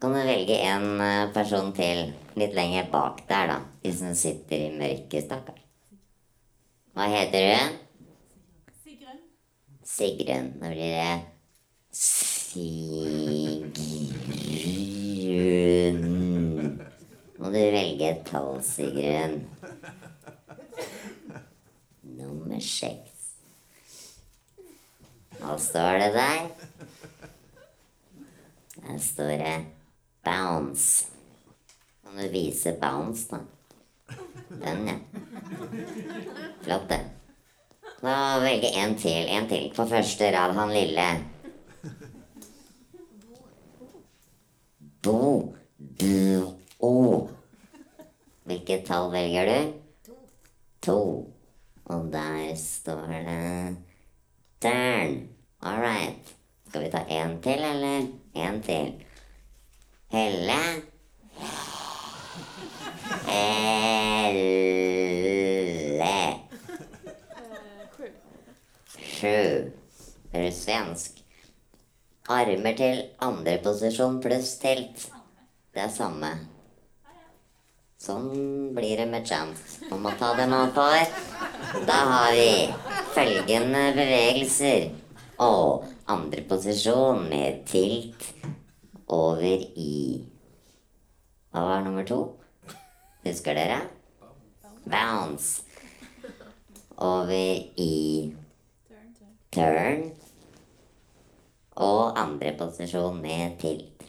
Kan 0.00 0.12
du 0.12 0.20
velge 0.24 0.56
en 0.64 1.00
eh, 1.04 1.28
person 1.34 1.72
til 1.76 2.14
litt 2.40 2.54
lenger 2.56 2.86
bak 2.92 3.20
der, 3.28 3.50
da. 3.52 3.58
Hvis 3.84 4.00
hun 4.00 4.14
sitter 4.16 4.56
i 4.56 4.70
mørket, 4.72 5.26
stakkar. 5.26 5.58
Hva 6.96 7.04
heter 7.12 7.40
du? 7.50 7.58
Sigrun. 8.80 9.18
Sigrun. 9.84 10.46
Da 10.62 10.68
blir 10.72 10.92
det 10.96 11.20
Sigrun. 12.00 12.80
Må 17.40 17.46
du 17.52 17.58
velge 17.58 18.06
et 18.08 18.22
tall, 18.28 18.56
Sigrun. 18.64 19.36
Nummer 22.20 22.60
seks. 22.64 23.12
Hva 25.40 25.58
står 25.60 26.00
det 26.00 26.10
der? 26.16 26.40
Der 28.80 28.98
står 29.04 29.36
det 29.44 29.79
bounce. 30.24 31.06
Kan 32.02 32.16
du 32.16 32.28
vise 32.28 32.72
bounce, 32.80 33.28
da? 33.30 33.38
Den, 34.48 34.88
ja. 34.88 34.94
Flott, 36.62 36.88
det. 36.88 37.00
Velger 38.02 38.70
en 38.84 38.96
til. 38.98 39.28
En 39.28 39.48
til 39.48 39.72
på 39.76 39.86
første 39.86 40.30
rad. 40.34 40.54
Han 40.56 40.72
lille. 40.74 41.08
Bo. 45.02 45.54
Bu. 45.78 46.56
O. 46.80 47.28
Hvilket 48.44 48.86
tall 48.88 49.12
velger 49.12 49.46
du? 49.46 49.72
To. 50.82 51.00
Og 51.84 52.12
der 52.12 52.54
står 52.56 53.06
det 53.06 53.76
Turn. 54.60 55.28
All 55.62 55.80
right. 55.80 56.34
Skal 56.68 56.84
vi 56.84 56.90
ta 56.90 57.04
en 57.08 57.40
til, 57.42 57.64
eller? 57.64 58.06
En 58.34 58.62
til. 58.62 58.92
Helle. 60.10 60.82
Helle. 63.26 64.40
Sju. 68.98 69.70
Er 70.32 70.42
du 70.42 70.50
svensk? 70.50 71.22
Armer 72.26 72.74
til 72.74 73.04
andre 73.22 73.54
posisjon 73.62 74.18
pluss 74.24 74.56
telt. 74.58 75.06
Det 75.70 75.84
er 75.86 75.94
samme. 75.94 76.32
Sånn 78.02 78.74
blir 78.74 78.98
det 78.98 79.06
med 79.14 79.30
chance. 79.30 79.78
Man 79.92 80.02
må 80.08 80.10
ta 80.18 80.34
det 80.34 80.50
man 80.50 80.74
får. 80.74 81.06
Da 81.86 82.02
har 82.16 82.34
vi 82.34 82.66
følgende 83.14 83.94
bevegelser. 83.94 84.90
Og 85.38 85.86
andre 86.10 86.42
posisjon 86.50 87.28
med 87.30 87.62
tilt 87.70 88.32
over 89.10 89.64
i 89.76 90.22
Hva 91.50 91.64
var 91.66 91.82
nummer 91.82 92.06
to? 92.06 92.20
Husker 93.24 93.58
dere? 93.58 93.80
Bounce. 94.86 95.62
Over 96.96 97.58
i 97.80 98.30
turn. 99.50 100.12
Og 101.80 102.18
andre 102.18 102.54
posisjon 102.58 103.18
med 103.22 103.58
tilt. 103.58 104.06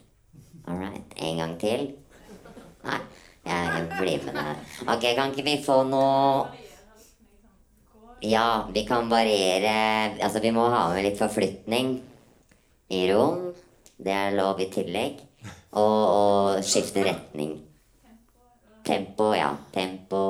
All 0.68 0.78
right. 0.78 1.18
En 1.18 1.42
gang 1.42 1.58
til. 1.60 1.88
Nei, 2.86 3.00
jeg 3.46 3.88
blir 3.96 4.28
med 4.28 4.38
deg. 4.38 4.62
Ok, 4.86 5.08
kan 5.18 5.34
ikke 5.34 5.46
vi 5.46 5.58
få 5.62 5.82
noe 5.90 6.50
Ja, 8.26 8.68
vi 8.74 8.82
kan 8.86 9.10
variere 9.10 9.74
Altså, 10.22 10.42
vi 10.42 10.52
må 10.54 10.68
ha 10.70 10.88
med 10.94 11.06
litt 11.06 11.20
forflytning 11.22 11.96
i 12.92 13.06
rom. 13.10 13.52
Det 14.02 14.14
er 14.14 14.38
lov 14.38 14.62
i 14.62 14.70
tillegg. 14.74 15.22
Og, 15.72 16.00
og 16.06 16.64
skifte 16.66 17.06
retning. 17.06 17.56
Tempo, 18.86 19.32
ja. 19.38 19.54
Tempo 19.74 20.24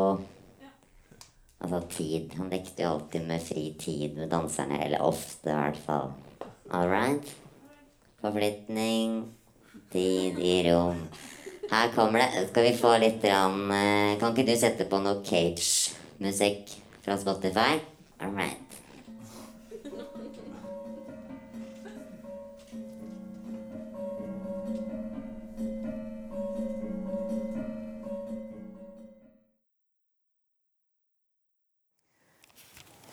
Altså 1.62 1.82
tid. 1.94 2.32
Han 2.40 2.50
lekte 2.50 2.82
jo 2.82 2.96
alltid 2.96 3.28
med 3.30 3.44
fri 3.46 3.68
tid 3.80 4.16
med 4.18 4.32
danserne. 4.34 4.80
Eller 4.82 5.04
ofte, 5.06 5.52
i 5.52 5.54
hvert 5.54 5.78
fall. 5.86 6.10
All 6.74 6.90
right. 6.90 7.36
Forflytning. 8.22 9.20
Tid 9.94 10.40
i 10.42 10.56
rom. 10.66 11.04
Her 11.72 11.94
kommer 11.96 12.24
det. 12.24 12.48
Skal 12.50 12.66
vi 12.66 12.74
få 12.78 12.96
litt 12.98 13.22
grann, 13.22 13.72
eh, 13.72 14.18
Kan 14.20 14.34
ikke 14.34 14.50
du 14.50 14.56
sette 14.58 14.90
på 14.90 15.00
noe 15.00 15.22
Cage-musikk 15.24 16.76
fra 17.06 17.18
Spotify? 17.18 17.80
All 18.20 18.34
right. 18.36 18.71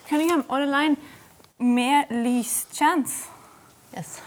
Cunningham 0.08 0.44
all 0.48 0.64
line 0.64 0.96
med 1.58 2.08
lyschance. 2.24 3.28
Yes. 3.92 4.20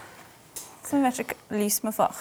Så 0.86 0.98
vi 0.98 1.06
vet 1.08 1.22
ikke 1.24 1.38
hva 1.50 1.58
lys 1.58 1.80
vi 1.82 1.94
får. 1.96 2.20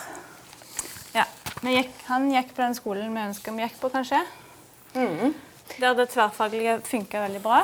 Ja, 1.12 1.26
gikk, 1.66 1.90
Han 2.06 2.30
gikk 2.32 2.54
på 2.56 2.62
den 2.62 2.76
skolen 2.78 3.12
vi 3.12 3.24
ønska 3.28 3.52
vi 3.52 3.66
gikk 3.66 3.76
på, 3.82 3.90
kanskje. 3.92 4.22
Der 4.94 5.94
det 5.98 6.08
tverrfaglige 6.14 6.78
funka 6.86 7.20
veldig 7.26 7.42
bra. 7.44 7.58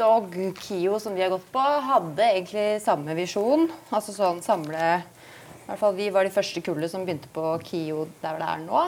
Dog 0.00 0.32
KIO, 0.58 0.96
som 0.98 1.14
vi 1.14 1.22
har 1.22 1.30
gått 1.34 1.44
på, 1.52 1.60
hadde 1.60 2.24
egentlig 2.24 2.80
samme 2.82 3.14
visjon. 3.18 3.68
Altså 3.92 4.14
sånn 4.16 4.40
samle 4.42 4.80
I 5.02 5.66
hvert 5.66 5.78
fall 5.78 5.94
vi 5.98 6.08
var 6.14 6.24
de 6.24 6.32
første 6.34 6.64
kullet 6.64 6.90
som 6.90 7.04
begynte 7.04 7.28
på 7.36 7.52
KIO 7.68 8.08
der 8.24 8.40
det 8.40 8.48
er 8.48 8.64
nå. 8.64 8.86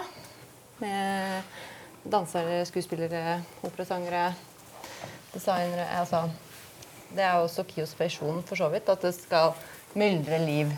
Med 0.80 2.08
dansere, 2.10 2.64
skuespillere, 2.68 3.38
operasangere, 3.64 4.32
designere 5.34 5.86
Altså 5.98 6.24
Det 7.14 7.22
er 7.22 7.36
jo 7.36 7.44
også 7.46 7.64
KIOs 7.68 7.94
visjon, 7.98 8.42
for 8.46 8.58
så 8.58 8.68
vidt. 8.72 8.88
At 8.90 9.04
det 9.06 9.14
skal 9.16 9.54
myldre 9.94 10.38
liv. 10.42 10.72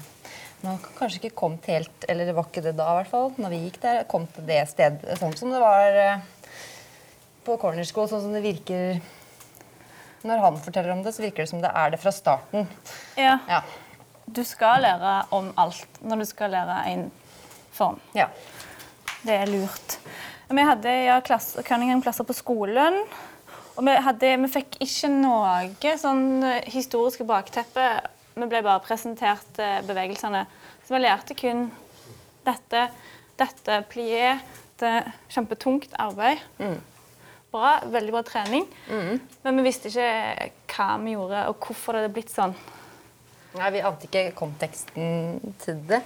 Man 0.62 0.76
har 0.76 0.88
kanskje 0.98 1.20
ikke 1.20 1.36
kommet 1.36 1.68
helt 1.70 2.04
Eller 2.08 2.28
det 2.28 2.34
var 2.36 2.48
ikke 2.48 2.64
det 2.64 2.74
da, 2.76 2.88
i 2.92 3.00
hvert 3.00 3.12
fall. 3.12 3.30
Når 3.36 3.52
vi 3.54 3.62
gikk 3.66 3.80
der, 3.82 4.02
kom 4.10 4.26
til 4.34 4.46
det 4.48 4.62
stedet 4.72 5.20
sånn 5.20 5.36
som 5.36 5.52
det 5.52 5.60
var 5.62 6.00
eh, 6.00 6.24
på 7.46 7.56
Corner 7.62 7.86
School, 7.86 8.08
sånn 8.10 8.24
som 8.24 8.34
det 8.34 8.42
virker 8.44 8.98
når 10.26 10.40
han 10.42 10.56
forteller 10.58 10.90
om 10.90 11.02
det, 11.04 11.12
så 11.14 11.22
virker 11.22 11.44
det 11.44 11.50
som 11.52 11.60
det 11.62 11.70
er 11.70 11.92
det 11.92 12.00
fra 12.02 12.12
starten. 12.14 12.66
Ja, 13.14 13.38
Ja. 13.46 13.62
Du 14.26 14.40
skal 14.42 14.82
lære 14.82 15.10
om 15.30 15.52
alt 15.54 16.00
når 16.02 16.18
du 16.18 16.26
skal 16.26 16.50
lære 16.50 16.80
en 16.90 17.04
form. 17.72 18.00
ja. 18.14 18.26
Det 19.22 19.34
er 19.34 19.46
lurt. 19.46 19.98
Vi 20.50 20.62
hadde 20.62 20.90
ja, 21.04 21.20
klasse, 21.20 21.62
Cunningham-klasser 21.62 22.26
på 22.26 22.34
skolen. 22.34 23.04
Og 23.76 23.84
vi, 23.84 23.94
hadde, 24.06 24.32
vi 24.40 24.48
fikk 24.52 24.78
ikke 24.84 25.10
noe 25.12 25.94
sånn 26.00 26.42
eh, 26.46 26.68
historiske 26.72 27.26
bakteppe. 27.28 27.86
Vi 28.36 28.48
ble 28.48 28.62
bare 28.64 28.82
presentert 28.84 29.60
eh, 29.60 29.82
bevegelsene. 29.86 30.44
Så 30.86 30.94
vi 30.96 31.02
lærte 31.02 31.36
kun 31.36 31.66
dette, 32.46 32.86
dette 33.40 33.80
plié. 33.92 34.36
Det 34.80 34.92
kjempetungt 35.32 35.94
arbeid. 36.00 36.42
Bra, 37.52 37.76
veldig 37.88 38.12
bra 38.12 38.20
trening. 38.28 38.66
Men 38.90 39.60
vi 39.60 39.64
visste 39.64 39.88
ikke 39.88 40.08
hva 40.74 40.88
vi 41.00 41.14
gjorde, 41.14 41.46
og 41.48 41.56
hvorfor 41.64 41.96
det 41.96 42.02
hadde 42.02 42.16
blitt 42.16 42.32
sånn. 42.32 42.52
Nei, 43.56 43.70
vi 43.72 43.80
ante 43.88 44.04
ikke 44.10 44.24
konteksten 44.36 45.54
til 45.62 45.80
det. 45.88 46.02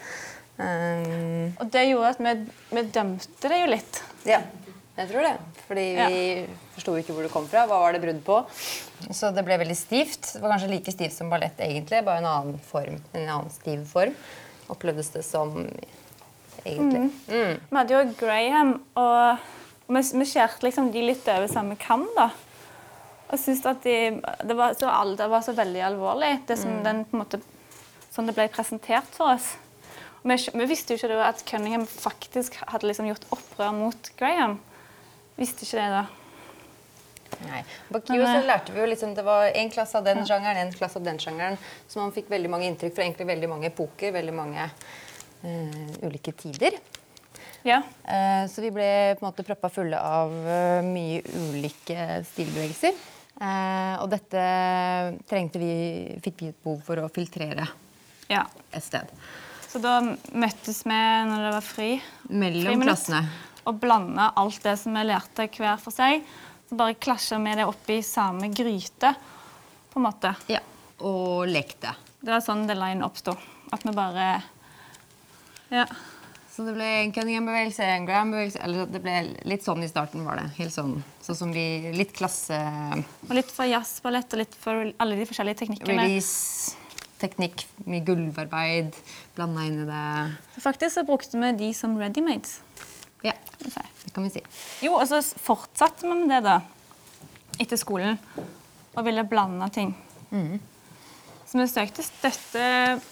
Um, 0.60 1.50
Og 1.58 1.70
det 1.72 1.86
gjorde 1.88 2.12
at 2.12 2.20
vi, 2.22 2.34
vi 2.76 2.82
dømte 2.94 3.50
det 3.50 3.58
jo 3.62 3.70
litt. 3.72 4.02
ja, 4.28 4.42
jeg 5.00 5.08
tror 5.10 5.26
det. 5.26 5.34
Fordi 5.66 5.86
vi 5.98 6.18
forsto 6.74 6.96
ikke 7.00 7.16
hvor 7.16 7.26
det 7.26 7.32
kom 7.32 7.48
fra. 7.48 7.64
Hva 7.70 7.78
var 7.84 7.96
det 7.96 8.02
brudd 8.02 8.20
på? 8.26 8.40
Så 9.16 9.30
det 9.34 9.44
ble 9.46 9.56
veldig 9.62 9.78
stivt. 9.78 10.34
Det 10.34 10.42
var 10.42 10.54
kanskje 10.54 10.72
like 10.74 10.94
stivt 10.94 11.16
som 11.16 11.32
ballett, 11.32 11.60
egentlig, 11.64 12.02
bare 12.06 12.22
en 12.22 12.28
annen 12.30 12.60
form. 12.70 13.00
En 13.14 13.24
annen 13.24 13.54
stiv 13.54 13.86
form. 13.88 14.14
Opplevdes 14.70 15.10
det 15.16 15.24
som 15.26 15.56
egentlig. 16.64 17.08
Vi 17.30 17.78
hadde 17.78 17.96
jo 17.96 18.04
Graham, 18.20 18.76
og 19.00 19.40
vi, 19.90 20.04
vi 20.20 20.28
skjærte 20.28 20.66
liksom 20.66 20.92
de 20.94 21.06
litt 21.08 21.32
over 21.32 21.50
samme 21.50 21.78
kam. 21.80 22.06
da. 22.18 22.30
Og 23.30 23.38
syntes 23.38 23.66
at 23.70 23.82
de, 23.86 23.96
det, 24.42 24.58
var 24.58 24.74
så, 24.78 24.90
det 25.16 25.30
var 25.30 25.42
så 25.46 25.54
veldig 25.54 25.82
alvorlig, 25.86 26.34
det 26.48 26.58
som 26.58 26.80
den, 26.84 27.04
på 27.06 27.16
en 27.16 27.22
måte, 27.22 27.42
sånn 28.10 28.26
det 28.26 28.34
ble 28.34 28.48
presentert 28.50 29.10
for 29.14 29.36
oss. 29.36 29.52
Vi, 30.26 30.36
vi 30.36 30.66
visste 30.68 30.92
jo 30.92 31.00
ikke 31.00 31.14
da 31.14 31.28
at 31.30 31.44
Cunningham 31.48 31.86
faktisk 31.88 32.58
hadde 32.66 32.90
liksom 32.90 33.06
gjort 33.08 33.28
opprør 33.32 33.72
mot 33.76 34.10
Graham. 34.18 34.58
Visste 35.40 35.64
ikke 35.64 35.80
det 35.80 35.92
da. 35.94 36.06
Nei. 37.46 37.60
På 37.88 38.00
KIO 38.04 38.24
så 38.26 38.40
lærte 38.44 38.74
vi 38.74 38.82
jo 38.82 38.86
liksom, 38.90 39.14
Det 39.16 39.24
var 39.24 39.50
en 39.56 39.70
klasse 39.72 39.98
av 39.98 40.04
den 40.04 40.24
sjangeren, 40.28 40.58
en 40.60 40.72
klasse 40.76 40.98
av 41.00 41.06
den 41.06 41.20
sjangeren. 41.22 41.58
Så 41.88 42.00
man 42.02 42.12
fikk 42.14 42.30
veldig 42.32 42.50
mange 42.52 42.68
inntrykk 42.68 42.96
fra 42.96 43.06
egentlig 43.06 43.28
veldig 43.30 43.50
mange 43.50 43.70
epoker, 43.70 44.12
veldig 44.16 44.34
mange 44.36 44.66
uh, 44.66 45.84
ulike 46.04 46.34
tider. 46.36 46.76
Ja. 47.64 47.80
Uh, 48.04 48.44
så 48.50 48.64
vi 48.64 48.72
ble 48.74 48.90
på 49.16 49.24
en 49.24 49.30
måte 49.30 49.46
proppa 49.46 49.72
fulle 49.72 49.96
av 49.96 50.34
uh, 50.34 50.84
mye 50.86 51.22
ulike 51.48 52.22
stilbevegelser. 52.32 53.06
Og 53.40 54.08
dette 54.12 54.40
trengte 55.30 55.56
vi, 55.62 55.70
fikk 56.20 56.42
vi 56.42 56.48
et 56.50 56.58
behov 56.60 56.82
for 56.84 57.00
å 57.00 57.06
filtrere 57.08 57.64
ja. 58.28 58.42
et 58.68 58.84
sted. 58.84 59.08
Så 59.70 59.80
da 59.80 59.94
møttes 60.02 60.82
vi 60.84 60.98
når 61.30 61.46
det 61.46 61.52
var 61.54 61.64
fri. 61.64 61.88
Mellom 62.28 62.66
Friminutt. 62.66 62.90
klassene. 62.90 63.22
Og 63.68 63.80
blande 63.82 64.30
alt 64.40 64.62
det 64.64 64.76
som 64.80 64.94
vi 64.96 65.04
lærte 65.08 65.48
hver 65.56 65.80
for 65.82 65.94
seg. 65.94 66.24
Så 66.68 66.78
bare 66.78 66.94
klasja 66.94 67.38
vi 67.42 67.56
det 67.58 67.66
oppi 67.66 67.98
samme 68.06 68.48
gryte, 68.54 69.14
på 69.90 69.98
en 69.98 70.06
måte. 70.06 70.34
Ja. 70.50 70.60
Og 71.02 71.48
lekte. 71.50 71.96
Det 72.20 72.30
var 72.30 72.44
sånn 72.44 72.66
The 72.68 72.76
Line 72.78 73.04
oppsto. 73.04 73.34
At 73.72 73.84
vi 73.86 73.94
bare 73.96 74.30
Ja. 75.70 75.86
Så 76.50 76.64
det 76.66 76.74
ble 76.74 76.84
en 76.84 77.12
Cunningham-bevegelse, 77.14 77.84
en 77.86 78.06
Graham-bevegelse 78.08 78.58
Eller 78.64 78.88
det 78.90 79.00
ble 79.04 79.12
litt 79.48 79.62
sånn 79.64 79.84
i 79.86 79.88
starten, 79.88 80.24
var 80.26 80.40
det. 80.40 80.48
Helt 80.58 80.74
sånn, 80.74 80.96
sånn 81.22 81.38
som 81.38 81.52
vi 81.54 81.92
Litt 81.94 82.12
klasse 82.16 82.58
Og 83.28 83.34
litt 83.38 83.52
for 83.54 83.70
jazzballett 83.70 84.34
og 84.34 84.42
litt 84.42 84.56
for 84.58 84.90
alle 84.98 85.18
de 85.20 85.28
forskjellige 85.30 85.62
teknikkene. 85.62 85.94
Release, 86.02 86.74
teknikk, 87.22 87.64
mye 87.86 88.02
gulvarbeid 88.04 88.98
blanda 89.36 89.66
inn 89.68 89.84
i 89.84 89.88
det. 89.88 90.60
Faktisk 90.60 90.98
så 90.98 91.06
brukte 91.06 91.38
vi 91.40 91.52
de 91.62 91.70
som 91.76 91.96
ready-mades. 92.00 92.58
Ja, 93.26 93.32
det 93.60 94.12
kan 94.14 94.24
vi 94.24 94.30
si. 94.30 94.42
Jo, 94.86 94.94
og 94.96 95.06
så 95.10 95.20
fortsatte 95.22 96.06
vi 96.08 96.14
med 96.14 96.30
det 96.32 96.42
da, 96.46 96.58
etter 97.60 97.76
skolen, 97.80 98.18
og 98.96 99.04
ville 99.06 99.24
blande 99.28 99.68
ting. 99.74 99.94
Så 101.50 101.58
vi 101.58 101.66
søkte 101.66 102.02
støtte 102.06 102.62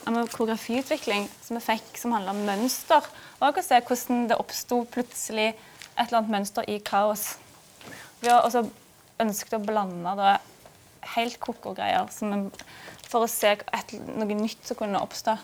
av 0.07 0.29
koreografiutvikling 0.31 1.25
som 1.43 1.59
vi 1.59 1.63
fikk 1.65 1.99
som 1.99 2.13
handla 2.15 2.31
om 2.37 2.45
mønster. 2.47 3.03
Og 3.43 3.59
å 3.59 3.65
se 3.67 3.81
hvordan 3.83 4.29
det 4.31 4.37
oppsto 4.39 4.85
plutselig 4.95 5.49
et 5.51 6.05
eller 6.07 6.21
annet 6.21 6.31
mønster 6.37 6.69
i 6.71 6.79
kaos. 6.87 7.33
Vi 8.23 8.31
har 8.31 8.45
også 8.47 8.63
ønsket 9.19 9.57
å 9.59 9.65
blande 9.67 10.13
da, 10.21 10.37
helt 11.17 11.39
koko-greier 11.43 12.07
en- 12.23 12.53
for 13.09 13.25
å 13.25 13.29
se 13.29 13.57
et, 13.73 13.93
noe 14.17 14.27
nytt 14.39 14.65
som 14.69 14.77
kunne 14.77 15.01
oppstå. 15.03 15.35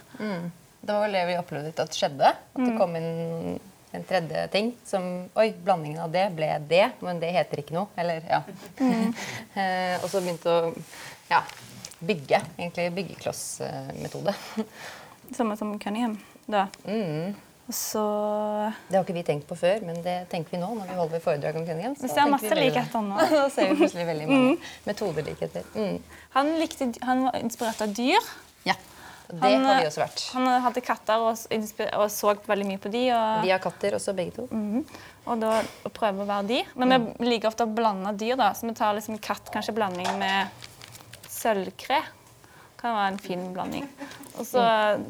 Det 0.84 0.92
var 0.94 1.00
vel 1.08 1.12
det 1.16 1.26
vi 1.26 1.36
opplevde 1.40 1.80
at 1.82 1.90
skjedde. 1.96 2.26
At 2.30 2.60
det 2.62 2.78
kom 2.78 2.94
inn 2.94 3.58
en 3.94 4.04
tredje 4.04 4.46
ting 4.52 4.72
som 4.84 5.06
Oi, 5.38 5.48
blandingen 5.64 6.02
av 6.02 6.12
det 6.12 6.26
ble 6.34 6.50
det, 6.68 6.84
men 7.04 7.20
det 7.22 7.30
heter 7.36 7.62
ikke 7.62 7.76
noe. 7.76 7.88
Eller, 8.00 8.24
ja. 8.26 8.42
Mm. 8.80 9.14
og 10.02 10.06
så 10.10 10.20
begynte 10.20 10.50
å 10.50 10.74
ja, 11.30 11.40
bygge. 12.04 12.42
Egentlig 12.58 12.90
byggeklossmetode. 12.98 14.34
Samme 15.38 15.56
som 15.56 15.74
Cunningham. 15.78 16.18
Da. 16.46 16.68
Mm. 16.84 17.34
Og 17.64 17.74
så 17.74 18.04
Det 18.88 18.98
har 18.98 19.04
ikke 19.06 19.16
vi 19.16 19.22
tenkt 19.24 19.46
på 19.48 19.56
før, 19.56 19.80
men 19.88 20.02
det 20.04 20.16
tenker 20.32 20.52
vi 20.52 20.60
nå 20.60 20.68
når 20.76 20.90
vi 20.90 20.96
holder 20.98 21.22
foredrag 21.24 21.56
om 21.56 21.64
Cunningham. 21.64 21.94
Vi 22.00 22.10
ser 22.12 22.28
masse 22.28 22.58
likheter 22.58 23.04
nå. 23.06 23.20
da 23.32 23.46
ser 23.52 23.70
vi 23.70 23.78
plutselig 23.80 24.08
veldig 24.10 24.26
mange 24.28 24.56
metodelikheter. 24.88 25.70
Mm. 25.78 26.18
Han, 26.36 26.52
likte, 26.60 26.90
han 27.06 27.24
var 27.28 27.38
inspirert 27.40 27.80
av 27.86 27.94
dyr. 27.96 28.34
Det 29.34 29.50
Han, 29.50 29.64
har 29.66 29.80
vi 29.80 29.88
også 29.88 30.02
vært. 30.02 30.24
Han 30.34 30.48
hadde 30.66 30.82
katter 30.84 31.22
og, 31.24 31.44
og 31.98 32.10
så 32.12 32.34
veldig 32.46 32.66
mye 32.68 32.82
på 32.82 32.92
de. 32.92 33.04
Og, 33.14 33.44
Vi 33.44 33.52
har 33.54 33.62
katter 33.62 33.96
også, 33.98 34.14
begge 34.16 34.36
to. 34.36 34.48
og 35.24 35.40
da 35.40 35.54
å 35.60 35.92
prøve 35.94 36.24
å 36.24 36.28
være 36.28 36.48
de. 36.50 36.60
Men 36.78 37.08
vi 37.18 37.30
liker 37.32 37.50
ofte 37.50 37.66
å 37.66 37.72
blande 37.74 38.12
dyr, 38.20 38.36
da. 38.40 38.52
Så 38.54 38.68
vi 38.68 38.76
tar 38.78 38.94
liksom 38.98 39.18
katt, 39.24 39.50
kanskje 39.54 39.74
blanding 39.76 40.10
med 40.20 40.68
sølvkre. 41.32 42.02
Kan 42.80 42.94
være 42.98 43.12
en 43.14 43.22
fin 43.22 43.46
blanding. 43.54 43.88
Og 44.34 44.44
så 44.48 44.62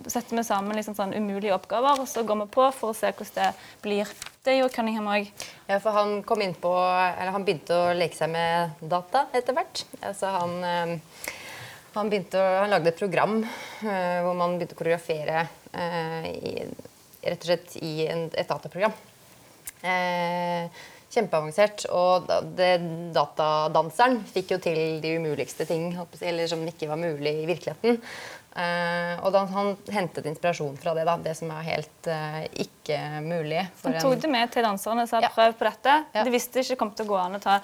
setter 0.07 0.37
vi 0.37 0.45
sammen 0.47 0.77
liksom 0.79 0.95
sånn 0.99 1.15
umulige 1.17 1.55
oppgaver, 1.57 2.03
og 2.03 2.09
så 2.11 2.23
går 2.27 2.45
vi 2.45 2.51
på 2.55 2.69
for 2.77 2.93
å 2.93 2.97
se 2.97 3.11
hvordan 3.11 3.41
det 3.41 3.83
blir. 3.83 4.11
Det 4.45 4.59
gjorde 4.59 4.75
Cunningham 4.77 5.09
òg. 5.09 5.31
Ja, 5.71 5.79
for 5.81 5.97
han 5.97 6.19
kom 6.29 6.43
inn 6.45 6.53
på, 6.61 6.71
eller 6.71 7.33
han 7.33 7.47
begynte 7.47 7.79
å 7.81 7.95
leke 7.97 8.19
seg 8.19 8.29
med 8.35 8.77
data 8.85 9.25
etter 9.33 9.57
hvert. 9.57 9.87
Altså 10.05 10.35
han, 10.35 10.53
eh, 10.69 11.33
han, 11.95 12.11
begynte 12.13 12.41
han 12.41 12.73
lagde 12.73 12.93
et 12.93 12.99
program 12.99 13.39
uh, 13.43 14.19
hvor 14.25 14.35
man 14.39 14.59
begynte 14.59 14.77
å 14.77 14.81
koreografere 14.81 15.47
uh, 15.75 16.27
i, 16.31 16.57
rett 17.25 17.45
og 17.45 17.51
slett 17.51 17.77
i 17.81 17.95
en, 18.09 18.27
et 18.35 18.51
dataprogram. 18.51 18.97
Uh, 19.85 20.69
kjempeavansert. 21.15 21.87
Og 21.95 22.31
datadanseren 23.15 24.23
fikk 24.31 24.57
jo 24.57 24.63
til 24.63 24.81
de 25.05 25.17
umuligste 25.19 25.67
ting, 25.69 25.93
eller 26.21 26.49
som 26.51 26.65
ikke 26.69 26.91
var 26.91 27.01
mulig 27.01 27.37
i 27.43 27.47
virkeligheten. 27.51 28.01
Uh, 28.55 29.19
og 29.27 29.33
da 29.35 29.41
han 29.51 29.73
hentet 29.91 30.29
inspirasjon 30.31 30.77
fra 30.79 30.93
det, 30.95 31.09
da, 31.09 31.17
det 31.19 31.33
som 31.35 31.51
er 31.51 31.65
helt 31.73 32.07
uh, 32.07 32.45
ikke 32.63 32.99
mulig. 33.25 33.65
Han 33.83 33.97
tok 33.99 34.21
det 34.23 34.31
med 34.31 34.53
til 34.55 34.63
danserne 34.63 35.03
og 35.03 35.11
sa 35.11 35.19
Ja. 35.25 35.33
prøv 35.35 35.57
på 35.59 35.67
dette. 35.67 35.97
Ja. 36.15 36.23
De 36.23 36.31
visste 36.31 36.63
ikke 36.63 36.77
det 36.77 36.79
kom 36.85 36.93
til 36.95 37.09
å 37.09 37.11
gå 37.11 37.19
an 37.19 37.35
å 37.35 37.43
ta 37.43 37.57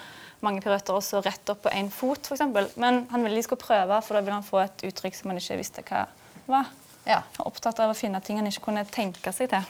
mange 0.45 0.63
piruetter 0.65 0.97
også 0.97 1.21
rett 1.25 1.53
opp 1.53 1.65
på 1.67 1.73
én 1.77 1.91
fot, 1.93 2.31
f.eks. 2.31 2.77
Men 2.81 3.05
han 3.11 3.25
ville 3.27 3.37
de 3.37 3.45
skulle 3.45 3.61
prøve, 3.61 4.01
for 4.05 4.17
da 4.17 4.23
ville 4.25 4.39
han 4.39 4.47
få 4.47 4.63
et 4.65 4.87
uttrykk 4.89 5.19
som 5.19 5.33
han 5.33 5.41
ikke 5.41 5.59
visste 5.61 5.85
hva 5.89 6.07
var. 6.51 6.71
Ja, 7.07 7.23
Han 7.37 7.45
var 7.45 7.51
opptatt 7.51 7.81
av 7.81 7.93
å 7.93 7.97
finne 7.97 8.21
ting 8.25 8.39
han 8.41 8.49
ikke 8.49 8.67
kunne 8.69 8.85
tenke 8.89 9.33
seg 9.33 9.51
til. 9.53 9.69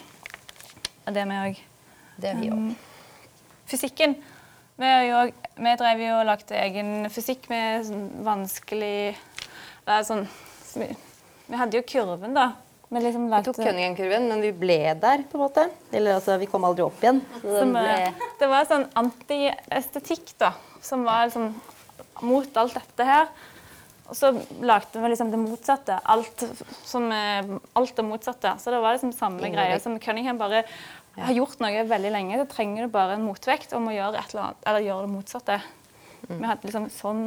Og 1.07 1.15
det 1.15 1.23
er 1.23 1.31
vi 1.31 1.41
òg. 1.47 1.61
det 2.21 2.31
er 2.31 2.41
vi 2.41 2.51
òg. 2.55 2.71
Fysikken. 3.71 4.17
Vi, 4.81 4.89
jo, 5.07 5.21
vi 5.61 5.75
drev 5.79 6.03
jo 6.03 6.15
og 6.19 6.27
lagde 6.27 6.57
egen 6.57 7.11
fysikk 7.13 7.51
med 7.53 7.85
sånn 7.87 8.07
vanskelig 8.27 9.15
det 9.87 10.01
sånn, 10.07 10.27
vi, 10.79 10.89
vi 11.51 11.59
hadde 11.59 11.79
jo 11.81 11.87
kurven, 11.87 12.37
da. 12.37 12.53
Vi 12.91 13.01
liksom 13.05 13.29
Vi 13.31 13.43
tok 13.47 13.61
Cunningham-kurven, 13.61 14.25
men 14.33 14.41
vi 14.43 14.51
ble 14.51 14.79
der, 14.99 15.23
på 15.31 15.39
en 15.39 15.45
måte. 15.45 15.69
Eller 15.95 16.17
altså, 16.19 16.35
vi 16.43 16.49
kom 16.51 16.65
aldri 16.67 16.83
opp 16.83 16.99
igjen. 17.05 17.21
Så 17.39 17.53
som, 17.61 17.77
ble... 17.77 17.85
eh, 18.09 18.25
det 18.41 18.49
var 18.51 18.67
sånn 18.67 18.89
antiestetikk, 18.99 20.33
da. 20.43 20.51
Som 20.83 21.05
var 21.07 21.29
liksom 21.29 21.53
mot 22.27 22.59
alt 22.61 22.75
dette 22.75 23.07
her. 23.07 23.31
Og 24.11 24.17
så 24.19 24.33
lagde 24.67 24.99
vi 25.05 25.13
liksom 25.13 25.31
det 25.31 25.39
motsatte. 25.39 26.01
Alt, 26.03 26.43
som, 26.83 27.07
eh, 27.15 27.53
alt 27.79 27.95
det 27.95 28.07
motsatte. 28.09 28.57
Så 28.59 28.75
det 28.75 28.83
var 28.83 28.99
liksom 28.99 29.15
samme 29.15 29.39
Ingen 29.47 29.55
greie 29.61 29.79
som 29.81 29.95
Cunningham 30.03 30.41
bare 30.41 30.65
har 31.15 31.35
gjort 31.37 31.63
noe 31.63 31.87
veldig 31.87 32.11
lenge. 32.11 32.43
Så 32.43 32.49
trenger 32.57 32.89
du 32.89 32.95
bare 32.99 33.15
en 33.15 33.27
motvekt 33.27 33.73
om 33.79 33.87
å 33.87 33.95
gjøre 33.95 34.19
et 34.19 34.35
eller 34.35 34.49
annet, 34.49 34.67
eller 34.67 34.89
gjøre 34.89 35.07
det 35.07 35.15
motsatte. 35.15 35.61
Vi 36.27 36.43
hadde 36.43 36.67
liksom 36.67 36.91
sånn, 36.91 37.23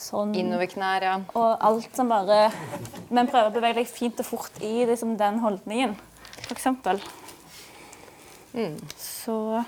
sånn 0.00 0.34
Innover 0.38 0.68
knær, 0.70 1.04
ja. 1.06 1.14
og 1.38 1.62
alt 1.64 1.96
som 1.96 2.10
bare 2.10 2.50
Men 3.08 3.28
prøver 3.30 3.50
å 3.50 3.54
bevege 3.54 3.80
deg 3.80 3.90
fint 3.90 4.20
og 4.22 4.28
fort 4.28 4.60
i 4.64 4.86
liksom, 4.88 5.16
den 5.20 5.40
holdningen, 5.42 5.96
for 6.42 6.54
eksempel. 6.56 7.00
Så 8.96 9.64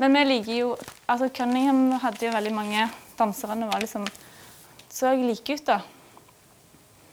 Men 0.00 0.16
vi 0.18 0.24
liker 0.26 0.54
jo 0.56 0.74
altså 1.06 1.28
Cunningham 1.34 1.98
hadde 2.02 2.26
jo 2.26 2.34
veldig 2.34 2.54
mange 2.56 2.88
Danserne 3.18 3.68
var 3.70 3.82
liksom 3.82 4.06
så 4.92 5.12
like 5.16 5.54
ut, 5.54 5.64
da. 5.64 5.78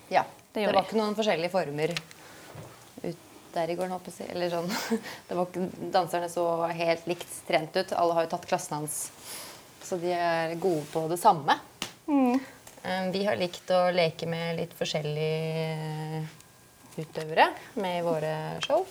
ja. 0.10 0.24
Det 0.52 0.66
Det, 0.66 0.74
var 0.74 0.84
ikke 0.84 0.98
noen 0.98 1.16
forskjellige 1.16 1.52
former 1.54 1.94
ut 1.94 3.18
der 3.54 3.72
i 3.72 3.76
går, 3.78 3.88
håper 3.94 4.16
jeg. 4.18 4.32
Eller 4.34 4.50
sånn. 4.52 4.68
Det 5.30 5.38
var 5.38 5.48
ikke, 5.48 5.68
danserne 5.94 6.28
så 6.32 6.44
helt 6.76 7.08
likt 7.08 7.38
trent 7.48 7.78
ut. 7.78 7.94
Alle 7.94 8.18
har 8.18 8.26
jo 8.26 8.32
tatt 8.34 8.48
klassen 8.50 8.80
hans. 8.80 8.98
Så 9.90 9.98
de 9.98 10.12
er 10.14 10.54
gode 10.62 10.86
på 10.94 11.08
det 11.10 11.18
samme. 11.18 11.56
Mm. 12.06 12.38
Vi 13.12 13.24
har 13.26 13.40
likt 13.40 13.72
å 13.74 13.88
leke 13.92 14.28
med 14.30 14.60
litt 14.60 14.74
forskjellige 14.78 16.22
utøvere 17.00 17.48
med 17.82 17.98
i 17.98 18.04
våre 18.06 18.34
show. 18.62 18.86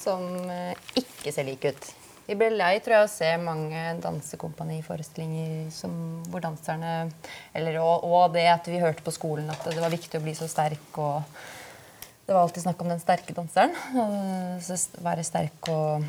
Som 0.00 0.28
eh, 0.50 0.78
ikke 0.96 1.32
ser 1.34 1.48
like 1.48 1.72
ut. 1.74 1.88
Vi 2.28 2.36
ble 2.38 2.52
lei 2.54 2.76
tror 2.78 2.94
jeg, 2.94 3.08
å 3.08 3.10
se 3.10 3.30
mange 3.42 3.80
dansekompaniforestillinger 4.04 5.70
som, 5.74 5.92
hvor 6.30 6.44
danserne 6.44 7.10
eller, 7.56 7.80
og, 7.82 8.06
og 8.06 8.36
det 8.36 8.46
at 8.52 8.70
vi 8.70 8.78
hørte 8.82 9.02
på 9.02 9.14
skolen 9.14 9.50
at 9.50 9.66
det 9.66 9.82
var 9.82 9.90
viktig 9.90 10.20
å 10.20 10.22
bli 10.22 10.36
så 10.38 10.46
sterk. 10.50 11.00
og 11.02 11.26
Det 12.22 12.30
var 12.30 12.44
alltid 12.44 12.68
snakk 12.68 12.84
om 12.84 12.92
den 12.94 13.02
sterke 13.02 13.34
danseren. 13.34 13.74
og 13.98 14.62
så 14.62 14.78
Være 15.02 15.26
sterk 15.26 15.72
og, 15.74 16.06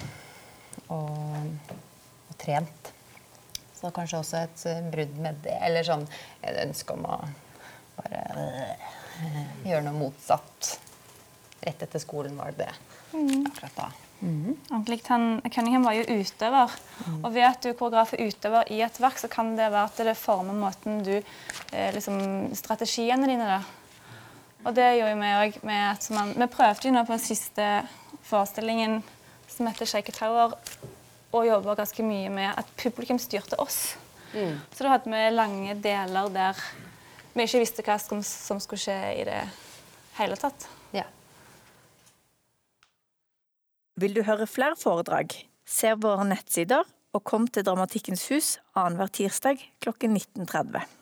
og, 0.93 1.73
og 2.29 2.37
trent. 2.45 2.90
Så 3.81 3.89
kanskje 3.95 4.19
også 4.21 4.43
et 4.45 4.65
eh, 4.69 4.83
brudd 4.93 5.17
med 5.23 5.41
det. 5.45 5.57
Eller 5.65 5.85
sånn 5.87 6.05
et 6.45 6.61
ønske 6.67 6.93
om 6.93 7.07
å 7.09 7.17
bare 7.97 8.21
øh, 8.37 9.41
gjøre 9.65 9.83
noe 9.87 9.97
motsatt. 9.97 10.75
Rett 11.61 11.83
etter 11.85 12.01
skolen 12.01 12.37
var 12.37 12.53
det 12.53 12.69
det. 12.69 12.71
Akkurat 13.49 13.75
da. 13.77 13.89
Ordentlig. 14.21 14.99
Han, 15.07 15.41
Cunningham 15.49 15.85
var 15.89 15.97
jo 15.97 16.19
utøver. 16.21 16.73
Og 17.23 17.29
ved 17.33 17.45
at 17.47 17.63
du 17.65 17.71
koreograf 17.73 18.13
og 18.13 18.21
utøver 18.21 18.69
i 18.73 18.81
et 18.85 18.99
verk, 19.01 19.17
så 19.17 19.29
kan 19.31 19.55
det 19.57 19.71
være 19.73 19.87
at 19.89 20.01
det 20.05 20.17
former 20.17 20.57
måten 20.57 21.01
du 21.05 21.15
eh, 21.17 21.89
liksom, 21.95 22.51
Strategiene 22.57 23.29
dine, 23.29 23.49
da. 23.49 23.61
Og 24.61 24.75
det 24.77 24.91
gjorde 24.99 25.17
vi 25.17 25.33
òg. 25.41 25.57
Vi 26.37 26.47
prøvde 26.53 26.87
jo 26.87 26.93
nå 26.93 27.01
på 27.07 27.15
den 27.15 27.23
siste 27.23 27.69
forestillingen 28.29 28.99
som 29.49 29.67
heter 29.67 29.89
Shake 29.89 30.13
a 30.13 30.19
Tower, 30.19 30.53
og 31.31 31.47
jobba 31.47 31.75
ganske 31.79 32.03
mye 32.05 32.29
med 32.33 32.53
at 32.59 32.71
publikum 32.79 33.19
styrte 33.21 33.59
oss. 33.61 33.95
Så 34.31 34.83
da 34.83 34.93
hadde 34.93 35.11
vi 35.11 35.23
lange 35.35 35.75
deler 35.83 36.29
der 36.31 36.59
vi 37.33 37.45
ikke 37.47 37.61
visste 37.61 37.83
hva 37.85 37.97
som, 37.99 38.19
som 38.23 38.59
skulle 38.59 38.81
skje 38.83 38.97
i 39.21 39.25
det 39.27 39.39
hele 40.17 40.35
tatt. 40.39 40.67
Ja. 40.95 41.05
Vil 43.99 44.15
du 44.15 44.23
høre 44.27 44.49
flere 44.49 44.75
foredrag? 44.79 45.35
Se 45.63 45.93
våre 45.95 46.25
nettsider 46.27 46.87
og 47.15 47.23
kom 47.27 47.47
til 47.47 47.63
Dramatikkens 47.67 48.25
hus 48.31 48.57
annenhver 48.75 49.11
tirsdag 49.15 49.63
klokken 49.83 50.17
19.30. 50.17 51.00